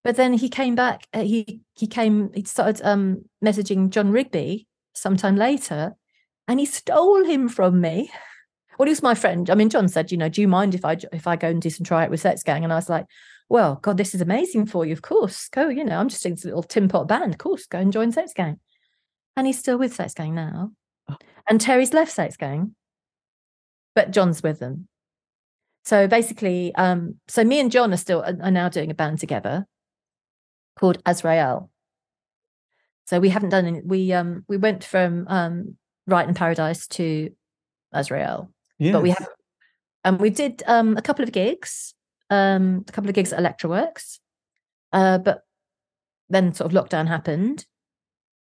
But 0.04 0.16
then 0.16 0.34
he 0.34 0.48
came 0.48 0.74
back. 0.74 1.06
Uh, 1.12 1.22
he 1.24 1.62
he 1.74 1.86
came. 1.86 2.30
He 2.32 2.44
started 2.44 2.80
um 2.84 3.24
messaging 3.44 3.90
John 3.90 4.10
Rigby 4.12 4.66
sometime 4.94 5.34
later, 5.36 5.96
and 6.46 6.60
he 6.60 6.66
stole 6.66 7.24
him 7.24 7.48
from 7.48 7.80
me. 7.80 8.10
Well, 8.78 8.86
he 8.86 8.90
was 8.90 9.02
my 9.02 9.14
friend. 9.14 9.48
I 9.50 9.54
mean, 9.54 9.70
John 9.70 9.88
said, 9.88 10.10
you 10.12 10.18
know, 10.18 10.28
do 10.28 10.40
you 10.40 10.48
mind 10.48 10.74
if 10.74 10.84
I 10.84 10.96
if 11.12 11.26
I 11.26 11.36
go 11.36 11.48
and 11.48 11.60
do 11.62 11.70
some 11.70 11.84
try 11.84 12.04
it 12.04 12.10
with 12.10 12.20
Sex 12.20 12.42
Gang? 12.42 12.64
And 12.64 12.72
I 12.72 12.76
was 12.76 12.88
like, 12.88 13.06
well, 13.48 13.76
God, 13.82 13.96
this 13.96 14.14
is 14.14 14.20
amazing 14.20 14.66
for 14.66 14.84
you. 14.84 14.92
Of 14.92 15.02
course, 15.02 15.48
go. 15.48 15.68
You 15.68 15.84
know, 15.84 15.96
I'm 15.98 16.08
just 16.08 16.24
in 16.26 16.32
this 16.32 16.44
little 16.44 16.62
tin 16.62 16.88
pot 16.88 17.08
band. 17.08 17.32
Of 17.32 17.38
course, 17.38 17.66
go 17.66 17.78
and 17.78 17.92
join 17.92 18.12
Sex 18.12 18.32
Gang. 18.34 18.58
And 19.36 19.46
he's 19.46 19.58
still 19.58 19.78
with 19.78 19.94
Sex 19.94 20.14
Gang 20.14 20.34
now. 20.34 20.72
Oh. 21.08 21.16
And 21.48 21.60
Terry's 21.60 21.92
left 21.92 22.12
Sex 22.12 22.36
Gang, 22.36 22.74
but 23.94 24.10
John's 24.10 24.42
with 24.42 24.60
them. 24.60 24.88
So 25.84 26.08
basically, 26.08 26.74
um, 26.76 27.16
so 27.28 27.44
me 27.44 27.60
and 27.60 27.70
John 27.70 27.92
are 27.92 27.98
still 27.98 28.22
are 28.22 28.50
now 28.50 28.68
doing 28.68 28.90
a 28.90 28.94
band 28.94 29.18
together 29.18 29.66
called 30.76 31.02
Azrael. 31.04 31.70
So 33.06 33.20
we 33.20 33.28
haven't 33.28 33.50
done 33.50 33.66
any, 33.66 33.80
we 33.82 34.12
um 34.12 34.44
we 34.48 34.56
went 34.56 34.82
from 34.82 35.26
um 35.28 35.76
Right 36.06 36.28
in 36.28 36.34
Paradise 36.34 36.86
to 36.88 37.30
Azrael, 37.92 38.50
but 38.92 39.02
we 39.02 39.10
have 39.10 39.28
and 40.04 40.20
we 40.20 40.30
did 40.30 40.62
um 40.66 40.96
a 40.96 41.02
couple 41.02 41.22
of 41.22 41.32
gigs, 41.32 41.94
um 42.30 42.84
a 42.88 42.92
couple 42.92 43.08
of 43.10 43.14
gigs 43.14 43.32
at 43.32 43.42
Electrowerkz, 43.42 44.20
uh, 44.92 45.18
but 45.18 45.42
then 46.30 46.54
sort 46.54 46.72
of 46.72 46.84
lockdown 46.84 47.08
happened. 47.08 47.66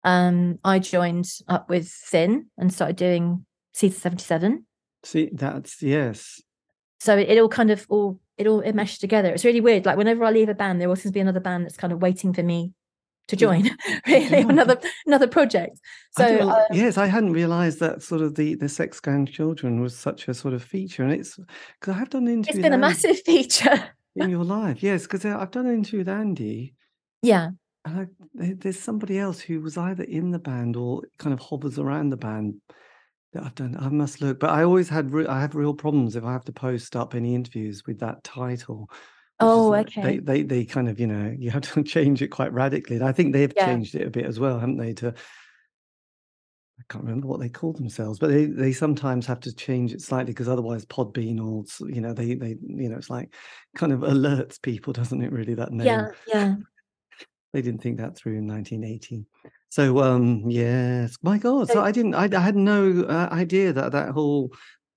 Um, 0.04 0.58
I 0.64 0.78
joined 0.78 1.28
up 1.48 1.68
with 1.68 1.88
Finn 1.88 2.46
and 2.58 2.72
started 2.72 2.96
doing 2.96 3.46
Seeds 3.72 3.96
of 3.96 4.02
Seventy 4.02 4.24
Seven. 4.24 4.66
See, 5.02 5.30
that's 5.32 5.82
yes. 5.82 6.40
so 7.00 7.16
it, 7.18 7.28
it 7.28 7.38
all 7.38 7.48
kind 7.48 7.70
of 7.70 7.86
all 7.88 8.20
it 8.38 8.46
all 8.46 8.60
it 8.60 8.74
meshed 8.74 9.00
together 9.00 9.28
it's 9.28 9.44
really 9.44 9.60
weird 9.60 9.84
like 9.86 9.96
whenever 9.98 10.24
i 10.24 10.30
leave 10.30 10.48
a 10.48 10.54
band 10.54 10.80
there 10.80 10.88
always 10.88 11.02
seems 11.02 11.10
to 11.12 11.14
be 11.14 11.20
another 11.20 11.38
band 11.40 11.64
that's 11.64 11.76
kind 11.76 11.92
of 11.92 12.00
waiting 12.02 12.32
for 12.32 12.42
me 12.42 12.72
to 13.28 13.36
join 13.36 13.64
really 14.06 14.38
Yeah. 14.40 14.48
another 14.48 14.80
another 15.06 15.28
project 15.28 15.78
so 16.18 16.26
didn't- 16.26 16.48
uh, 16.48 16.64
yes, 16.72 16.96
I 16.98 17.06
hadn't 17.06 17.32
realised 17.32 17.78
that 17.80 18.02
sort 18.02 18.22
of 18.22 18.34
the 18.34 18.54
the 18.54 18.68
sex 18.68 18.98
gang 19.00 19.26
children 19.26 19.80
was 19.80 19.94
such 19.96 20.26
a 20.28 20.34
sort 20.34 20.54
of 20.54 20.62
feature, 20.64 21.02
and 21.04 21.12
it's 21.12 21.36
because 21.78 21.94
I 21.94 21.98
have 21.98 22.10
done 22.10 22.26
an 22.26 22.32
interview. 22.34 22.60
it's 22.60 22.62
been 22.62 22.72
a 22.72 22.78
massive 22.78 23.20
feature 23.26 23.90
in 24.16 24.30
your 24.30 24.44
life. 24.44 24.82
Yes, 24.82 25.02
because 25.02 25.24
I've 25.24 25.50
done 25.50 25.66
an 25.66 25.74
interview 25.74 26.00
with 26.00 26.08
Andy, 26.08 26.74
yeah 27.22 27.50
and 27.84 28.08
I, 28.40 28.54
there's 28.58 28.78
somebody 28.78 29.18
else 29.18 29.40
who 29.40 29.60
was 29.60 29.76
either 29.76 30.04
in 30.04 30.30
the 30.30 30.38
band 30.38 30.76
or 30.76 31.02
kind 31.18 31.32
of 31.34 31.40
hovers 31.40 31.78
around 31.78 32.10
the 32.10 32.16
band 32.16 32.54
that 33.32 33.42
I've 33.44 33.54
done. 33.54 33.76
I 33.78 33.88
must 33.88 34.20
look, 34.20 34.40
but 34.40 34.50
I 34.50 34.64
always 34.64 34.88
had 34.88 35.12
re- 35.12 35.26
I 35.26 35.40
have 35.40 35.54
real 35.54 35.74
problems 35.74 36.16
if 36.16 36.24
I 36.24 36.32
have 36.32 36.44
to 36.46 36.52
post 36.52 36.96
up 36.96 37.14
any 37.14 37.34
interviews 37.34 37.82
with 37.86 37.98
that 38.00 38.24
title. 38.24 38.90
Oh, 39.40 39.68
like- 39.68 39.88
okay. 39.88 40.02
They, 40.02 40.18
they 40.18 40.42
they 40.42 40.64
kind 40.64 40.88
of 40.88 40.98
you 41.00 41.06
know 41.06 41.34
you 41.38 41.50
have 41.50 41.62
to 41.72 41.82
change 41.84 42.22
it 42.22 42.28
quite 42.28 42.52
radically. 42.52 42.96
And 42.96 43.04
I 43.04 43.12
think 43.12 43.32
they've 43.32 43.52
Yeah. 43.56 43.66
changed 43.66 43.94
it 43.94 44.06
a 44.06 44.10
bit 44.10 44.24
as 44.26 44.38
well, 44.40 44.58
haven't 44.58 44.78
they? 44.78 44.94
To 44.94 45.08
I 46.78 46.82
can't 46.88 47.04
remember 47.04 47.28
what 47.28 47.38
they 47.40 47.48
call 47.48 47.72
themselves, 47.72 48.18
but 48.18 48.28
they, 48.30 48.46
they 48.46 48.72
sometimes 48.72 49.26
have 49.26 49.40
to 49.40 49.54
change 49.54 49.92
it 49.92 50.00
slightly 50.02 50.32
because 50.32 50.48
otherwise 50.48 50.84
Podbean 50.84 51.38
or 51.40 51.64
you 51.88 52.00
know 52.00 52.12
they 52.12 52.34
they 52.34 52.56
you 52.60 52.88
know 52.88 52.96
it's 52.96 53.10
like 53.10 53.34
kind 53.76 53.92
of 53.92 54.00
alerts 54.00 54.60
people, 54.60 54.92
doesn't 55.00 55.22
it? 55.22 55.32
Really, 55.32 55.54
that 55.54 55.72
name 55.72 55.86
yeah 55.86 56.08
yeah 56.26 56.54
they 57.54 57.62
didn't 57.62 57.80
think 57.80 57.98
that 57.98 58.16
through 58.16 58.34
in 58.34 58.48
1980. 58.48 59.24
So 59.70 60.00
um 60.02 60.50
yes, 60.50 61.16
my 61.22 61.38
God. 61.38 61.68
So 61.68 61.80
I 61.80 61.92
didn't 61.92 62.14
I, 62.14 62.28
I 62.36 62.40
had 62.40 62.56
no 62.56 63.04
uh, 63.08 63.28
idea 63.32 63.72
that 63.72 63.92
that 63.92 64.10
whole 64.10 64.52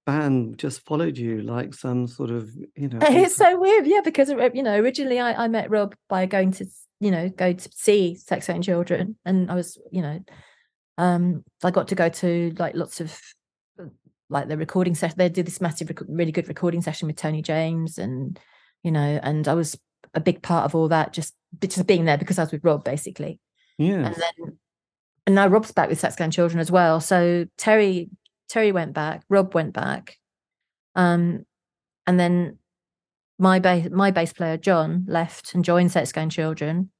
band 0.08 0.58
just 0.58 0.84
followed 0.86 1.18
you 1.18 1.42
like 1.42 1.74
some 1.74 2.08
sort 2.08 2.32
of 2.32 2.50
you 2.76 2.88
know. 2.90 3.00
it's 3.02 3.36
so 3.36 3.60
weird 3.60 3.86
yeah 3.86 4.00
because 4.04 4.30
you 4.54 4.64
know 4.64 4.80
originally 4.80 5.20
i, 5.20 5.44
I 5.44 5.48
met 5.50 5.70
rob 5.70 5.96
by 6.08 6.26
going 6.26 6.52
to 6.54 6.66
you 7.02 7.12
know 7.12 7.28
go 7.28 7.52
to 7.52 7.70
see 7.74 8.16
Sex 8.16 8.48
Gang 8.48 8.62
Children 8.62 9.18
and 9.26 9.52
i 9.52 9.56
was 9.56 9.78
you 9.92 10.02
know 10.02 10.22
um 10.98 11.44
i 11.62 11.72
got 11.72 11.90
to 11.90 11.96
go 11.96 12.08
to 12.08 12.56
like 12.58 12.74
lots 12.74 13.02
of 13.02 13.20
uh, 13.82 13.88
like 14.30 14.48
the 14.48 14.58
recording 14.58 14.96
session 14.96 15.18
they 15.18 15.28
did 15.28 15.46
this 15.46 15.60
massive 15.60 15.90
rec- 15.90 16.08
really 16.08 16.32
good 16.32 16.48
recording 16.48 16.82
session 16.82 17.08
with 17.08 17.18
tony 17.18 17.42
james 17.42 17.98
and 17.98 18.40
you 18.84 18.92
know 18.94 19.20
and 19.22 19.50
i 19.50 19.54
was 19.54 19.78
a 20.18 20.22
big 20.22 20.42
part 20.42 20.66
of 20.66 20.76
all 20.76 20.88
that 20.90 21.14
just 21.14 21.34
just 21.62 21.88
being 21.88 22.06
there 22.06 22.18
because 22.18 22.38
i 22.40 22.44
was 22.44 22.52
with 22.52 22.64
rob 22.64 22.84
basically 22.84 23.40
Yeah. 23.78 24.06
and 24.08 24.16
then 24.16 24.58
and 25.26 25.36
now 25.36 25.48
Rob's 25.48 25.74
back 25.74 25.90
with 25.90 26.00
Sex 26.00 26.16
Gang 26.16 26.32
Children 26.32 26.58
as 26.62 26.72
well. 26.72 27.02
So 27.02 27.48
Terry 27.58 28.10
Terry 28.48 28.72
went 28.72 28.94
back, 28.94 29.24
Rob 29.28 29.54
went 29.54 29.74
back, 29.74 30.16
um, 30.96 31.46
and 32.06 32.18
then 32.18 32.60
my 33.38 33.60
bass 33.60 33.90
my 33.92 34.10
bass 34.10 34.32
player 34.32 34.56
John 34.56 35.04
left 35.06 35.54
and 35.54 35.66
joined 35.66 35.92
Sex 35.92 36.14
Gang 36.14 36.30
Children. 36.30 36.92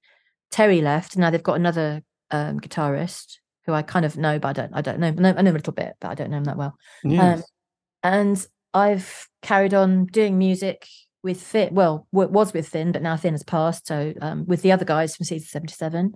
Terry 0.52 0.82
left, 0.82 1.14
and 1.16 1.22
now 1.22 1.30
they've 1.30 1.42
got 1.42 1.56
another 1.56 2.02
um, 2.30 2.60
guitarist 2.60 3.38
who 3.66 3.72
I 3.72 3.82
kind 3.82 4.04
of 4.06 4.18
know, 4.18 4.40
but 4.40 4.50
I 4.50 4.54
don't 4.54 4.74
I 4.74 4.82
don't 4.82 5.00
know. 5.00 5.12
know- 5.12 5.36
I 5.38 5.42
know 5.42 5.52
a 5.52 5.54
little 5.54 5.72
bit, 5.74 5.94
but 6.02 6.10
I 6.12 6.16
don't 6.16 6.30
know 6.30 6.38
him 6.38 6.44
that 6.46 6.58
well. 6.58 6.76
yes. 7.06 7.40
Um, 7.40 7.44
and 8.04 8.48
I've 8.74 9.28
carried 9.42 9.74
on 9.74 10.06
doing 10.08 10.38
music 10.38 10.86
with 11.28 11.42
Finn. 11.42 11.76
Well, 11.76 12.08
it 12.14 12.32
was 12.32 12.54
with 12.54 12.68
Finn, 12.68 12.92
but 12.92 13.02
now 13.02 13.18
Finn 13.18 13.34
has 13.34 13.44
passed. 13.44 13.88
So 13.88 14.14
um, 14.22 14.46
with 14.48 14.62
the 14.62 14.72
other 14.72 14.86
guys 14.86 15.16
from 15.16 15.26
Seeds 15.26 15.44
of 15.44 15.50
seventy 15.50 15.74
seven, 15.74 16.14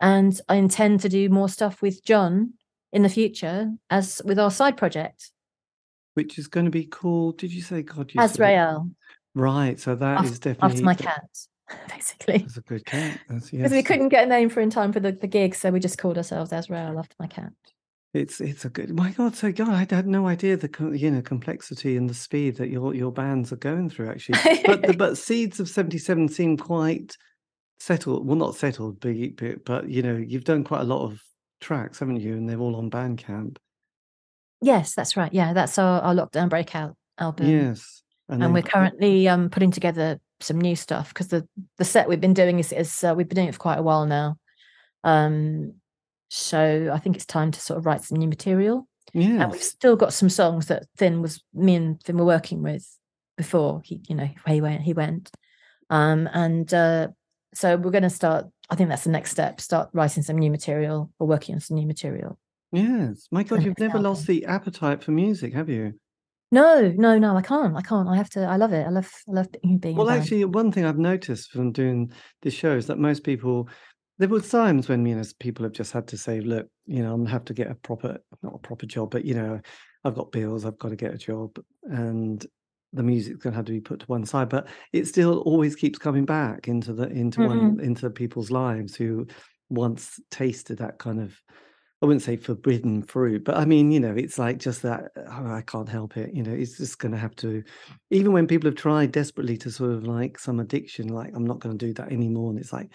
and 0.00 0.40
I 0.48 0.56
intend 0.56 1.00
to 1.00 1.08
do 1.08 1.28
more 1.28 1.48
stuff 1.48 1.82
with 1.82 2.04
John 2.04 2.54
in 2.92 3.02
the 3.02 3.08
future 3.08 3.72
as 3.90 4.22
with 4.24 4.38
our 4.38 4.52
side 4.52 4.76
project 4.76 5.32
Which 6.14 6.38
is 6.38 6.46
going 6.46 6.66
to 6.66 6.70
be 6.70 6.84
called? 6.84 7.38
Did 7.38 7.52
you 7.52 7.60
say 7.60 7.82
God? 7.82 8.12
You 8.14 8.20
said 8.20 8.30
Azrael 8.30 8.90
Right. 9.34 9.80
So 9.80 9.96
that 9.96 10.24
is 10.24 10.32
after, 10.32 10.54
definitely 10.54 10.70
after 10.70 10.84
my 10.84 10.94
cat, 10.94 11.28
basically. 11.88 12.38
That's 12.38 12.56
a 12.56 12.60
good 12.60 12.86
cat. 12.86 13.18
Because 13.28 13.50
we 13.72 13.82
couldn't 13.82 14.10
get 14.10 14.24
a 14.24 14.28
name 14.28 14.48
for 14.48 14.60
in 14.60 14.70
time 14.70 14.92
for 14.92 15.00
the, 15.00 15.10
the 15.12 15.26
gig, 15.26 15.56
so 15.56 15.70
we 15.70 15.80
just 15.80 15.98
called 15.98 16.16
ourselves 16.16 16.52
Azrael 16.52 16.98
after 16.98 17.16
my 17.18 17.26
cat. 17.26 17.52
It's 18.14 18.40
it's 18.40 18.64
a 18.64 18.70
good. 18.70 18.96
My 18.96 19.10
God, 19.10 19.34
so 19.34 19.50
God, 19.50 19.70
I 19.70 19.92
had 19.92 20.06
no 20.06 20.28
idea 20.28 20.56
the 20.56 20.70
you 20.96 21.10
know 21.10 21.20
complexity 21.20 21.96
and 21.96 22.08
the 22.08 22.14
speed 22.14 22.56
that 22.58 22.70
your 22.70 22.94
your 22.94 23.10
bands 23.10 23.52
are 23.52 23.56
going 23.56 23.90
through. 23.90 24.08
Actually, 24.08 24.38
but 24.64 24.82
the, 24.82 24.94
but 24.96 25.18
Seeds 25.18 25.58
of 25.58 25.68
seventy 25.68 25.98
seven 25.98 26.28
seem 26.28 26.56
quite 26.56 27.16
settled. 27.80 28.24
Well, 28.24 28.36
not 28.36 28.54
settled, 28.54 29.00
but, 29.00 29.16
but 29.36 29.64
but 29.64 29.88
you 29.88 30.00
know 30.00 30.14
you've 30.14 30.44
done 30.44 30.62
quite 30.62 30.82
a 30.82 30.84
lot 30.84 31.02
of 31.02 31.20
tracks, 31.60 31.98
haven't 31.98 32.20
you? 32.20 32.34
And 32.34 32.48
they're 32.48 32.60
all 32.60 32.76
on 32.76 32.88
Bandcamp. 32.88 33.56
yes, 34.62 34.94
that's 34.94 35.16
right. 35.16 35.32
Yeah, 35.34 35.52
that's 35.52 35.76
our, 35.76 36.00
our 36.00 36.14
lockdown 36.14 36.48
breakout 36.48 36.96
album. 37.18 37.48
yes, 37.48 38.04
and 38.28 38.40
then 38.40 38.52
we're 38.52 38.62
currently 38.62 39.26
um, 39.26 39.50
putting 39.50 39.72
together 39.72 40.20
some 40.38 40.60
new 40.60 40.76
stuff 40.76 41.08
because 41.08 41.28
the 41.28 41.48
the 41.78 41.84
set 41.84 42.08
we've 42.08 42.20
been 42.20 42.32
doing 42.32 42.60
is, 42.60 42.72
is 42.72 43.02
uh, 43.02 43.12
we've 43.16 43.28
been 43.28 43.36
doing 43.36 43.48
it 43.48 43.54
for 43.54 43.60
quite 43.60 43.78
a 43.78 43.82
while 43.82 44.06
now. 44.06 44.36
Um, 45.02 45.74
so 46.34 46.90
I 46.92 46.98
think 46.98 47.14
it's 47.14 47.24
time 47.24 47.52
to 47.52 47.60
sort 47.60 47.78
of 47.78 47.86
write 47.86 48.02
some 48.02 48.18
new 48.18 48.26
material. 48.26 48.88
Yeah. 49.12 49.42
And 49.42 49.52
we've 49.52 49.62
still 49.62 49.94
got 49.94 50.12
some 50.12 50.28
songs 50.28 50.66
that 50.66 50.86
Finn 50.96 51.22
was 51.22 51.42
me 51.54 51.76
and 51.76 52.02
Finn 52.02 52.18
were 52.18 52.24
working 52.24 52.60
with 52.62 52.84
before 53.36 53.82
he, 53.84 54.00
you 54.08 54.16
know, 54.16 54.28
where 54.42 54.54
he 54.54 54.60
went 54.60 54.82
he 54.82 54.92
went. 54.92 55.30
Um, 55.90 56.28
and 56.32 56.72
uh, 56.74 57.08
so 57.54 57.76
we're 57.76 57.92
going 57.92 58.02
to 58.02 58.10
start. 58.10 58.46
I 58.68 58.74
think 58.74 58.88
that's 58.88 59.04
the 59.04 59.10
next 59.10 59.30
step. 59.30 59.60
Start 59.60 59.90
writing 59.92 60.24
some 60.24 60.36
new 60.36 60.50
material 60.50 61.12
or 61.20 61.28
working 61.28 61.54
on 61.54 61.60
some 61.60 61.76
new 61.76 61.86
material. 61.86 62.36
yes. 62.72 63.28
My 63.30 63.44
God, 63.44 63.62
you've 63.62 63.78
never 63.78 64.00
lost 64.00 64.26
the 64.26 64.44
appetite 64.46 65.04
for 65.04 65.12
music, 65.12 65.54
have 65.54 65.68
you? 65.68 65.94
No, 66.50 66.92
no, 66.96 67.18
no. 67.18 67.36
I 67.36 67.42
can't. 67.42 67.76
I 67.76 67.82
can't. 67.82 68.08
I 68.08 68.16
have 68.16 68.30
to. 68.30 68.40
I 68.40 68.56
love 68.56 68.72
it. 68.72 68.84
I 68.86 68.90
love. 68.90 69.10
I 69.28 69.32
love 69.32 69.48
being. 69.62 69.78
being 69.78 69.96
Well, 69.96 70.10
actually, 70.10 70.44
one 70.46 70.72
thing 70.72 70.84
I've 70.84 70.98
noticed 70.98 71.50
from 71.50 71.70
doing 71.70 72.12
this 72.42 72.54
show 72.54 72.76
is 72.76 72.86
that 72.86 72.98
most 72.98 73.22
people, 73.22 73.68
there 74.18 74.28
were 74.28 74.40
times 74.40 74.88
when 74.88 75.04
you 75.06 75.16
know 75.16 75.24
people 75.40 75.64
have 75.64 75.72
just 75.72 75.92
had 75.92 76.06
to 76.08 76.16
say, 76.16 76.40
"Look, 76.40 76.68
you 76.86 77.02
know, 77.02 77.12
I'm 77.12 77.22
gonna 77.22 77.30
have 77.30 77.44
to 77.46 77.54
get 77.54 77.70
a 77.70 77.74
proper, 77.74 78.18
not 78.42 78.54
a 78.54 78.58
proper 78.58 78.86
job, 78.86 79.10
but 79.10 79.24
you 79.24 79.34
know, 79.34 79.60
I've 80.04 80.14
got 80.14 80.32
bills, 80.32 80.64
I've 80.64 80.78
got 80.78 80.90
to 80.90 80.96
get 80.96 81.14
a 81.14 81.18
job, 81.18 81.58
and 81.82 82.44
the 82.92 83.02
music's 83.02 83.42
gonna 83.42 83.56
have 83.56 83.64
to 83.66 83.72
be 83.72 83.80
put 83.80 84.00
to 84.00 84.06
one 84.06 84.24
side." 84.24 84.48
But 84.48 84.68
it 84.92 85.06
still 85.06 85.38
always 85.40 85.74
keeps 85.74 85.98
coming 85.98 86.24
back 86.24 86.68
into 86.68 86.92
the 86.92 87.08
into 87.08 87.46
one 87.46 87.72
mm-hmm. 87.72 87.80
into 87.80 88.08
people's 88.10 88.50
lives 88.50 88.94
who 88.94 89.26
once 89.68 90.20
tasted 90.30 90.78
that 90.78 90.98
kind 90.98 91.20
of. 91.20 91.40
I 92.02 92.06
wouldn't 92.06 92.22
say 92.22 92.36
forbidden 92.36 93.02
fruit, 93.02 93.44
but 93.44 93.56
I 93.56 93.64
mean, 93.64 93.90
you 93.90 93.98
know, 93.98 94.14
it's 94.14 94.38
like 94.38 94.58
just 94.58 94.82
that. 94.82 95.10
Oh, 95.16 95.46
I 95.46 95.62
can't 95.66 95.88
help 95.88 96.18
it. 96.18 96.34
You 96.34 96.42
know, 96.42 96.52
it's 96.52 96.76
just 96.76 96.98
going 96.98 97.12
to 97.12 97.18
have 97.18 97.34
to 97.36 97.62
even 98.10 98.32
when 98.32 98.46
people 98.46 98.68
have 98.68 98.76
tried 98.76 99.10
desperately 99.10 99.56
to 99.58 99.70
sort 99.70 99.92
of 99.92 100.06
like 100.06 100.38
some 100.38 100.60
addiction, 100.60 101.08
like 101.08 101.30
I'm 101.34 101.46
not 101.46 101.60
going 101.60 101.78
to 101.78 101.86
do 101.86 101.94
that 101.94 102.12
anymore, 102.12 102.50
and 102.50 102.58
it's 102.58 102.74
like, 102.74 102.90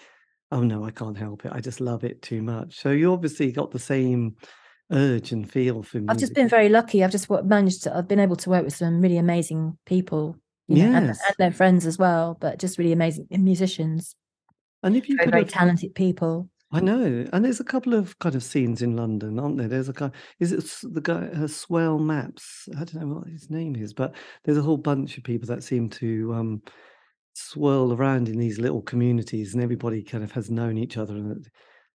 oh 0.52 0.62
no, 0.62 0.84
I 0.84 0.90
can't 0.90 1.16
help 1.16 1.44
it. 1.44 1.52
I 1.54 1.60
just 1.60 1.80
love 1.80 2.04
it 2.04 2.22
too 2.22 2.42
much. 2.42 2.78
So 2.78 2.90
you 2.90 3.12
obviously 3.12 3.52
got 3.52 3.70
the 3.70 3.78
same 3.78 4.36
urge 4.92 5.32
and 5.32 5.50
feel 5.50 5.82
for 5.82 5.98
music. 5.98 6.10
I've 6.10 6.18
just 6.18 6.34
been 6.34 6.48
very 6.48 6.68
lucky. 6.68 7.04
I've 7.04 7.12
just 7.12 7.30
managed 7.30 7.84
to. 7.84 7.96
I've 7.96 8.08
been 8.08 8.20
able 8.20 8.36
to 8.36 8.50
work 8.50 8.64
with 8.64 8.74
some 8.74 9.00
really 9.00 9.18
amazing 9.18 9.78
people, 9.86 10.36
you 10.68 10.84
know, 10.86 10.96
and, 10.96 11.06
Yes. 11.06 11.20
and 11.26 11.34
their 11.38 11.52
friends 11.52 11.86
as 11.86 11.98
well. 11.98 12.36
But 12.40 12.58
just 12.58 12.78
really 12.78 12.92
amazing 12.92 13.26
musicians, 13.30 14.14
and 14.82 14.96
if 14.96 15.08
you 15.08 15.16
very, 15.16 15.26
could 15.26 15.32
very 15.32 15.44
have 15.44 15.52
talented 15.52 15.94
people. 15.94 16.48
I 16.72 16.78
know, 16.78 17.26
and 17.32 17.44
there's 17.44 17.58
a 17.58 17.64
couple 17.64 17.94
of 17.94 18.16
kind 18.20 18.36
of 18.36 18.44
scenes 18.44 18.80
in 18.80 18.94
London, 18.96 19.40
aren't 19.40 19.56
there? 19.58 19.66
There's 19.66 19.88
a 19.88 19.92
guy. 19.92 20.12
Is 20.38 20.52
it 20.52 20.92
the 20.92 21.00
guy 21.00 21.26
uh, 21.34 21.48
Swell 21.48 21.98
Maps? 21.98 22.68
I 22.76 22.84
don't 22.84 23.08
know 23.08 23.14
what 23.16 23.26
his 23.26 23.50
name 23.50 23.74
is, 23.74 23.92
but 23.92 24.14
there's 24.44 24.58
a 24.58 24.62
whole 24.62 24.76
bunch 24.76 25.18
of 25.18 25.24
people 25.24 25.48
that 25.48 25.64
seem 25.64 25.88
to 25.90 26.32
um, 26.32 26.62
swirl 27.34 27.92
around 27.92 28.28
in 28.28 28.38
these 28.38 28.58
little 28.58 28.82
communities, 28.82 29.54
and 29.54 29.62
everybody 29.62 30.02
kind 30.02 30.24
of 30.24 30.32
has 30.32 30.50
known 30.50 30.78
each 30.78 30.96
other. 30.96 31.14
And 31.14 31.46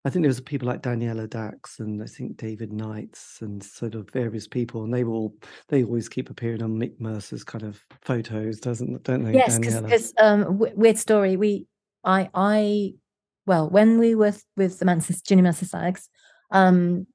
I 0.04 0.10
think 0.10 0.22
there 0.22 0.28
was 0.28 0.40
people 0.40 0.68
like 0.68 0.82
Danielle 0.82 1.26
Dax 1.26 1.80
and 1.80 2.02
I 2.02 2.06
think 2.06 2.36
David 2.36 2.72
Knights 2.72 3.38
and 3.40 3.62
sort 3.62 3.94
of 3.94 4.10
various 4.10 4.46
people, 4.46 4.84
and 4.84 4.92
they 4.92 5.02
were 5.02 5.14
all 5.14 5.34
they 5.68 5.82
always 5.82 6.08
keep 6.08 6.28
appearing 6.28 6.62
on 6.62 6.78
Mick 6.78 7.00
Mercer's 7.00 7.42
kind 7.42 7.64
of 7.64 7.80
photos, 8.02 8.60
doesn't 8.60 9.02
don't 9.02 9.24
they? 9.24 9.32
Yes, 9.32 9.58
because 9.58 10.12
um, 10.20 10.58
weird 10.58 10.98
story. 10.98 11.36
We, 11.36 11.66
I, 12.04 12.28
I, 12.34 12.94
well, 13.46 13.70
when 13.70 13.98
we 13.98 14.14
were 14.14 14.34
with 14.56 14.78
the 14.78 14.84
Manson, 14.84 15.16
Junior 15.26 15.44
Manson 15.44 15.68
Slags, 15.68 16.10
um, 16.50 17.06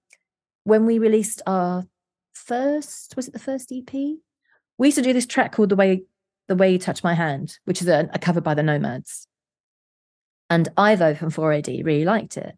when 0.64 0.88
we 0.88 0.98
released 0.98 1.44
our 1.46 1.86
first, 2.34 3.16
was 3.16 3.28
it 3.28 3.34
the 3.34 3.40
first 3.40 3.72
EP? 3.72 3.94
We 4.80 4.88
used 4.88 4.98
to 4.98 5.04
do 5.04 5.14
this 5.14 5.28
track 5.28 5.52
called 5.52 5.70
"The 5.70 5.76
Way 5.76 6.06
The 6.50 6.56
Way 6.56 6.74
You 6.74 6.80
Touch 6.80 7.04
My 7.04 7.14
Hand," 7.14 7.58
which 7.64 7.82
is 7.82 7.88
a, 7.88 8.10
a 8.14 8.20
cover 8.20 8.42
by 8.42 8.54
the 8.54 8.64
Nomads. 8.64 9.28
And 10.50 10.68
Ivo 10.76 11.16
from 11.16 11.32
4AD 11.32 11.86
really 11.86 12.04
liked 12.04 12.36
it, 12.36 12.56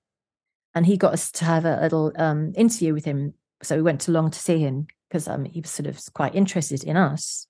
and 0.73 0.87
he 0.87 0.97
got 0.97 1.13
us 1.13 1.31
to 1.33 1.45
have 1.45 1.65
a 1.65 1.79
little 1.81 2.11
um, 2.15 2.53
interview 2.55 2.93
with 2.93 3.05
him. 3.05 3.35
So 3.61 3.75
we 3.75 3.83
went 3.83 4.07
along 4.07 4.31
to 4.31 4.39
see 4.39 4.57
him 4.57 4.87
because 5.07 5.27
um, 5.27 5.45
he 5.45 5.61
was 5.61 5.69
sort 5.69 5.85
of 5.85 6.01
quite 6.13 6.33
interested 6.33 6.83
in 6.83 6.97
us. 6.97 7.45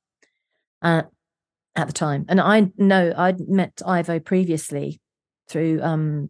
Uh, 0.82 1.04
at 1.76 1.88
the 1.88 1.94
time. 1.94 2.26
And 2.28 2.39
I 2.42 2.72
know 2.78 3.14
I'd 3.16 3.39
met 3.48 3.82
Ivo 3.86 4.20
previously 4.20 5.00
through 5.48 5.82
um 5.82 6.30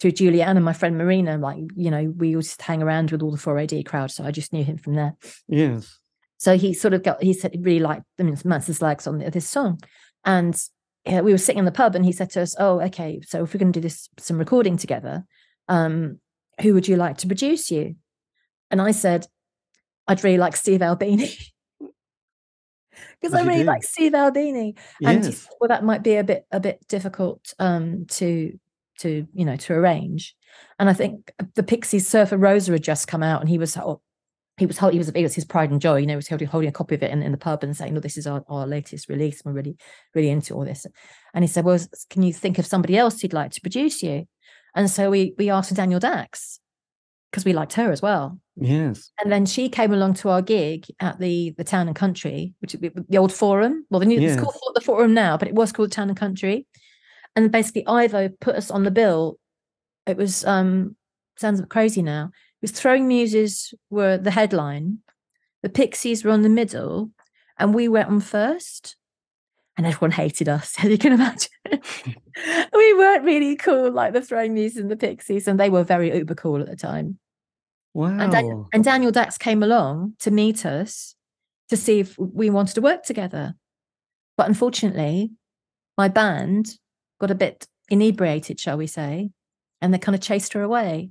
through 0.00 0.12
Julianne 0.12 0.56
and 0.56 0.64
my 0.64 0.72
friend 0.72 0.96
Marina. 0.96 1.38
Like, 1.38 1.58
you 1.74 1.90
know, 1.90 2.12
we 2.16 2.30
used 2.30 2.58
to 2.60 2.64
hang 2.64 2.82
around 2.82 3.10
with 3.10 3.22
all 3.22 3.32
the 3.32 3.38
4AD 3.38 3.84
crowd. 3.86 4.10
So 4.10 4.24
I 4.24 4.30
just 4.30 4.52
knew 4.52 4.64
him 4.64 4.78
from 4.78 4.94
there. 4.94 5.16
yes, 5.48 5.98
So 6.38 6.56
he 6.56 6.72
sort 6.72 6.94
of 6.94 7.02
got 7.02 7.22
he 7.22 7.32
said 7.32 7.52
he 7.52 7.60
really 7.60 7.80
liked 7.80 8.04
Junior 8.16 8.36
Manson 8.44 8.74
Slags 8.74 9.06
on 9.06 9.18
this 9.18 9.48
song. 9.48 9.80
And 10.24 10.60
yeah, 11.04 11.20
we 11.20 11.32
were 11.32 11.38
sitting 11.38 11.58
in 11.58 11.64
the 11.64 11.72
pub 11.72 11.94
and 11.94 12.04
he 12.04 12.12
said 12.12 12.30
to 12.30 12.42
us, 12.42 12.56
Oh, 12.58 12.80
okay, 12.80 13.20
so 13.26 13.42
if 13.42 13.52
we're 13.52 13.58
gonna 13.58 13.72
do 13.72 13.80
this 13.80 14.08
some 14.18 14.38
recording 14.38 14.76
together, 14.76 15.24
um, 15.68 16.18
who 16.60 16.74
would 16.74 16.88
you 16.88 16.96
like 16.96 17.18
to 17.18 17.26
produce 17.26 17.70
you? 17.70 17.96
And 18.70 18.80
I 18.80 18.92
said, 18.92 19.26
I'd 20.06 20.24
really 20.24 20.38
like 20.38 20.56
Steve 20.56 20.82
Albini. 20.82 21.30
Because 23.20 23.34
I 23.34 23.42
really 23.42 23.60
do. 23.60 23.64
like 23.64 23.82
Steve 23.82 24.14
Albini. 24.14 24.74
And 25.04 25.24
he 25.24 25.30
yes, 25.30 25.42
said, 25.42 25.52
well, 25.60 25.68
that 25.68 25.84
might 25.84 26.02
be 26.02 26.16
a 26.16 26.24
bit 26.24 26.46
a 26.50 26.60
bit 26.60 26.86
difficult 26.88 27.52
um, 27.58 28.06
to 28.10 28.58
to 29.00 29.26
you 29.32 29.44
know 29.44 29.56
to 29.56 29.74
arrange. 29.74 30.36
And 30.78 30.88
I 30.88 30.92
think 30.92 31.32
the 31.54 31.62
Pixies 31.62 32.06
Surfer 32.06 32.36
Rosa 32.36 32.72
had 32.72 32.82
just 32.82 33.08
come 33.08 33.22
out, 33.22 33.40
and 33.40 33.48
he 33.48 33.58
was 33.58 33.76
oh, 33.76 34.00
he 34.58 34.66
was 34.66 34.78
he 34.78 34.98
was 34.98 35.08
it 35.08 35.22
was 35.22 35.34
his 35.34 35.44
pride 35.44 35.70
and 35.70 35.80
joy. 35.80 35.96
You 35.96 36.06
know, 36.06 36.12
he 36.12 36.16
was 36.16 36.28
holding, 36.28 36.48
holding 36.48 36.68
a 36.68 36.72
copy 36.72 36.94
of 36.94 37.02
it 37.02 37.10
in, 37.10 37.22
in 37.22 37.32
the 37.32 37.38
pub 37.38 37.62
and 37.62 37.76
saying, 37.76 37.94
"No, 37.94 38.00
this 38.00 38.16
is 38.16 38.26
our, 38.26 38.44
our 38.48 38.66
latest 38.66 39.08
release. 39.08 39.42
We're 39.44 39.52
really 39.52 39.76
really 40.14 40.30
into 40.30 40.54
all 40.54 40.64
this." 40.64 40.86
And 41.34 41.44
he 41.44 41.48
said, 41.48 41.64
"Well, 41.64 41.78
can 42.10 42.22
you 42.22 42.32
think 42.32 42.58
of 42.58 42.66
somebody 42.66 42.96
else 42.96 43.20
who'd 43.20 43.32
like 43.32 43.52
to 43.52 43.60
produce 43.60 44.02
you?" 44.02 44.26
And 44.74 44.90
so 44.90 45.10
we 45.10 45.34
we 45.38 45.50
asked 45.50 45.74
Danielle 45.74 46.00
Dax 46.00 46.60
because 47.30 47.44
we 47.44 47.52
liked 47.52 47.74
her 47.74 47.92
as 47.92 48.00
well. 48.00 48.40
yes, 48.56 49.10
And 49.22 49.30
then 49.30 49.44
she 49.44 49.68
came 49.68 49.92
along 49.92 50.14
to 50.14 50.30
our 50.30 50.42
gig 50.42 50.86
at 51.00 51.18
the 51.18 51.54
the 51.58 51.64
Town 51.64 51.86
and 51.86 51.96
Country, 51.96 52.54
which 52.60 52.74
is 52.74 52.80
the 52.80 53.18
old 53.18 53.32
Forum. 53.32 53.86
Well, 53.90 54.00
the 54.00 54.06
new 54.06 54.20
it's 54.20 54.40
called 54.40 54.54
the 54.74 54.80
Forum 54.80 55.14
now, 55.14 55.36
but 55.36 55.48
it 55.48 55.54
was 55.54 55.72
called 55.72 55.92
Town 55.92 56.08
and 56.08 56.18
Country. 56.18 56.66
And 57.36 57.52
basically, 57.52 57.86
Ivo 57.86 58.30
put 58.40 58.56
us 58.56 58.70
on 58.70 58.84
the 58.84 58.90
bill. 58.90 59.38
It 60.06 60.16
was 60.16 60.44
um 60.44 60.96
sounds 61.36 61.62
crazy 61.68 62.02
now. 62.02 62.30
It 62.60 62.62
was 62.62 62.72
Throwing 62.72 63.06
Muses 63.06 63.72
were 63.88 64.18
the 64.18 64.32
headline, 64.32 64.98
the 65.62 65.68
Pixies 65.68 66.24
were 66.24 66.30
on 66.32 66.42
the 66.42 66.48
middle, 66.48 67.10
and 67.56 67.74
we 67.74 67.88
went 67.88 68.08
on 68.08 68.20
first. 68.20 68.96
And 69.76 69.86
everyone 69.86 70.10
hated 70.10 70.48
us, 70.48 70.74
as 70.82 70.90
you 70.90 70.98
can 70.98 71.12
imagine. 71.12 71.50
we 71.70 72.94
weren't 72.94 73.24
really 73.24 73.54
cool 73.54 73.92
like 73.92 74.12
the 74.12 74.20
Throwing 74.22 74.54
Muses 74.54 74.78
and 74.78 74.90
the 74.90 74.96
Pixies, 74.96 75.46
and 75.46 75.58
they 75.58 75.70
were 75.70 75.84
very 75.84 76.16
uber 76.16 76.34
cool 76.34 76.60
at 76.60 76.68
the 76.68 76.76
time. 76.76 77.18
wow, 77.94 78.18
And, 78.18 78.32
Dan- 78.32 78.64
and 78.72 78.82
Danielle 78.82 79.12
Dax 79.12 79.38
came 79.38 79.62
along 79.62 80.14
to 80.20 80.32
meet 80.32 80.66
us 80.66 81.14
to 81.68 81.76
see 81.76 82.00
if 82.00 82.18
we 82.18 82.50
wanted 82.50 82.74
to 82.74 82.80
work 82.80 83.04
together. 83.04 83.54
But 84.36 84.48
unfortunately, 84.48 85.30
my 85.96 86.08
band 86.08 86.76
got 87.20 87.30
a 87.30 87.36
bit 87.36 87.66
inebriated, 87.88 88.58
shall 88.58 88.78
we 88.78 88.86
say, 88.86 89.30
and 89.80 89.94
they 89.94 89.98
kind 89.98 90.14
of 90.16 90.20
chased 90.20 90.54
her 90.54 90.62
away. 90.62 91.10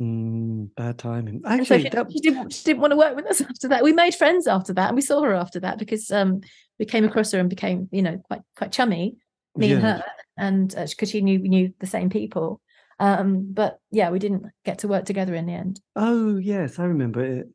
Mm, 0.00 0.74
bad 0.76 0.98
timing. 0.98 1.42
And 1.44 1.66
so 1.66 1.74
Actually, 1.74 1.82
she, 1.82 1.88
that, 1.90 2.12
she 2.12 2.20
didn't, 2.20 2.52
she 2.52 2.64
didn't 2.64 2.80
want 2.80 2.92
to 2.92 2.96
work 2.96 3.16
with 3.16 3.26
us 3.26 3.40
after 3.40 3.68
that. 3.68 3.82
We 3.84 3.92
made 3.92 4.14
friends 4.14 4.46
after 4.46 4.72
that, 4.74 4.88
and 4.88 4.96
we 4.96 5.02
saw 5.02 5.22
her 5.22 5.34
after 5.34 5.60
that 5.60 5.78
because 5.78 6.10
um, 6.10 6.40
we 6.78 6.84
came 6.84 7.04
across 7.04 7.32
her 7.32 7.38
and 7.38 7.50
became, 7.50 7.88
you 7.92 8.02
know, 8.02 8.18
quite 8.28 8.42
quite 8.56 8.72
chummy, 8.72 9.16
me 9.56 9.72
and 9.72 9.82
her, 9.82 10.04
and 10.36 10.68
because 10.68 11.10
she 11.10 11.20
knew 11.20 11.40
we 11.40 11.48
knew 11.48 11.72
the 11.80 11.86
same 11.86 12.10
people. 12.10 12.60
Um, 13.00 13.52
but 13.52 13.78
yeah, 13.90 14.10
we 14.10 14.18
didn't 14.18 14.44
get 14.64 14.80
to 14.80 14.88
work 14.88 15.04
together 15.04 15.34
in 15.34 15.46
the 15.46 15.52
end. 15.52 15.80
Oh 15.94 16.36
yes, 16.36 16.78
I 16.78 16.84
remember 16.84 17.22
it. 17.22 17.48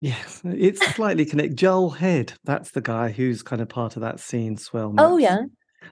Yes, 0.00 0.40
it's 0.44 0.86
slightly 0.94 1.24
connected. 1.24 1.56
Jowe 1.56 1.88
Head, 1.88 2.32
that's 2.44 2.70
the 2.70 2.80
guy 2.80 3.10
who's 3.10 3.42
kind 3.42 3.60
of 3.60 3.68
part 3.68 3.96
of 3.96 4.02
that 4.02 4.20
scene. 4.20 4.56
Swell. 4.56 4.94
Oh 4.96 5.16
yeah, 5.16 5.42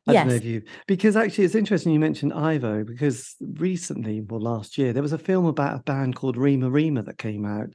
I 0.07 0.13
don't 0.13 0.29
know 0.29 0.35
if 0.35 0.45
you 0.45 0.63
because 0.87 1.17
actually 1.17 1.45
it's 1.45 1.55
interesting 1.55 1.93
you 1.93 2.01
mentioned 2.01 2.33
Ivo 2.33 2.85
because 2.85 3.35
recently, 3.41 4.21
well, 4.21 4.41
last 4.41 4.79
year 4.79 4.93
there 4.93 5.03
was 5.03 5.13
a 5.13 5.19
film 5.19 5.47
about 5.47 5.81
a 5.81 5.83
band 5.83 6.17
called 6.17 6.37
Rema-Rema 6.37 7.03
that 7.05 7.19
came 7.19 7.45
out, 7.45 7.71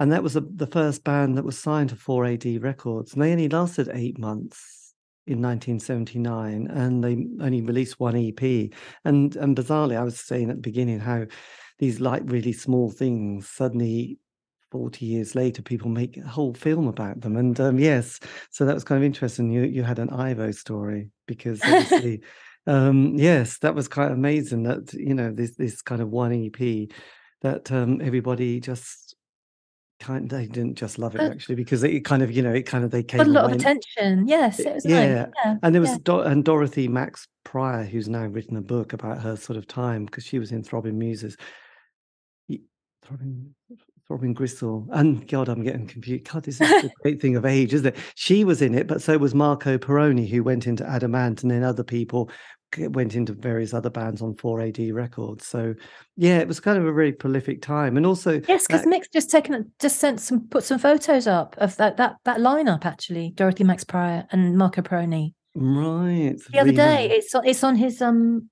and 0.00 0.12
that 0.12 0.22
was 0.22 0.34
the 0.34 0.42
the 0.42 0.66
first 0.66 1.04
band 1.04 1.36
that 1.36 1.44
was 1.44 1.58
signed 1.58 1.90
to 1.90 1.96
4AD 1.96 2.62
Records, 2.62 3.12
and 3.12 3.22
they 3.22 3.32
only 3.32 3.48
lasted 3.48 3.90
eight 3.92 4.18
months 4.18 4.94
in 5.26 5.40
1979, 5.40 6.66
and 6.68 7.04
they 7.04 7.12
only 7.44 7.62
released 7.62 8.00
one 8.00 8.16
EP. 8.16 8.70
And 9.04 9.34
and 9.36 9.56
bizarrely, 9.56 9.96
I 9.96 10.04
was 10.04 10.20
saying 10.20 10.50
at 10.50 10.56
the 10.56 10.62
beginning 10.62 11.00
how 11.00 11.26
these 11.78 12.00
like 12.00 12.22
really 12.26 12.52
small 12.52 12.90
things 12.90 13.48
suddenly 13.48 14.18
40 14.72 15.04
years 15.04 15.34
later 15.34 15.60
people 15.60 15.90
make 15.90 16.16
a 16.16 16.26
whole 16.26 16.54
film 16.54 16.88
about 16.88 17.20
them 17.20 17.36
and 17.36 17.60
um, 17.60 17.78
yes 17.78 18.18
so 18.50 18.64
that 18.64 18.72
was 18.72 18.84
kind 18.84 18.96
of 18.96 19.04
interesting 19.04 19.52
you 19.52 19.64
you 19.64 19.82
had 19.82 19.98
an 19.98 20.08
ivo 20.08 20.50
story 20.50 21.10
because 21.26 21.60
obviously 21.62 22.22
um 22.66 23.14
yes 23.16 23.58
that 23.58 23.74
was 23.74 23.86
quite 23.86 24.10
amazing 24.10 24.62
that 24.62 24.90
you 24.94 25.12
know 25.12 25.30
this 25.30 25.56
this 25.56 25.82
kind 25.82 26.00
of 26.00 26.08
one 26.08 26.32
ep 26.32 26.88
that 27.42 27.70
um 27.70 28.00
everybody 28.00 28.60
just 28.60 29.14
kind 30.00 30.30
they 30.30 30.46
didn't 30.46 30.76
just 30.76 30.98
love 30.98 31.14
it 31.14 31.20
Uh, 31.20 31.30
actually 31.30 31.54
because 31.54 31.82
it 31.82 32.02
kind 32.04 32.22
of 32.22 32.30
you 32.30 32.40
know 32.40 32.54
it 32.54 32.62
kind 32.62 32.82
of 32.82 32.90
they 32.90 33.02
came 33.02 33.18
got 33.18 33.26
a 33.26 33.30
lot 33.30 33.44
of 33.44 33.52
attention. 33.52 34.26
Yes, 34.26 34.58
it 34.58 34.74
was 34.74 34.86
yeah, 34.86 35.14
nice. 35.14 35.32
Yeah, 35.44 35.56
and 35.62 35.74
there 35.74 35.82
was 35.82 35.90
yeah. 35.90 35.98
Do- 36.02 36.20
and 36.20 36.44
Dorothy 36.44 36.88
Max 36.88 37.28
Prior, 37.44 37.84
who's 37.84 38.08
now 38.08 38.24
written 38.24 38.56
a 38.56 38.62
book 38.62 38.94
about 38.94 39.20
her 39.20 39.36
sort 39.36 39.56
of 39.56 39.66
time 39.68 40.06
because 40.06 40.24
she 40.24 40.38
was 40.40 40.50
in 40.50 40.64
Throbbing 40.64 40.98
Muses. 40.98 41.36
Throbbing, 43.04 43.54
Throbbing 44.12 44.34
Gristle, 44.34 44.86
and 44.90 45.26
God, 45.26 45.48
I'm 45.48 45.62
getting 45.62 45.86
confused. 45.86 46.30
God, 46.30 46.42
this 46.44 46.60
is 46.60 46.68
the 46.68 46.90
great 47.02 47.18
thing 47.22 47.34
of 47.34 47.46
age, 47.46 47.72
isn't 47.72 47.86
it? 47.86 47.96
She 48.14 48.44
was 48.44 48.60
in 48.60 48.74
it, 48.74 48.86
but 48.86 49.00
so 49.00 49.16
was 49.16 49.34
Marco 49.34 49.78
Pirroni, 49.78 50.28
who 50.28 50.42
went 50.42 50.66
into 50.66 50.86
Adam 50.86 51.14
Ant, 51.14 51.40
and 51.42 51.50
then 51.50 51.62
other 51.62 51.82
people 51.82 52.30
went 52.78 53.14
into 53.14 53.32
various 53.32 53.72
other 53.72 53.88
bands 53.88 54.20
on 54.20 54.34
4AD 54.34 54.92
Records. 54.92 55.46
So, 55.46 55.74
yeah, 56.18 56.40
it 56.40 56.46
was 56.48 56.60
kind 56.60 56.76
of 56.76 56.84
a 56.84 56.92
very 56.92 57.12
prolific 57.12 57.62
time, 57.62 57.96
and 57.96 58.04
also 58.04 58.32
Yes, 58.46 58.66
because 58.66 58.82
that- 58.82 58.88
Mick's 58.88 59.08
just 59.08 59.30
taken 59.30 59.72
just 59.80 59.98
sent 59.98 60.20
some 60.20 60.46
put 60.46 60.62
some 60.64 60.78
photos 60.78 61.26
up 61.26 61.54
of 61.56 61.74
that 61.78 61.96
that 61.96 62.16
that 62.26 62.36
lineup 62.40 62.84
actually. 62.84 63.32
Dorothy 63.34 63.64
Max 63.64 63.82
Prior 63.82 64.26
and 64.30 64.58
Marco 64.58 64.82
Pirroni. 64.82 65.32
right 65.54 66.36
The 66.52 66.58
other 66.60 66.72
day, 66.72 67.08
it's 67.12 67.34
on 67.34 67.46
it's 67.46 67.64
on 67.64 67.76
his 67.76 68.02
um 68.02 68.50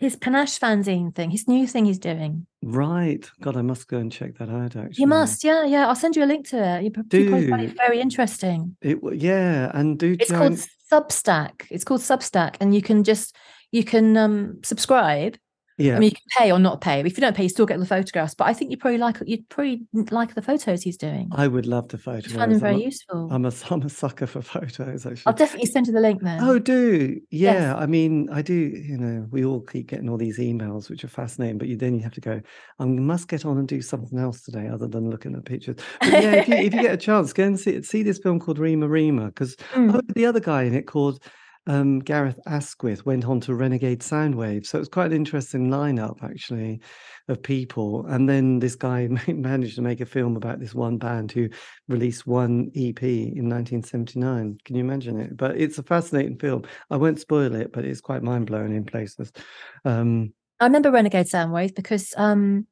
his 0.00 0.16
Panache 0.16 0.58
fanzine 0.58 1.14
thing, 1.14 1.30
his 1.30 1.46
new 1.46 1.66
thing 1.66 1.84
he's 1.84 1.98
doing. 1.98 2.46
right. 2.62 3.30
God, 3.42 3.56
I 3.56 3.62
must 3.62 3.86
go 3.86 3.98
and 3.98 4.10
check 4.10 4.38
that 4.38 4.48
out. 4.48 4.74
Actually, 4.74 4.94
You 4.96 5.06
must, 5.06 5.44
yeah, 5.44 5.64
yeah. 5.64 5.86
I'll 5.86 5.94
send 5.94 6.16
you 6.16 6.24
a 6.24 6.26
link 6.26 6.48
to 6.48 6.56
it. 6.56 6.84
You, 6.84 6.90
probably 6.90 7.28
find 7.28 7.62
Do. 7.62 7.68
it 7.68 7.76
very 7.76 8.00
interesting. 8.00 8.76
It 8.80 8.98
yeah, 9.12 9.70
and 9.74 9.98
do 9.98 10.16
It's 10.18 10.32
called 10.32 10.58
Substack. 10.90 11.66
It's 11.70 11.84
called 11.84 12.00
Substack, 12.00 12.56
and 12.60 12.74
you 12.74 12.82
can 12.82 13.04
just 13.04 13.36
you 13.70 13.84
can 13.84 14.16
um 14.16 14.60
subscribe 14.64 15.36
Yeah. 15.80 15.96
I 15.96 15.98
mean, 15.98 16.10
you 16.10 16.16
can 16.16 16.44
pay 16.44 16.52
or 16.52 16.58
not 16.58 16.80
pay. 16.80 17.00
If 17.00 17.16
you 17.16 17.20
don't 17.20 17.36
pay, 17.36 17.44
you 17.44 17.48
still 17.48 17.66
get 17.66 17.78
the 17.78 17.86
photographs. 17.86 18.34
But 18.34 18.46
I 18.48 18.52
think 18.52 18.70
you 18.70 18.76
probably 18.76 18.98
like 18.98 19.18
you'd 19.26 19.48
probably 19.48 19.82
like 20.10 20.34
the 20.34 20.42
photos 20.42 20.82
he's 20.82 20.96
doing. 20.96 21.28
I 21.32 21.48
would 21.48 21.66
love 21.66 21.88
to 21.88 21.96
I 22.06 22.20
find 22.20 22.52
them 22.52 22.60
very 22.60 22.74
I'm, 22.74 22.80
a, 22.80 22.84
useful. 22.84 23.28
I'm 23.32 23.44
a 23.44 23.52
I'm 23.70 23.82
a 23.82 23.88
sucker 23.88 24.26
for 24.26 24.42
photos. 24.42 25.06
Actually. 25.06 25.22
I'll 25.26 25.32
definitely 25.32 25.70
send 25.70 25.86
you 25.86 25.92
the 25.92 26.00
link 26.00 26.22
then. 26.22 26.42
Oh, 26.42 26.58
do 26.58 27.20
yeah. 27.30 27.52
Yes. 27.52 27.76
I 27.78 27.86
mean, 27.86 28.28
I 28.30 28.42
do. 28.42 28.54
You 28.54 28.98
know, 28.98 29.26
we 29.30 29.44
all 29.44 29.60
keep 29.60 29.88
getting 29.88 30.08
all 30.08 30.16
these 30.18 30.38
emails, 30.38 30.90
which 30.90 31.04
are 31.04 31.08
fascinating. 31.08 31.58
But 31.58 31.68
you 31.68 31.76
then 31.76 31.94
you 31.94 32.02
have 32.02 32.14
to 32.14 32.20
go. 32.20 32.40
I 32.78 32.84
must 32.84 33.28
get 33.28 33.44
on 33.44 33.58
and 33.58 33.66
do 33.68 33.80
something 33.80 34.18
else 34.18 34.42
today, 34.42 34.68
other 34.68 34.88
than 34.88 35.10
looking 35.10 35.34
at 35.34 35.44
pictures. 35.44 35.76
But 36.00 36.10
yeah, 36.12 36.32
if 36.36 36.48
you, 36.48 36.54
if 36.54 36.74
you 36.74 36.82
get 36.82 36.94
a 36.94 36.96
chance, 37.08 37.32
go 37.32 37.44
and 37.44 37.58
see 37.58 37.82
see 37.82 38.02
this 38.02 38.18
film 38.18 38.40
called 38.40 38.58
Rema-Rema, 38.58 39.26
because 39.26 39.56
Mm. 39.74 39.94
oh, 39.94 40.00
the 40.14 40.26
other 40.26 40.40
guy 40.40 40.62
in 40.64 40.74
it 40.74 40.86
called 40.86 41.22
um, 41.66 42.00
Gareth 42.00 42.40
Asquith 42.46 43.04
went 43.04 43.24
on 43.26 43.40
to 43.40 43.54
Renegade 43.54 44.00
Soundwave. 44.00 44.66
So 44.66 44.78
it's 44.78 44.88
quite 44.88 45.06
an 45.06 45.16
interesting 45.16 45.68
lineup 45.68 46.22
actually 46.22 46.80
of 47.28 47.42
people. 47.42 48.06
And 48.06 48.28
then 48.28 48.58
this 48.58 48.74
guy 48.74 49.08
managed 49.28 49.76
to 49.76 49.82
make 49.82 50.00
a 50.00 50.06
film 50.06 50.36
about 50.36 50.58
this 50.58 50.74
one 50.74 50.98
band 50.98 51.32
who 51.32 51.48
released 51.88 52.26
one 52.26 52.70
EP 52.74 53.02
in 53.02 53.48
1979. 53.48 54.58
Can 54.64 54.76
you 54.76 54.82
imagine 54.82 55.20
it? 55.20 55.36
But 55.36 55.56
it's 55.56 55.78
a 55.78 55.82
fascinating 55.82 56.38
film. 56.38 56.64
I 56.90 56.96
won't 56.96 57.20
spoil 57.20 57.54
it, 57.54 57.72
but 57.72 57.84
it's 57.84 58.00
quite 58.00 58.22
mind 58.22 58.46
blowing 58.46 58.74
in 58.74 58.84
places. 58.84 59.32
Um, 59.84 60.32
I 60.58 60.64
remember 60.64 60.90
Renegade 60.90 61.26
Soundwave 61.26 61.74
because, 61.74 62.12
um, 62.16 62.66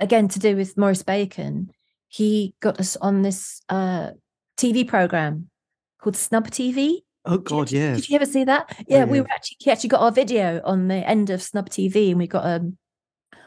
again, 0.00 0.28
to 0.28 0.38
do 0.38 0.56
with 0.56 0.76
Maurice 0.76 1.02
Bacon, 1.02 1.70
he 2.08 2.54
got 2.60 2.80
us 2.80 2.96
on 2.96 3.22
this 3.22 3.60
uh, 3.68 4.10
TV 4.56 4.86
program 4.86 5.50
called 6.00 6.16
Snub 6.16 6.48
TV. 6.48 7.02
Oh 7.28 7.38
God, 7.38 7.70
yes. 7.70 8.00
Did 8.00 8.08
you 8.08 8.16
ever 8.16 8.26
see 8.26 8.44
that? 8.44 8.74
Yeah, 8.88 9.04
we 9.04 9.20
were 9.20 9.30
actually 9.30 9.58
he 9.60 9.70
actually 9.70 9.90
got 9.90 10.00
our 10.00 10.10
video 10.12 10.60
on 10.64 10.88
the 10.88 10.96
end 11.08 11.28
of 11.30 11.42
Snub 11.42 11.68
TV, 11.68 12.10
and 12.10 12.18
we 12.18 12.26
got 12.26 12.44
um, 12.46 12.78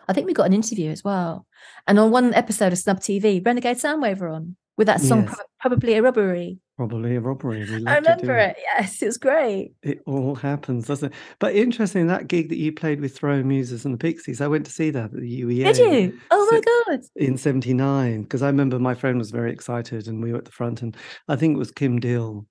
I 0.08 0.14
think 0.14 0.28
we 0.28 0.34
got 0.34 0.46
an 0.46 0.54
interview 0.54 0.92
as 0.92 1.04
well. 1.04 1.48
And 1.88 1.98
on 2.00 2.12
one 2.12 2.34
episode 2.34 2.74
of 2.74 2.80
Snub 2.80 3.00
TV, 3.00 3.44
Renegade 3.46 3.78
Soundwave 3.78 4.22
on 4.22 4.56
with 4.78 4.88
that 4.88 5.02
song, 5.02 5.24
Yes. 5.24 5.36
Prob- 5.36 5.48
probably 5.60 5.94
a 5.96 6.02
robbery. 6.02 6.60
Probably 6.78 7.16
a 7.16 7.22
robbery. 7.22 7.66
We 7.70 7.86
I 7.88 7.96
love 8.00 8.04
to 8.04 8.16
do 8.26 8.28
remember 8.28 8.38
it. 8.38 8.58
Yes, 8.62 9.02
it 9.02 9.08
was 9.08 9.18
great. 9.18 9.74
It 9.84 10.02
all 10.06 10.36
happens, 10.36 10.88
doesn't 10.88 11.12
it? 11.12 11.18
But 11.40 11.56
interesting 11.56 12.08
that 12.08 12.28
gig 12.28 12.50
that 12.50 12.58
you 12.58 12.72
played 12.72 13.02
with 13.02 13.16
Throwing 13.16 13.48
Muses 13.48 13.86
and 13.86 13.94
the 13.94 14.00
Pixies. 14.00 14.42
I 14.42 14.48
went 14.48 14.66
to 14.66 14.72
see 14.72 14.90
that 14.92 15.06
at 15.06 15.12
the 15.12 15.42
UEA. 15.42 15.74
Did 15.74 15.78
you? 15.78 16.20
Oh 16.32 16.48
my 16.52 16.62
god! 16.62 17.02
in 17.16 17.38
79 17.38 18.24
because 18.24 18.42
I 18.42 18.48
remember 18.48 18.78
my 18.80 18.94
friend 18.96 19.18
was 19.18 19.32
very 19.32 19.52
excited 19.52 20.08
and 20.08 20.22
we 20.22 20.32
were 20.32 20.40
at 20.40 20.46
the 20.46 20.52
front 20.52 20.82
and 20.82 20.96
I 21.28 21.36
think 21.36 21.56
it 21.56 21.60
was 21.60 21.72
Kim 21.72 22.00
Deal 22.00 22.46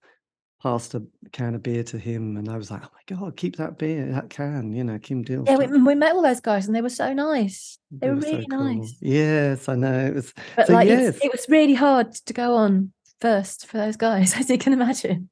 passed 0.63 0.95
a 0.95 1.03
can 1.33 1.55
of 1.55 1.63
beer 1.63 1.83
to 1.85 1.99
him 1.99 2.37
and 2.37 2.49
I 2.49 2.57
was 2.57 2.71
like, 2.71 2.83
oh 2.85 2.89
my 2.93 3.17
God, 3.17 3.37
keep 3.37 3.57
that 3.57 3.79
beer, 3.79 4.13
that 4.13 4.29
can, 4.31 4.73
you 4.73 4.85
know, 4.85 4.99
Kim 4.99 5.23
Deal. 5.23 5.45
Yeah, 5.47 5.57
we, 5.57 5.67
we 5.67 5.95
met 5.95 6.13
all 6.15 6.23
those 6.23 6.41
guys, 6.41 6.67
and 6.67 6.75
they 6.77 6.83
were 6.83 6.89
so 6.91 7.13
nice. 7.15 7.79
They 7.91 8.09
were 8.09 8.17
really 8.17 8.47
nice. 8.49 8.95
Yes, 9.01 9.69
I 9.69 9.75
know. 9.77 10.07
It 10.07 10.15
was, 10.15 10.35
But 10.57 10.67
So, 10.67 10.73
like, 10.75 10.89
yes. 10.89 11.19
it 11.23 11.33
was 11.33 11.47
really 11.49 11.75
hard 11.75 12.13
to 12.15 12.33
go 12.33 12.55
on 12.57 12.93
first 13.21 13.67
for 13.67 13.79
those 13.79 13.97
guys, 13.97 14.35
as 14.39 14.51
you 14.51 14.59
can 14.59 14.73
imagine. 14.73 15.31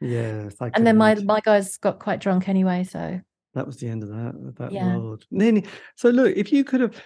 yes. 0.00 0.54
I 0.60 0.70
And 0.74 0.86
then 0.86 0.96
my 0.96 1.12
imagine. 1.12 1.26
my 1.26 1.40
guys 1.40 1.76
got 1.76 1.98
quite 2.00 2.20
drunk 2.20 2.48
anyway, 2.48 2.84
so 2.84 3.20
that 3.54 3.66
was 3.66 3.76
the 3.78 3.88
end 3.88 4.02
of 4.02 4.08
that, 4.10 4.54
that 4.58 4.72
Yeah. 4.72 4.96
world. 4.96 5.24
So 5.96 6.10
look, 6.10 6.36
if 6.36 6.52
you 6.52 6.64
could 6.64 6.80
have, 6.80 7.00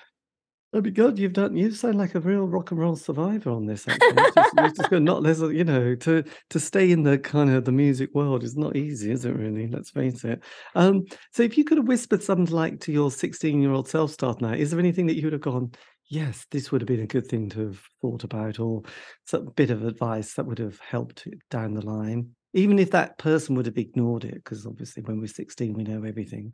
oh 0.73 0.81
my 0.81 0.91
God, 0.91 1.19
you've 1.19 1.33
done, 1.33 1.57
you 1.57 1.71
sound 1.73 1.97
like 1.97 2.15
a 2.15 2.21
real 2.21 2.47
rock 2.47 2.71
and 2.71 2.79
roll 2.79 2.95
survivor 2.95 3.51
on 3.51 3.67
this, 3.67 3.89
actually. 3.89 4.23
Just, 4.37 4.77
just 4.77 4.93
not 4.93 5.25
you 5.53 5.65
know, 5.65 5.95
to, 5.97 6.23
to 6.51 6.61
stay 6.61 6.93
in 6.93 7.03
the 7.03 7.19
kind 7.19 7.51
of 7.51 7.65
the 7.65 7.73
music 7.73 8.15
world 8.15 8.45
is 8.45 8.57
not 8.57 8.77
easy, 8.77 9.11
is 9.11 9.25
it 9.25 9.35
really? 9.35 9.67
Let's 9.67 9.91
face 9.91 10.25
it. 10.25 10.43
Um, 10.77 11.07
so 11.33 11.43
if 11.43 11.59
you 11.59 11.65
could 11.65 11.79
have 11.79 11.89
whispered 11.89 12.23
something 12.23 12.55
like 12.55 12.81
to 12.81 12.93
your 12.93 13.11
16 13.11 13.61
year 13.61 13.73
old 13.73 13.89
self 13.89 14.13
start 14.13 14.41
now, 14.41 14.53
is 14.53 14.71
there 14.71 14.79
anything 14.79 15.07
that 15.07 15.17
you 15.17 15.25
would 15.25 15.33
have 15.33 15.43
gone, 15.43 15.73
yes, 16.09 16.47
this 16.53 16.71
would 16.71 16.83
have 16.83 16.89
been 16.89 17.01
a 17.01 17.07
good 17.07 17.27
thing 17.27 17.49
to 17.51 17.67
have 17.67 17.81
thought 18.01 18.23
about, 18.23 18.61
or 18.61 18.83
some 19.25 19.47
bit 19.57 19.71
of 19.71 19.85
advice 19.85 20.35
that 20.35 20.47
would 20.47 20.59
have 20.59 20.79
helped 20.79 21.27
down 21.51 21.75
the 21.75 21.85
line? 21.85 22.31
Even 22.53 22.79
if 22.79 22.93
that 22.93 23.19
person 23.19 23.57
would 23.57 23.67
have 23.67 23.79
ignored 23.79 24.25
it, 24.25 24.35
because 24.35 24.67
obviously 24.67 25.03
when 25.03 25.21
we're 25.21 25.27
16, 25.27 25.73
we 25.73 25.83
know 25.83 26.05
everything. 26.05 26.53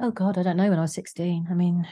oh 0.00 0.10
god, 0.10 0.38
I 0.38 0.42
don't 0.42 0.56
know 0.56 0.70
when 0.70 0.78
I 0.78 0.82
was 0.82 0.94
sixteen. 0.94 1.46
I 1.50 1.54
mean, 1.54 1.86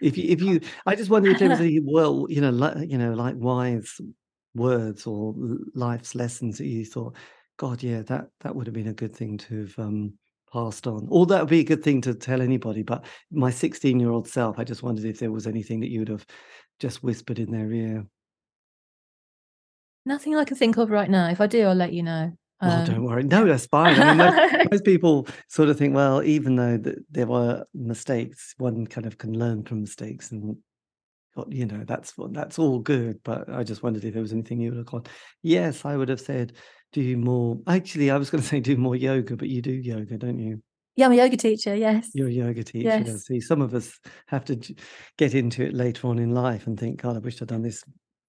If 0.00 0.16
you, 0.16 0.24
if 0.28 0.42
you, 0.42 0.60
I 0.86 0.96
just 0.96 1.10
wonder 1.10 1.30
if 1.30 1.38
there 1.38 1.48
was 1.48 1.60
any, 1.60 1.80
well, 1.82 2.26
you 2.28 2.40
know, 2.40 2.50
like, 2.50 2.90
you 2.90 2.98
know, 2.98 3.14
like 3.14 3.34
wise 3.36 4.00
words 4.54 5.06
or 5.06 5.34
life's 5.74 6.14
lessons 6.14 6.58
that 6.58 6.66
you 6.66 6.84
thought, 6.84 7.16
God, 7.56 7.82
yeah, 7.82 8.02
that 8.02 8.28
that 8.40 8.54
would 8.54 8.66
have 8.66 8.74
been 8.74 8.88
a 8.88 8.92
good 8.94 9.14
thing 9.14 9.38
to 9.38 9.60
have 9.60 9.78
um, 9.78 10.14
passed 10.52 10.86
on, 10.86 11.06
or 11.08 11.26
that 11.26 11.40
would 11.40 11.50
be 11.50 11.60
a 11.60 11.64
good 11.64 11.84
thing 11.84 12.00
to 12.02 12.14
tell 12.14 12.42
anybody. 12.42 12.82
But 12.82 13.04
my 13.30 13.50
16 13.50 14.00
year 14.00 14.10
old 14.10 14.28
self, 14.28 14.58
I 14.58 14.64
just 14.64 14.82
wondered 14.82 15.04
if 15.04 15.20
there 15.20 15.32
was 15.32 15.46
anything 15.46 15.80
that 15.80 15.90
you 15.90 16.00
would 16.00 16.08
have 16.08 16.26
just 16.80 17.02
whispered 17.02 17.38
in 17.38 17.52
their 17.52 17.70
ear. 17.72 18.06
nothing 20.06 20.36
I 20.36 20.44
can 20.44 20.56
think 20.56 20.76
of 20.76 20.90
right 20.90 21.10
now. 21.10 21.28
If 21.28 21.40
I 21.40 21.46
do, 21.46 21.62
I'll 21.66 21.74
let 21.74 21.92
you 21.92 22.02
know. 22.02 22.32
Well, 22.64 22.80
Um, 22.80 22.86
don't 22.86 23.04
worry. 23.04 23.22
No, 23.34 23.44
that's 23.46 23.66
fine. 23.66 24.00
I 24.00 24.08
mean, 24.08 24.16
most, 24.18 24.68
most 24.72 24.84
people 24.84 25.26
sort 25.48 25.68
of 25.68 25.78
think, 25.78 25.94
well, 25.94 26.22
even 26.22 26.56
though 26.56 26.78
th- 26.78 26.98
there 27.10 27.26
were 27.26 27.64
mistakes, 27.74 28.54
one 28.58 28.86
kind 28.86 29.06
of 29.06 29.18
can 29.18 29.38
learn 29.38 29.64
from 29.64 29.80
mistakes, 29.82 30.32
and 30.32 30.56
you 31.48 31.66
know, 31.66 31.82
that's 31.84 32.14
that's 32.30 32.58
all 32.58 32.78
good. 32.78 33.20
But 33.24 33.48
I 33.52 33.64
just 33.64 33.82
wondered 33.82 34.04
if 34.04 34.12
there 34.14 34.22
was 34.22 34.32
anything 34.32 34.60
you 34.60 34.70
would 34.70 34.78
have 34.78 34.86
gone. 34.86 35.04
Yes, 35.42 35.84
I 35.84 35.96
would 35.96 36.08
have 36.08 36.20
said 36.20 36.52
do 36.92 37.16
more. 37.16 37.58
Actually, 37.66 38.10
I 38.10 38.16
was 38.16 38.30
going 38.30 38.42
to 38.42 38.48
say 38.48 38.60
do 38.60 38.76
more 38.76 38.94
yoga, 38.96 39.36
but 39.36 39.48
you 39.48 39.60
do 39.62 39.72
yoga, 39.72 40.16
don't 40.16 40.38
you? 40.38 40.62
yeah, 40.96 41.06
I'm 41.06 41.12
a 41.12 41.16
yoga 41.16 41.36
teacher. 41.36 41.74
Yes. 41.74 42.10
You're 42.14 42.28
a 42.28 42.32
yoga 42.32 42.62
teacher. 42.62 43.02
Yes. 43.04 43.26
See, 43.26 43.40
some 43.40 43.60
of 43.60 43.74
us 43.74 43.98
have 44.28 44.44
to 44.44 44.56
get 45.18 45.34
into 45.34 45.64
it 45.64 45.74
later 45.74 46.06
on 46.06 46.20
in 46.20 46.30
life 46.30 46.68
and 46.68 46.78
think, 46.78 47.02
God, 47.02 47.16
I 47.16 47.18
wish 47.18 47.42
I'd 47.42 47.48
done 47.48 47.62
this 47.62 47.82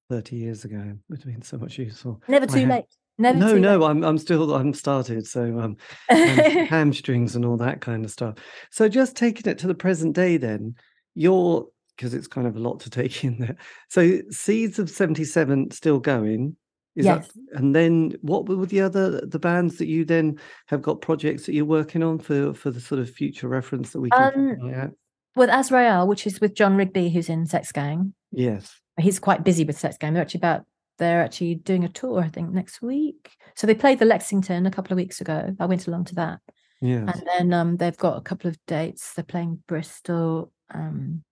30 0.10 0.36
years 0.36 0.66
ago. 0.66 0.78
It 0.80 0.98
would 1.08 1.22
have 1.22 1.32
been 1.32 1.44
so 1.44 1.60
much 1.60 1.78
useful. 1.78 2.24
Never 2.28 2.48
too 2.48 2.66
late. 2.66 2.86
Never 3.18 3.38
no, 3.40 3.58
no, 3.58 3.84
I'm 3.86 4.04
I'm 4.04 4.18
still 4.18 4.54
I'm 4.54 4.74
started. 4.74 5.26
So 5.26 5.60
um, 5.60 5.78
hamstrings 6.10 7.36
and 7.36 7.46
all 7.46 7.58
that 7.58 7.82
kind 7.82 8.04
of 8.06 8.12
stuff. 8.12 8.36
So 8.72 8.90
just 8.90 9.16
taking 9.16 9.50
it 9.50 9.58
to 9.60 9.68
the 9.68 9.76
present 9.76 10.16
day, 10.16 10.38
then 10.38 10.76
you're 11.14 11.66
because 11.96 12.14
it's 12.14 12.28
kind 12.28 12.46
of 12.46 12.58
a 12.58 12.60
lot 12.60 12.82
to 12.82 12.90
take 12.90 13.24
in 13.24 13.38
there. 13.40 13.56
So 13.90 14.20
seeds 14.30 14.80
of 14.80 14.90
'77 14.90 15.72
still 15.72 16.00
going. 16.00 16.58
Is 16.96 17.06
Yes. 17.06 17.28
that 17.28 17.58
and 17.60 17.76
then 17.76 18.14
what 18.22 18.48
were 18.48 18.66
the 18.66 18.80
other 18.80 19.20
the 19.26 19.40
bands 19.40 19.78
that 19.80 19.88
you 19.88 20.06
then 20.06 20.40
have 20.68 20.82
got 20.82 21.02
projects 21.02 21.46
that 21.46 21.54
you're 21.54 21.66
working 21.66 22.02
on 22.04 22.20
for 22.20 22.54
for 22.54 22.72
the 22.72 22.80
sort 22.80 23.02
of 23.02 23.10
future 23.10 23.50
reference 23.50 23.90
that 23.92 24.00
we 24.00 24.10
can 24.10 24.58
Um, 24.62 24.74
out? 24.74 24.92
with 25.36 25.50
Azrael, 25.50 26.08
which 26.08 26.26
is 26.26 26.40
with 26.40 26.54
John 26.56 26.78
Rigby, 26.78 27.10
who's 27.10 27.28
in 27.28 27.46
Sex 27.48 27.74
Gang. 27.74 28.14
Yes. 28.32 28.80
He's 28.98 29.20
quite 29.20 29.44
busy 29.44 29.66
with 29.66 29.78
Sex 29.78 29.98
Gang. 29.98 30.14
They're 30.14 30.22
actually 30.22 30.40
about 30.40 30.64
they're 30.98 31.22
actually 31.22 31.56
doing 31.56 31.84
a 31.84 31.90
tour, 31.90 32.22
I 32.22 32.30
think, 32.30 32.52
next 32.52 32.82
week. 32.82 33.36
So 33.56 33.68
they 33.68 33.76
played 33.76 34.00
the 34.00 34.06
Lexington 34.06 34.66
a 34.66 34.72
couple 34.72 34.94
of 34.94 34.98
weeks 34.98 35.22
ago. 35.22 35.56
I 35.60 35.66
went 35.66 35.88
along 35.88 36.06
to 36.06 36.16
that. 36.16 36.40
Yes. 36.82 37.10
And 37.14 37.28
then 37.28 37.54
um, 37.54 37.78
they've 37.78 37.98
got 37.98 38.18
a 38.18 38.22
couple 38.22 38.50
of 38.50 38.58
dates. 38.68 39.14
They're 39.14 39.24
playing 39.24 39.64
Bristol. 39.68 40.52
Um, 40.74 41.24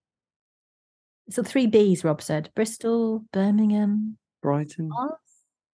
so 1.30 1.44
three 1.44 1.68
Bs, 1.68 2.04
Rob 2.04 2.22
said 2.22 2.50
Bristol, 2.56 3.26
Birmingham, 3.32 4.18
Brighton. 4.42 4.90
Bath. 4.90 5.20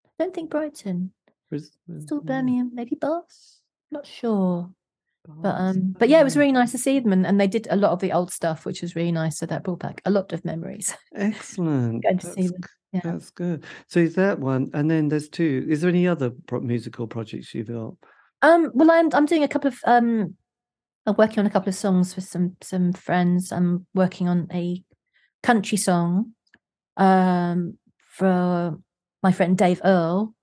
I 0.06 0.24
don't 0.24 0.34
think 0.34 0.50
Brighton. 0.50 1.12
Bristol, 1.50 2.20
Birmingham, 2.20 2.72
maybe 2.74 2.96
Bath. 2.96 3.60
Not 3.90 4.06
sure. 4.06 4.70
But 5.28 5.54
um, 5.56 5.94
but 5.98 6.08
yeah, 6.08 6.20
it 6.20 6.24
was 6.24 6.36
really 6.36 6.52
nice 6.52 6.72
to 6.72 6.78
see 6.78 6.98
them, 7.00 7.12
and, 7.12 7.26
and 7.26 7.40
they 7.40 7.46
did 7.46 7.68
a 7.70 7.76
lot 7.76 7.92
of 7.92 8.00
the 8.00 8.12
old 8.12 8.32
stuff, 8.32 8.64
which 8.64 8.80
was 8.80 8.96
really 8.96 9.12
nice. 9.12 9.38
So 9.38 9.46
that 9.46 9.62
brought 9.62 9.80
back 9.80 10.00
a 10.04 10.10
lot 10.10 10.32
of 10.32 10.44
memories. 10.44 10.94
Excellent. 11.14 12.02
Going 12.02 12.18
to 12.18 12.32
see 12.32 12.48
them. 12.48 12.60
Yeah. 12.92 13.00
That's 13.04 13.30
good. 13.30 13.64
So 13.88 14.00
is 14.00 14.14
that 14.14 14.38
one, 14.38 14.70
and 14.72 14.90
then 14.90 15.08
there's 15.08 15.28
two. 15.28 15.66
Is 15.68 15.82
there 15.82 15.90
any 15.90 16.08
other 16.08 16.30
pro- 16.46 16.60
musical 16.60 17.06
projects 17.06 17.54
you've 17.54 17.68
got? 17.68 17.94
Um, 18.40 18.70
well, 18.72 18.90
I'm 18.90 19.10
I'm 19.12 19.26
doing 19.26 19.44
a 19.44 19.48
couple 19.48 19.68
of 19.68 19.78
um, 19.84 20.34
I'm 21.06 21.14
working 21.16 21.40
on 21.40 21.46
a 21.46 21.50
couple 21.50 21.68
of 21.68 21.74
songs 21.74 22.16
with 22.16 22.24
some 22.24 22.56
some 22.62 22.94
friends. 22.94 23.52
I'm 23.52 23.86
working 23.94 24.28
on 24.28 24.48
a 24.52 24.82
country 25.42 25.76
song, 25.76 26.32
um, 26.96 27.78
for 28.08 28.78
my 29.22 29.32
friend 29.32 29.58
Dave 29.58 29.80
Earl. 29.84 30.34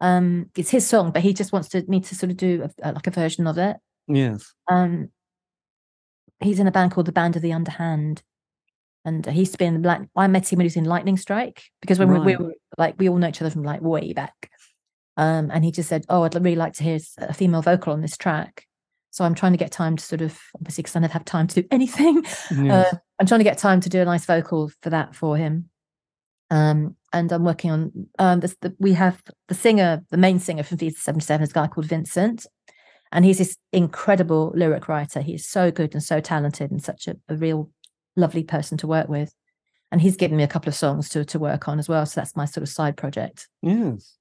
Um, 0.00 0.50
it's 0.56 0.70
his 0.70 0.86
song, 0.86 1.10
but 1.10 1.22
he 1.22 1.34
just 1.34 1.52
wants 1.52 1.68
to 1.70 1.84
me 1.86 2.00
to 2.00 2.14
sort 2.14 2.30
of 2.30 2.38
do 2.38 2.66
a, 2.82 2.92
like 2.92 3.06
a 3.06 3.10
version 3.10 3.46
of 3.46 3.58
it. 3.58 3.76
Yes. 4.10 4.52
Um, 4.68 5.10
he's 6.40 6.58
in 6.58 6.66
a 6.66 6.72
band 6.72 6.92
called 6.92 7.06
the 7.06 7.12
Band 7.12 7.36
of 7.36 7.42
the 7.42 7.52
Underhand, 7.52 8.22
and 9.04 9.24
he 9.26 9.40
used 9.40 9.52
to 9.52 9.58
be 9.58 9.64
in 9.64 9.74
the 9.74 9.80
Black. 9.80 10.02
I 10.16 10.26
met 10.26 10.52
him 10.52 10.58
when 10.58 10.64
he 10.64 10.68
was 10.68 10.76
in 10.76 10.84
Lightning 10.84 11.16
Strike 11.16 11.62
because 11.80 11.98
when 11.98 12.10
we, 12.10 12.18
we 12.18 12.36
were 12.36 12.54
like 12.76 12.96
we 12.98 13.08
all 13.08 13.16
know 13.16 13.28
each 13.28 13.40
other 13.40 13.50
from 13.50 13.62
like 13.62 13.80
way 13.80 14.12
back. 14.12 14.50
Um, 15.16 15.50
and 15.52 15.64
he 15.64 15.70
just 15.70 15.88
said, 15.88 16.04
"Oh, 16.08 16.22
I'd 16.22 16.34
really 16.34 16.56
like 16.56 16.74
to 16.74 16.82
hear 16.82 16.98
a 17.18 17.34
female 17.34 17.62
vocal 17.62 17.92
on 17.92 18.00
this 18.00 18.16
track." 18.16 18.66
So 19.10 19.24
I'm 19.24 19.34
trying 19.34 19.52
to 19.52 19.58
get 19.58 19.72
time 19.72 19.96
to 19.96 20.04
sort 20.04 20.22
of 20.22 20.38
obviously 20.56 20.82
because 20.82 20.96
I 20.96 21.00
never 21.00 21.12
have 21.12 21.24
time 21.24 21.46
to 21.48 21.62
do 21.62 21.68
anything. 21.70 22.22
Yes. 22.24 22.52
Uh, 22.52 22.96
I'm 23.18 23.26
trying 23.26 23.40
to 23.40 23.44
get 23.44 23.58
time 23.58 23.80
to 23.80 23.88
do 23.88 24.00
a 24.00 24.04
nice 24.04 24.24
vocal 24.24 24.70
for 24.82 24.90
that 24.90 25.14
for 25.14 25.36
him. 25.36 25.68
Um, 26.50 26.96
and 27.12 27.30
I'm 27.30 27.44
working 27.44 27.70
on 27.70 28.08
um, 28.18 28.40
this, 28.40 28.56
the, 28.60 28.74
we 28.78 28.92
have 28.94 29.22
the 29.48 29.54
singer, 29.54 30.02
the 30.10 30.16
main 30.16 30.38
singer 30.38 30.62
from 30.62 30.78
Visa 30.78 31.00
77 31.00 31.44
is 31.44 31.50
a 31.50 31.52
guy 31.52 31.66
called 31.68 31.86
Vincent, 31.86 32.46
And 33.12 33.24
he's 33.24 33.38
this 33.38 33.56
incredible 33.72 34.52
lyric 34.54 34.88
writer. 34.88 35.20
He's 35.20 35.46
so 35.46 35.70
good 35.70 35.94
and 35.94 36.02
so 36.02 36.20
talented 36.20 36.70
and 36.70 36.82
such 36.82 37.08
a, 37.08 37.16
a 37.28 37.36
real 37.36 37.70
lovely 38.16 38.44
person 38.44 38.78
to 38.78 38.86
work 38.86 39.08
with. 39.08 39.34
And 39.90 40.00
he's 40.00 40.16
given 40.16 40.36
me 40.36 40.44
a 40.44 40.48
couple 40.48 40.68
of 40.68 40.76
songs 40.76 41.08
to 41.10 41.24
to 41.24 41.38
work 41.38 41.66
on 41.66 41.80
as 41.80 41.88
well. 41.88 42.06
So 42.06 42.20
that's 42.20 42.36
my 42.36 42.44
sort 42.44 42.62
of 42.62 42.68
side 42.68 42.96
project. 42.96 43.48
Yes. 43.62 44.16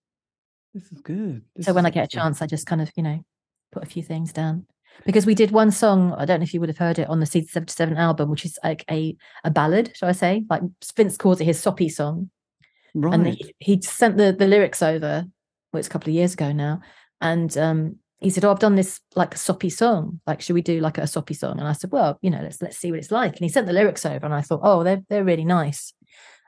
This 0.73 0.91
is 0.91 1.01
good. 1.01 1.43
This 1.55 1.67
so 1.67 1.73
when 1.73 1.85
I 1.85 1.91
get 1.91 2.05
a 2.05 2.07
chance, 2.07 2.41
I 2.41 2.47
just 2.47 2.65
kind 2.65 2.81
of, 2.81 2.91
you 2.95 3.03
know, 3.03 3.23
put 3.71 3.83
a 3.83 3.87
few 3.87 4.01
things 4.01 4.33
down. 4.33 4.65
Because 5.05 5.25
we 5.25 5.35
did 5.35 5.51
one 5.51 5.71
song, 5.71 6.13
I 6.17 6.25
don't 6.25 6.39
know 6.39 6.43
if 6.43 6.53
you 6.53 6.59
would 6.59 6.69
have 6.69 6.77
heard 6.77 6.99
it 6.99 7.07
on 7.07 7.19
the 7.19 7.25
Seed 7.25 7.49
77 7.49 7.95
album, 7.97 8.29
which 8.29 8.45
is 8.45 8.59
like 8.63 8.83
a, 8.91 9.15
a 9.43 9.51
ballad, 9.51 9.91
shall 9.95 10.09
I 10.09 10.13
say? 10.13 10.43
Like 10.49 10.61
Vince 10.95 11.17
calls 11.17 11.39
it 11.39 11.45
his 11.45 11.59
soppy 11.59 11.89
song. 11.89 12.29
Right. 12.93 13.13
And 13.13 13.27
he, 13.27 13.53
he 13.59 13.81
sent 13.81 14.17
the, 14.17 14.33
the 14.37 14.47
lyrics 14.47 14.81
over, 14.81 15.25
well, 15.71 15.79
it's 15.79 15.87
a 15.87 15.91
couple 15.91 16.09
of 16.09 16.15
years 16.15 16.33
ago 16.33 16.51
now. 16.51 16.81
And 17.21 17.55
um, 17.57 17.97
he 18.19 18.29
said, 18.29 18.43
Oh, 18.43 18.51
I've 18.51 18.59
done 18.59 18.75
this 18.75 18.99
like 19.15 19.35
a 19.35 19.37
soppy 19.37 19.69
song. 19.69 20.19
Like, 20.27 20.41
should 20.41 20.53
we 20.53 20.61
do 20.61 20.79
like 20.81 20.97
a 20.97 21.07
soppy 21.07 21.33
song? 21.33 21.59
And 21.59 21.67
I 21.67 21.73
said, 21.73 21.91
Well, 21.91 22.19
you 22.21 22.29
know, 22.29 22.41
let's 22.41 22.61
let's 22.61 22.77
see 22.77 22.91
what 22.91 22.99
it's 22.99 23.11
like. 23.11 23.33
And 23.33 23.41
he 23.41 23.49
sent 23.49 23.67
the 23.67 23.73
lyrics 23.73 24.05
over, 24.05 24.25
and 24.25 24.35
I 24.35 24.41
thought, 24.41 24.61
Oh, 24.63 24.83
they're 24.83 25.01
they're 25.09 25.23
really 25.23 25.45
nice. 25.45 25.93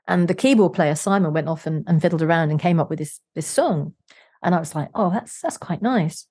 And 0.07 0.28
the 0.28 0.34
keyboard 0.34 0.74
player 0.74 0.95
Simon 0.95 1.34
went 1.34 1.47
off 1.47 1.65
and, 1.65 1.86
and 1.88 2.01
fiddled 2.01 2.22
around 2.22 2.49
and 2.51 2.59
came 2.59 2.80
up 2.80 2.89
with 2.89 2.99
this 2.99 3.22
this 3.36 3.47
song. 3.47 3.93
And 4.43 4.53
I 4.53 4.59
was 4.59 4.76
like, 4.76 4.89
Oh, 4.93 5.09
that's 5.09 5.39
that's 5.41 5.57
quite 5.57 5.82
nice. 5.82 6.28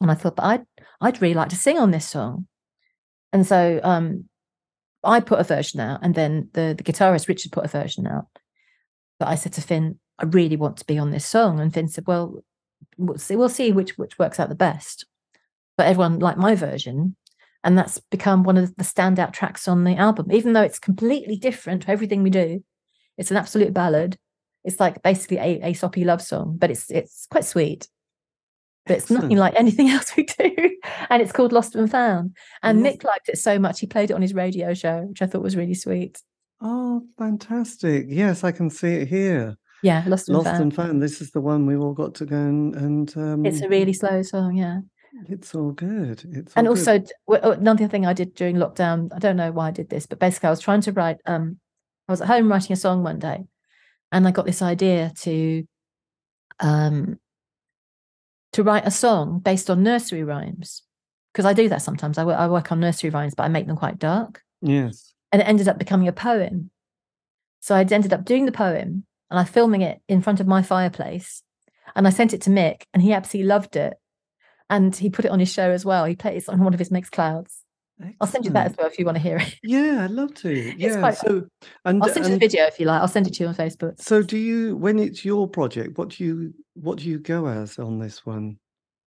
And 0.00 0.10
I 0.10 0.14
thought, 0.14 0.36
but 0.36 0.44
I'd 0.44 0.66
I'd 1.00 1.20
really 1.20 1.34
like 1.34 1.50
to 1.50 1.56
sing 1.56 1.78
on 1.78 1.90
this 1.90 2.08
song. 2.08 2.46
And 3.32 3.46
so 3.46 3.80
um 3.82 4.24
I 5.04 5.20
put 5.20 5.40
a 5.40 5.44
version 5.44 5.80
out, 5.80 6.00
and 6.02 6.14
then 6.14 6.48
the 6.54 6.74
the 6.76 6.84
guitarist 6.84 7.28
Richard 7.28 7.52
put 7.52 7.64
a 7.64 7.68
version 7.68 8.06
out. 8.06 8.26
But 9.18 9.28
I 9.28 9.34
said 9.34 9.52
to 9.54 9.60
Finn, 9.60 9.98
I 10.18 10.24
really 10.24 10.56
want 10.56 10.78
to 10.78 10.86
be 10.86 10.98
on 10.98 11.10
this 11.10 11.26
song. 11.26 11.60
And 11.60 11.74
Finn 11.74 11.88
said, 11.88 12.06
Well, 12.06 12.42
we'll 13.06 13.18
see, 13.18 13.36
we'll 13.36 13.48
see 13.48 13.72
which 13.72 13.98
which 13.98 14.18
works 14.18 14.40
out 14.40 14.48
the 14.48 14.54
best. 14.54 15.06
But 15.76 15.86
everyone 15.86 16.18
liked 16.18 16.38
my 16.38 16.54
version. 16.54 17.16
And 17.64 17.78
that's 17.78 18.00
become 18.10 18.42
one 18.42 18.56
of 18.56 18.74
the 18.76 18.82
standout 18.82 19.32
tracks 19.32 19.68
on 19.68 19.84
the 19.84 19.94
album, 19.94 20.32
even 20.32 20.52
though 20.52 20.62
it's 20.62 20.80
completely 20.80 21.36
different 21.36 21.82
to 21.82 21.90
everything 21.90 22.22
we 22.22 22.30
do. 22.30 22.64
It's 23.16 23.30
an 23.30 23.36
absolute 23.36 23.72
ballad. 23.72 24.18
It's 24.64 24.80
like 24.80 25.02
basically 25.02 25.38
a, 25.38 25.60
a 25.68 25.72
soppy 25.72 26.04
love 26.04 26.22
song, 26.22 26.56
but 26.58 26.70
it's 26.70 26.90
it's 26.90 27.26
quite 27.30 27.44
sweet. 27.44 27.88
But 28.86 28.96
it's 28.96 29.10
nothing 29.10 29.36
like 29.36 29.54
anything 29.54 29.90
else 29.90 30.16
we 30.16 30.24
do. 30.24 30.76
And 31.08 31.22
it's 31.22 31.32
called 31.32 31.52
Lost 31.52 31.76
and 31.76 31.90
Found. 31.90 32.36
And 32.62 32.82
Nick 32.82 33.04
liked 33.04 33.28
it 33.28 33.38
so 33.38 33.58
much 33.58 33.78
he 33.78 33.86
played 33.86 34.10
it 34.10 34.14
on 34.14 34.22
his 34.22 34.34
radio 34.34 34.74
show, 34.74 35.02
which 35.02 35.22
I 35.22 35.26
thought 35.26 35.42
was 35.42 35.56
really 35.56 35.74
sweet. 35.74 36.20
Oh, 36.60 37.02
fantastic. 37.18 38.06
Yes, 38.08 38.44
I 38.44 38.52
can 38.52 38.70
see 38.70 38.94
it 38.94 39.08
here. 39.08 39.56
Yeah, 39.82 40.04
Lost 40.06 40.28
and 40.28 40.36
Lost 40.38 40.46
Found. 40.48 40.62
and 40.62 40.74
Found. 40.74 41.02
This 41.02 41.20
is 41.20 41.30
the 41.32 41.40
one 41.40 41.66
we've 41.66 41.80
all 41.80 41.92
got 41.94 42.14
to 42.16 42.26
go 42.26 42.36
and, 42.36 42.74
and 42.76 43.16
um, 43.16 43.44
It's 43.46 43.60
a 43.62 43.68
really 43.68 43.92
slow 43.92 44.22
song, 44.22 44.56
yeah. 44.56 44.80
it's 45.28 45.54
all 45.54 45.72
good. 45.72 46.22
It's 46.32 46.52
and 46.54 46.68
all 46.68 46.74
good. 46.74 46.80
also 46.80 46.98
d- 46.98 47.12
w- 47.28 47.44
uh, 47.50 47.56
another 47.58 47.88
thing 47.88 48.06
I 48.06 48.12
did 48.12 48.34
during 48.34 48.56
lockdown. 48.56 49.10
I 49.14 49.18
don't 49.18 49.36
know 49.36 49.50
why 49.52 49.68
I 49.68 49.70
did 49.72 49.90
this, 49.90 50.06
but 50.06 50.18
basically 50.18 50.46
I 50.48 50.50
was 50.50 50.60
trying 50.60 50.82
to 50.82 50.92
write. 50.92 51.16
Um, 51.26 51.58
I 52.08 52.12
was 52.12 52.20
at 52.20 52.28
home 52.28 52.48
writing 52.50 52.72
a 52.72 52.76
song 52.76 53.02
one 53.02 53.18
day, 53.18 53.44
and 54.12 54.26
I 54.26 54.30
got 54.30 54.46
this 54.46 54.62
idea 54.62 55.12
to, 55.20 55.64
um, 56.60 57.18
to 58.52 58.62
write 58.62 58.86
a 58.86 58.90
song 58.90 59.38
based 59.40 59.68
on 59.70 59.82
nursery 59.82 60.22
rhymes 60.22 60.82
because 61.32 61.44
I 61.46 61.52
do 61.54 61.68
that 61.70 61.82
sometimes. 61.82 62.18
I 62.18 62.22
I 62.24 62.46
work 62.48 62.70
on 62.70 62.80
nursery 62.80 63.10
rhymes, 63.10 63.34
but 63.34 63.44
I 63.44 63.48
make 63.48 63.66
them 63.66 63.76
quite 63.76 63.98
dark, 63.98 64.42
yes. 64.60 65.12
and 65.32 65.42
it 65.42 65.48
ended 65.48 65.66
up 65.68 65.78
becoming 65.78 66.06
a 66.08 66.12
poem. 66.12 66.70
So 67.60 67.74
I 67.74 67.80
ended 67.82 68.12
up 68.12 68.24
doing 68.24 68.44
the 68.44 68.52
poem, 68.52 69.04
and 69.32 69.40
I 69.40 69.44
filming 69.44 69.80
it 69.80 69.98
in 70.08 70.20
front 70.20 70.40
of 70.40 70.46
my 70.46 70.60
fireplace, 70.62 71.42
and 71.96 72.06
I 72.06 72.10
sent 72.10 72.34
it 72.34 72.42
to 72.42 72.50
Mick, 72.50 72.82
and 72.92 73.02
he 73.02 73.14
absolutely 73.14 73.48
loved 73.48 73.76
it. 73.76 73.94
And 74.68 74.94
he 74.94 75.08
put 75.10 75.24
it 75.24 75.30
on 75.30 75.40
his 75.40 75.50
show 75.52 75.70
as 75.70 75.84
well. 75.84 76.04
He 76.04 76.14
plays 76.16 76.48
on 76.48 76.62
one 76.62 76.72
of 76.74 76.78
his 76.78 76.90
Mixclouds. 76.90 77.60
I'll 78.20 78.26
send 78.26 78.44
you 78.44 78.50
that 78.52 78.66
as 78.70 78.76
well 78.76 78.86
if 78.88 78.98
you 78.98 79.04
want 79.04 79.16
to 79.16 79.22
hear 79.22 79.36
it. 79.38 79.54
Yeah, 79.62 80.04
I'd 80.04 80.10
love 80.10 80.34
to. 80.36 80.50
Yeah. 80.78 80.98
quite- 80.98 81.16
So 81.18 81.46
and, 81.84 82.02
I'll 82.02 82.08
send 82.10 82.26
you 82.26 82.32
the 82.32 82.38
video 82.38 82.64
if 82.66 82.78
you 82.80 82.86
like. 82.86 83.00
I'll 83.00 83.08
send 83.08 83.26
it 83.26 83.34
to 83.34 83.42
you 83.44 83.48
on 83.48 83.54
Facebook. 83.54 84.00
so 84.00 84.22
do 84.22 84.36
you 84.36 84.76
when 84.76 84.98
it's 84.98 85.24
your 85.24 85.48
project, 85.48 85.96
what 85.98 86.10
do 86.10 86.24
you 86.24 86.54
what 86.74 86.98
do 86.98 87.04
you 87.08 87.18
go 87.18 87.46
as 87.46 87.78
on 87.78 87.98
this 87.98 88.24
one? 88.26 88.58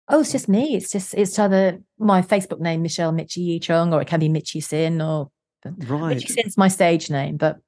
Oh, 0.09 0.21
it's 0.21 0.33
just 0.33 0.49
me. 0.49 0.75
It's 0.75 0.91
just 0.91 1.15
it's 1.15 1.39
either 1.39 1.81
my 1.99 2.23
Facebook 2.23 2.61
name, 2.61 2.83
Michelle 2.83 3.13
Michi 3.13 3.37
Yi 3.39 3.61
Chung, 3.61 3.95
or 3.95 4.03
it 4.03 4.09
can 4.09 4.21
be 4.21 4.29
Michi 4.29 4.63
Sin, 4.63 5.01
or 5.01 5.31
Right. 5.65 6.17
Michi 6.17 6.29
Sin's 6.29 6.57
my 6.59 6.69
stage 6.69 7.09
name. 7.09 7.37
But 7.37 7.59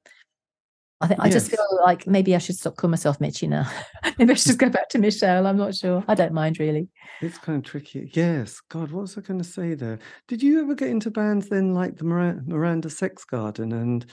I 1.05 1.07
think 1.07 1.19
I 1.19 1.29
just 1.29 1.51
feel 1.51 1.79
like 1.83 2.07
maybe 2.07 2.35
I 2.35 2.39
should 2.39 2.55
stop 2.55 2.75
calling 2.75 2.91
myself 2.91 3.19
Michi 3.19 3.47
now. 3.47 3.69
maybe 4.17 4.31
I 4.31 4.35
should 4.35 4.47
just 4.47 4.59
go 4.59 4.69
back 4.69 4.89
to 4.89 4.97
Michelle. 4.97 5.45
I'm 5.45 5.57
not 5.57 5.75
sure. 5.75 6.03
I 6.07 6.15
don't 6.15 6.33
mind 6.33 6.59
really. 6.59 6.89
It's 7.21 7.37
kind 7.37 7.57
of 7.57 7.69
tricky. 7.69 8.09
Yes. 8.13 8.59
God, 8.69 8.91
what 8.91 9.01
was 9.01 9.17
I 9.17 9.21
going 9.21 9.37
to 9.37 9.43
say 9.43 9.75
there? 9.75 9.99
Did 10.27 10.41
you 10.41 10.61
ever 10.61 10.73
get 10.73 10.89
into 10.89 11.11
bands 11.11 11.49
then 11.49 11.73
like 11.73 11.97
the 11.97 12.05
Miranda, 12.05 12.43
Miranda 12.47 12.89
Sex 12.89 13.23
Garden 13.23 13.71
and 13.71 14.05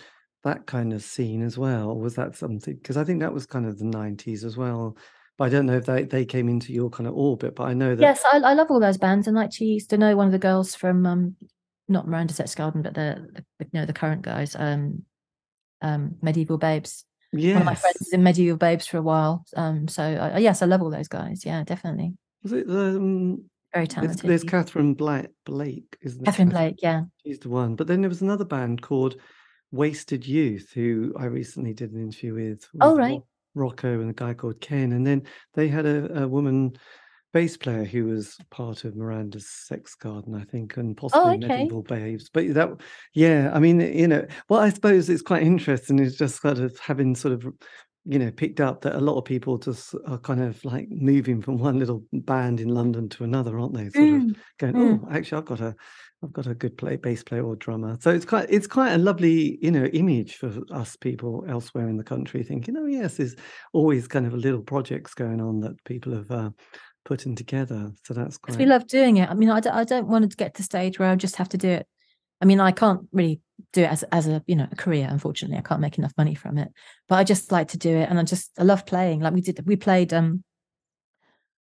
that 0.45 0.67
kind 0.67 0.93
of 0.93 1.03
scene 1.03 1.43
as 1.43 1.57
well? 1.57 1.91
Or 1.91 2.01
was 2.01 2.15
that 2.17 2.37
something? 2.37 2.75
Because 2.75 2.99
I 2.99 3.05
think 3.05 3.21
that 3.21 3.33
was 3.33 3.47
kind 3.47 3.67
of 3.67 3.79
the 3.79 3.87
90s 3.87 4.45
as 4.45 4.57
well. 4.57 4.97
But 5.39 5.45
I 5.45 5.49
don't 5.49 5.67
know 5.67 5.79
if 5.79 5.87
they, 5.87 6.05
they 6.05 6.25
came 6.27 6.49
into 6.49 6.73
your 6.73 6.91
kind 6.91 7.07
of 7.07 7.15
orbit, 7.15 7.57
but 7.57 7.65
I 7.65 7.73
know 7.73 7.95
that. 7.95 8.03
Yes, 8.03 8.23
I, 8.31 8.39
I 8.39 8.53
love 8.53 8.67
all 8.71 8.81
those 8.81 8.99
bands, 8.99 9.27
and 9.27 9.35
like 9.35 9.51
she 9.53 9.65
used 9.65 9.89
to 9.91 9.97
know 9.97 10.15
one 10.15 10.27
of 10.27 10.33
the 10.33 10.39
girls 10.39 10.75
from 10.75 11.07
um, 11.07 11.37
not 11.89 12.07
Miranda 12.07 12.35
Sex 12.35 12.55
Garden, 12.55 12.83
but 12.83 12.95
the, 12.95 13.27
the 13.33 13.45
you 13.61 13.81
know 13.81 13.87
the 13.87 13.95
current 13.95 14.23
guys, 14.23 14.55
um, 14.59 15.05
um, 15.83 16.17
Medieval 16.23 16.59
Babes. 16.59 17.05
Yes. 17.33 17.55
One 17.55 17.63
of 17.63 17.67
my 17.67 17.75
friends 17.75 17.97
was 18.01 18.13
in 18.13 18.23
Medieval 18.23 18.59
Babes 18.59 18.87
for 18.87 18.99
a 18.99 19.03
while. 19.03 19.45
Um, 19.57 19.89
so 19.89 20.03
I, 20.03 20.39
yes, 20.39 20.63
I 20.63 20.67
love 20.67 20.83
all 20.83 20.91
those 20.91 21.09
guys. 21.09 21.45
Yeah, 21.45 21.65
definitely, 21.65 22.15
Was 22.43 22.53
it 22.53 22.69
um, 22.69 23.45
very 23.73 23.87
there's, 23.87 23.89
talented. 23.89 24.31
there's 24.31 24.45
Catherine 24.45 24.95
Blake, 24.95 25.29
Blake, 25.47 25.97
isn't? 26.03 26.25
Catherine 26.25 26.51
Cath- 26.51 26.59
Blake, 26.59 26.77
yeah. 26.83 27.03
She's 27.25 27.39
the 27.39 27.49
one. 27.49 27.75
But 27.75 27.87
then 27.87 28.01
there 28.03 28.11
was 28.11 28.23
another 28.23 28.45
band 28.45 28.83
called 28.83 29.17
Wasted 29.71 30.27
Youth, 30.27 30.73
who 30.75 31.15
I 31.19 31.25
recently 31.25 31.73
did 31.73 31.93
an 31.93 32.03
interview 32.03 32.35
with. 32.35 32.69
Oh, 32.81 32.97
right. 32.97 33.21
Rocco 33.55 34.01
and 34.01 34.11
a 34.11 34.15
guy 34.15 34.35
called 34.35 34.61
Ken. 34.61 34.93
And 34.93 35.07
then 35.07 35.23
they 35.55 35.69
had 35.69 35.87
a, 35.87 36.23
a 36.25 36.29
woman 36.29 36.77
bass 37.33 37.57
player 37.57 37.85
who 37.85 38.05
was 38.07 38.37
part 38.51 38.85
of 38.85 38.97
Miranda's 38.97 39.49
Sex 39.49 39.95
Garden, 39.95 40.35
I 40.35 40.45
think, 40.45 40.77
and 40.77 40.97
possibly 40.97 41.15
Oh, 41.21 41.37
okay. 41.37 41.71
Medieval 41.71 41.83
Babes. 41.83 42.29
But 42.33 42.53
that, 42.55 42.81
yeah, 43.15 43.51
I 43.55 43.59
mean, 43.61 43.81
you 43.81 44.09
know, 44.09 44.27
well, 44.49 44.61
I 44.61 44.71
suppose 44.71 45.09
it's 45.09 45.23
quite 45.23 45.43
interesting 45.43 45.99
is 45.99 46.17
just 46.17 46.41
sort 46.43 46.59
of 46.59 46.79
having 46.79 47.15
sort 47.15 47.35
of 47.35 47.47
you 48.05 48.19
know 48.19 48.33
picked 48.33 48.61
up 48.61 48.81
that 48.81 48.97
a 48.97 49.01
lot 49.01 49.17
of 49.17 49.25
people 49.25 49.59
just 49.59 49.95
are 50.07 50.19
kind 50.19 50.43
of 50.43 50.65
like 50.65 50.89
moving 50.91 51.41
from 51.41 51.57
one 51.59 51.79
little 51.79 52.05
band 52.13 52.61
in 52.61 52.69
London 52.69 53.09
to 53.11 53.25
another, 53.25 53.59
aren't 53.59 53.75
they? 53.75 53.89
Sort 53.91 54.11
of 54.11 54.25
Mm, 54.25 54.35
going, 54.59 54.75
mm. 54.75 54.99
oh, 55.03 55.07
actually, 55.11 55.39
I've 55.39 55.45
got 55.45 55.61
a, 55.61 55.75
I've 56.25 56.33
got 56.33 56.47
a 56.49 56.55
good 56.55 56.77
play, 56.77 56.97
bass 56.97 57.23
player 57.23 57.45
or 57.45 57.57
drummer. 57.57 57.97
So 58.01 58.11
it's 58.11 58.25
quite, 58.25 58.49
it's 58.51 58.67
quite 58.67 58.93
a 58.93 58.99
lovely, 58.99 59.59
you 59.63 59.71
know, 59.71 59.85
image 59.87 60.37
for 60.37 60.53
us 60.73 60.97
people 60.97 61.45
elsewhere 61.49 61.89
in 61.89 61.97
the 61.97 62.05
country, 62.05 62.43
thinking, 62.43 62.77
oh 62.77 62.87
yes, 62.87 63.17
there's 63.17 63.37
always 63.73 64.09
kind 64.09 64.27
of 64.27 64.35
a 64.35 64.37
little 64.37 64.63
projects 64.63 65.15
going 65.15 65.41
on 65.41 65.61
that 65.61 65.83
people 65.85 66.13
have 66.13 66.31
uh, 66.31 66.51
putting 67.05 67.35
together. 67.35 67.93
So 68.05 68.15
that's 68.15 68.39
quite. 68.39 68.59
we 68.59 68.67
love 68.67 68.87
doing 68.87 69.17
it. 69.17 69.29
I 69.29 69.35
mean, 69.35 69.51
I 69.51 69.61
don't, 69.61 69.75
I 69.75 69.85
don't 69.85 70.09
want 70.09 70.31
to 70.31 70.37
get 70.37 70.55
to 70.55 70.59
the 70.59 70.65
stage 70.65 70.99
where 70.99 71.11
I 71.11 71.17
just 71.17 71.37
have 71.37 71.49
to 71.51 71.59
do 71.59 71.69
it. 71.69 71.87
I 72.41 72.45
mean, 72.45 72.61
I 72.61 72.73
can't 72.73 73.03
really 73.13 73.41
do 73.73 73.83
it 73.83 73.91
as 73.91 74.03
as 74.05 74.27
a 74.27 74.43
you 74.47 74.57
know 74.57 74.67
a 74.71 74.77
career. 74.77 75.07
Unfortunately, 75.11 75.59
I 75.59 75.63
can't 75.63 75.81
make 75.81 75.99
enough 75.99 76.13
money 76.19 76.35
from 76.35 76.59
it. 76.59 76.69
But 77.09 77.17
I 77.17 77.25
just 77.25 77.53
like 77.53 77.69
to 77.69 77.79
do 77.79 77.97
it, 77.97 78.09
and 78.09 78.19
I 78.19 78.25
just 78.25 78.51
I 78.59 78.65
love 78.65 78.87
playing. 78.87 79.21
Like 79.21 79.35
we 79.35 79.41
did, 79.41 79.65
we 79.67 79.77
played 79.77 80.13
um 80.13 80.43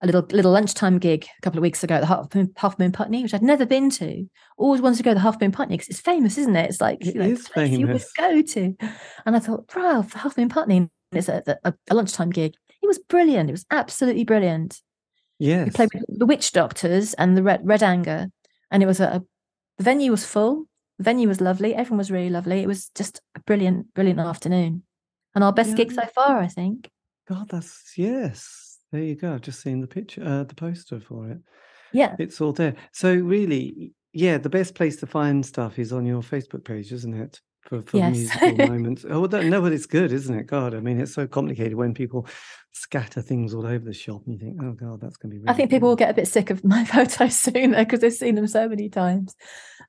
a 0.00 0.06
little 0.06 0.22
little 0.30 0.52
lunchtime 0.52 0.98
gig 0.98 1.24
a 1.24 1.42
couple 1.42 1.58
of 1.58 1.62
weeks 1.62 1.82
ago 1.82 1.96
at 1.96 2.00
the 2.00 2.06
Half 2.06 2.34
Moon, 2.34 2.52
Half 2.56 2.78
Moon 2.78 2.92
Putney, 2.92 3.22
which 3.22 3.34
I'd 3.34 3.42
never 3.42 3.66
been 3.66 3.90
to. 3.90 4.26
Always 4.56 4.80
wanted 4.80 4.98
to 4.98 5.02
go 5.02 5.10
to 5.10 5.14
the 5.14 5.20
Half 5.20 5.40
Moon 5.40 5.52
Putney 5.52 5.76
because 5.76 5.88
it's 5.88 6.00
famous, 6.00 6.38
isn't 6.38 6.54
it? 6.54 6.70
It's 6.70 6.80
like 6.80 7.04
It 7.04 7.14
you 7.14 7.20
know, 7.20 7.28
is 7.28 7.48
the 7.48 7.68
you 7.68 7.86
would 7.86 8.04
go 8.16 8.42
to. 8.42 8.76
And 9.26 9.34
I 9.36 9.38
thought, 9.40 9.70
wow, 9.74 10.02
the 10.02 10.18
Half 10.18 10.36
Moon 10.36 10.48
Putney. 10.48 10.88
It's 11.10 11.28
a, 11.28 11.42
a, 11.64 11.74
a 11.90 11.94
lunchtime 11.94 12.30
gig. 12.30 12.54
It 12.82 12.86
was 12.86 12.98
brilliant. 12.98 13.48
It 13.48 13.52
was 13.52 13.64
absolutely 13.70 14.24
brilliant. 14.24 14.80
Yes. 15.38 15.66
We 15.66 15.70
played 15.72 15.88
with 15.94 16.18
the 16.18 16.26
Witch 16.26 16.52
Doctors 16.52 17.14
and 17.14 17.36
the 17.36 17.42
Red, 17.42 17.60
Red 17.64 17.82
Anger, 17.82 18.28
and 18.70 18.82
it 18.82 18.86
was 18.86 19.00
a, 19.00 19.04
a 19.06 19.22
the 19.78 19.84
venue 19.84 20.10
was 20.10 20.24
full. 20.24 20.64
The 20.98 21.04
venue 21.04 21.28
was 21.28 21.40
lovely. 21.40 21.74
Everyone 21.74 21.98
was 21.98 22.10
really 22.10 22.30
lovely. 22.30 22.60
It 22.60 22.66
was 22.66 22.90
just 22.94 23.20
a 23.36 23.40
brilliant, 23.40 23.94
brilliant 23.94 24.18
afternoon, 24.20 24.82
and 25.34 25.44
our 25.44 25.52
best 25.52 25.76
gig 25.76 25.92
so 25.92 26.04
far, 26.14 26.40
I 26.40 26.48
think. 26.48 26.90
God, 27.28 27.48
that's 27.50 27.92
yes. 27.96 28.78
There 28.90 29.02
you 29.02 29.14
go. 29.14 29.34
I've 29.34 29.42
just 29.42 29.60
seen 29.60 29.80
the 29.80 29.86
picture, 29.86 30.24
uh, 30.24 30.44
the 30.44 30.54
poster 30.54 30.98
for 30.98 31.28
it. 31.30 31.38
Yeah, 31.92 32.16
It's 32.18 32.40
all 32.40 32.52
there. 32.52 32.74
So 32.92 33.14
really, 33.14 33.92
yeah, 34.14 34.38
the 34.38 34.48
best 34.48 34.74
place 34.74 34.96
to 34.96 35.06
find 35.06 35.44
stuff 35.44 35.78
is 35.78 35.92
on 35.92 36.06
your 36.06 36.22
Facebook 36.22 36.64
page, 36.64 36.90
isn't 36.92 37.14
it? 37.14 37.40
For, 37.62 37.82
for 37.82 37.98
Yes. 37.98 38.16
musical 38.16 38.56
moments. 38.68 39.04
Oh, 39.08 39.20
well, 39.20 39.28
that, 39.28 39.44
no, 39.44 39.60
but 39.60 39.72
it's 39.74 39.84
good, 39.86 40.10
isn't 40.10 40.34
it? 40.38 40.46
God, 40.46 40.74
I 40.74 40.80
mean, 40.80 40.98
it's 41.00 41.12
so 41.14 41.26
complicated 41.26 41.74
when 41.74 41.92
people 41.92 42.26
scatter 42.78 43.20
things 43.22 43.54
all 43.54 43.66
over 43.66 43.84
the 43.84 43.92
shop, 43.92 44.22
and 44.26 44.34
you 44.34 44.38
think, 44.38 44.58
oh 44.62 44.72
God, 44.72 45.00
that's 45.00 45.16
going 45.16 45.30
to 45.30 45.34
be. 45.34 45.38
Really 45.38 45.48
I 45.48 45.52
think 45.54 45.70
people 45.70 45.88
will 45.88 45.96
get 45.96 46.10
a 46.10 46.14
bit 46.14 46.28
sick 46.28 46.50
of 46.50 46.64
my 46.74 46.84
photos 46.84 47.38
soon 47.38 47.72
because 47.72 48.00
they've 48.00 48.12
seen 48.12 48.34
them 48.34 48.46
so 48.46 48.68
many 48.68 48.88
times. 48.88 49.34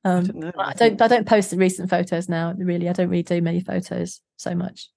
Um, 0.03 0.25
don't 0.25 0.35
know, 0.37 0.51
I 0.57 0.69
I 0.69 0.73
don't. 0.73 1.01
I 1.01 1.07
don't 1.07 1.27
post 1.27 1.51
the 1.51 1.57
recent 1.57 1.89
photos 1.89 2.29
now. 2.29 2.53
Really, 2.57 2.89
I 2.89 2.93
don't 2.93 3.09
really 3.09 3.23
do 3.23 3.41
many 3.41 3.61
photos 3.61 4.21
so 4.37 4.55
much. 4.55 4.89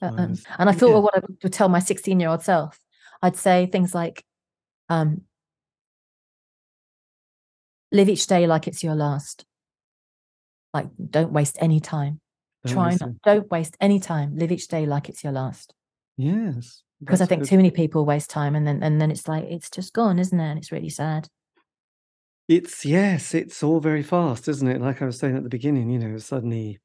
I 0.00 0.06
Uh, 0.06 0.08
um, 0.10 0.34
and 0.58 0.68
I 0.68 0.72
thought, 0.72 0.90
Yeah. 0.90 0.98
what 0.98 1.16
I 1.16 1.20
would 1.42 1.52
tell 1.52 1.68
my 1.68 1.78
16 1.78 2.18
year 2.20 2.28
old 2.30 2.42
self, 2.42 2.78
I'd 3.22 3.36
say 3.36 3.66
things 3.66 3.94
like, 3.94 4.24
um, 4.88 5.22
Live 7.92 8.08
each 8.08 8.26
day 8.28 8.46
like 8.46 8.68
it's 8.68 8.84
your 8.84 8.94
last. 8.94 9.44
Like, 10.72 10.86
don't 11.10 11.32
waste 11.32 11.56
any 11.60 11.80
time. 11.80 12.20
Don't 12.64 12.74
Try 12.74 12.96
not, 13.00 13.22
don't 13.24 13.50
waste 13.50 13.76
any 13.80 13.98
time. 13.98 14.36
Live 14.36 14.52
each 14.52 14.68
day 14.68 14.86
like 14.86 15.08
it's 15.08 15.24
your 15.24 15.32
last. 15.32 15.74
Yes. 16.16 16.82
Because 17.00 17.20
I 17.20 17.26
think 17.26 17.46
too 17.46 17.56
many 17.56 17.70
people 17.70 18.04
waste 18.04 18.28
time 18.30 18.54
and 18.54 18.66
then 18.66 18.82
and 18.82 19.00
then 19.00 19.10
it's 19.10 19.26
like 19.26 19.44
it's 19.44 19.70
just 19.70 19.94
gone, 19.94 20.18
isn't 20.18 20.38
it? 20.38 20.50
And 20.50 20.58
it's 20.58 20.70
really 20.72 20.90
sad. 20.90 21.28
It's 22.46 22.84
yes, 22.84 23.34
it's 23.34 23.62
all 23.62 23.80
very 23.80 24.02
fast, 24.02 24.48
isn't 24.48 24.68
it? 24.68 24.80
Like 24.80 25.00
I 25.00 25.06
was 25.06 25.18
saying 25.18 25.36
at 25.36 25.42
the 25.42 25.48
beginning, 25.48 25.88
you 25.88 25.98
know, 25.98 26.18
suddenly, 26.18 26.78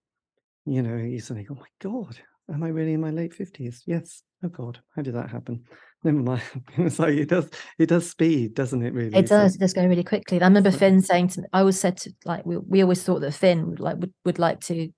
you 0.65 0.81
know, 0.81 0.95
you 0.95 1.19
suddenly 1.19 1.43
go, 1.43 1.55
oh 1.57 1.61
my 1.61 1.67
God, 1.81 2.17
am 2.53 2.63
I 2.63 2.67
really 2.69 2.93
in 2.93 3.01
my 3.01 3.09
late 3.09 3.33
fifties? 3.33 3.83
Yes. 3.85 4.21
Oh 4.43 4.49
God, 4.49 4.79
how 4.95 5.01
did 5.01 5.15
that 5.15 5.29
happen? 5.29 5.63
Never 6.03 6.19
mind. 6.19 6.43
it's 6.77 6.99
like 6.99 7.15
it 7.15 7.29
does 7.29 7.49
it 7.79 7.87
does 7.87 8.09
speed, 8.09 8.53
doesn't 8.53 8.83
it 8.83 8.93
really? 8.93 9.17
It 9.17 9.27
So- 9.27 9.37
does. 9.37 9.55
It 9.55 9.59
does 9.59 9.73
go 9.73 9.85
really 9.85 10.03
quickly. 10.03 10.39
I 10.39 10.45
remember 10.45 10.71
so- 10.71 10.77
Finn 10.77 11.01
saying 11.01 11.29
to 11.29 11.41
me, 11.41 11.47
I 11.51 11.61
always 11.61 11.79
said 11.79 11.97
to 11.97 12.13
like 12.25 12.45
we, 12.45 12.57
we 12.57 12.81
always 12.83 13.03
thought 13.03 13.21
that 13.21 13.33
Finn 13.33 13.69
would 13.71 13.79
like 13.79 13.97
would, 13.97 14.13
would 14.23 14.39
like 14.39 14.61
to 14.61 14.89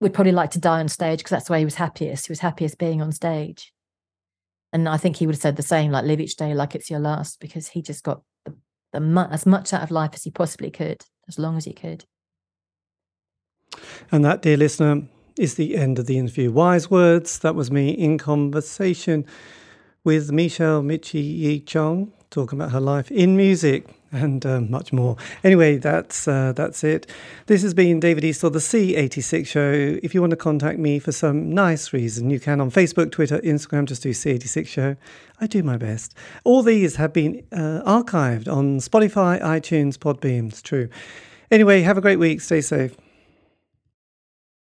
would 0.00 0.12
probably 0.12 0.32
like 0.32 0.50
to 0.50 0.58
die 0.58 0.80
on 0.80 0.88
stage 0.88 1.20
because 1.20 1.30
that's 1.30 1.46
the 1.46 1.52
way 1.52 1.60
he 1.60 1.64
was 1.64 1.76
happiest. 1.76 2.26
He 2.26 2.32
was 2.32 2.40
happiest 2.40 2.78
being 2.78 3.00
on 3.00 3.12
stage. 3.12 3.72
And 4.74 4.88
I 4.88 4.96
think 4.96 5.16
he 5.16 5.26
would 5.26 5.36
have 5.36 5.40
said 5.40 5.54
the 5.56 5.62
same, 5.62 5.92
like 5.92 6.04
live 6.04 6.20
each 6.20 6.34
day 6.34 6.52
like 6.52 6.74
it's 6.74 6.90
your 6.90 6.98
last, 6.98 7.38
because 7.38 7.68
he 7.68 7.80
just 7.80 8.02
got 8.02 8.22
the, 8.44 8.54
the 8.92 9.28
as 9.30 9.46
much 9.46 9.72
out 9.72 9.84
of 9.84 9.92
life 9.92 10.10
as 10.14 10.24
he 10.24 10.32
possibly 10.32 10.70
could, 10.70 11.04
as 11.28 11.38
long 11.38 11.56
as 11.56 11.64
he 11.64 11.72
could. 11.72 12.04
And 14.10 14.24
that, 14.24 14.42
dear 14.42 14.56
listener, 14.56 15.04
is 15.38 15.54
the 15.54 15.76
end 15.76 16.00
of 16.00 16.06
the 16.06 16.18
interview. 16.18 16.50
Wise 16.50 16.90
words. 16.90 17.38
That 17.38 17.54
was 17.54 17.70
me 17.70 17.90
in 17.90 18.18
conversation 18.18 19.24
with 20.02 20.32
Michelle 20.32 20.82
Michi 20.82 21.22
Yee-Chong, 21.22 22.12
talking 22.34 22.58
about 22.58 22.72
her 22.72 22.80
life 22.80 23.10
in 23.12 23.36
music 23.36 23.86
and 24.10 24.44
um, 24.44 24.70
much 24.70 24.92
more. 24.92 25.16
Anyway, 25.42 25.76
that's 25.76 26.26
uh, 26.26 26.52
that's 26.52 26.82
it. 26.82 27.06
This 27.46 27.62
has 27.62 27.74
been 27.74 28.00
David 28.00 28.24
Eastaugh, 28.24 28.52
the 28.52 28.58
C86 28.58 29.46
Show. 29.46 29.98
If 30.02 30.14
you 30.14 30.20
want 30.20 30.32
to 30.32 30.36
contact 30.36 30.78
me 30.78 30.98
for 30.98 31.12
some 31.12 31.50
nice 31.50 31.92
reason, 31.92 32.30
you 32.30 32.40
can 32.40 32.60
on 32.60 32.70
Facebook, 32.70 33.12
Twitter, 33.12 33.38
Instagram. 33.40 33.86
Just 33.86 34.02
do 34.02 34.10
C86 34.10 34.66
Show. 34.66 34.96
I 35.40 35.46
do 35.46 35.62
my 35.62 35.76
best. 35.76 36.14
All 36.44 36.62
these 36.62 36.96
have 36.96 37.12
been 37.12 37.44
uh, 37.52 37.82
archived 37.86 38.48
on 38.52 38.78
Spotify, 38.78 39.40
iTunes, 39.40 39.96
Podbean. 39.96 40.48
It's 40.48 40.62
true. 40.62 40.88
Anyway, 41.50 41.82
have 41.82 41.98
a 41.98 42.00
great 42.00 42.18
week. 42.18 42.40
Stay 42.40 42.60
safe. 42.60 42.96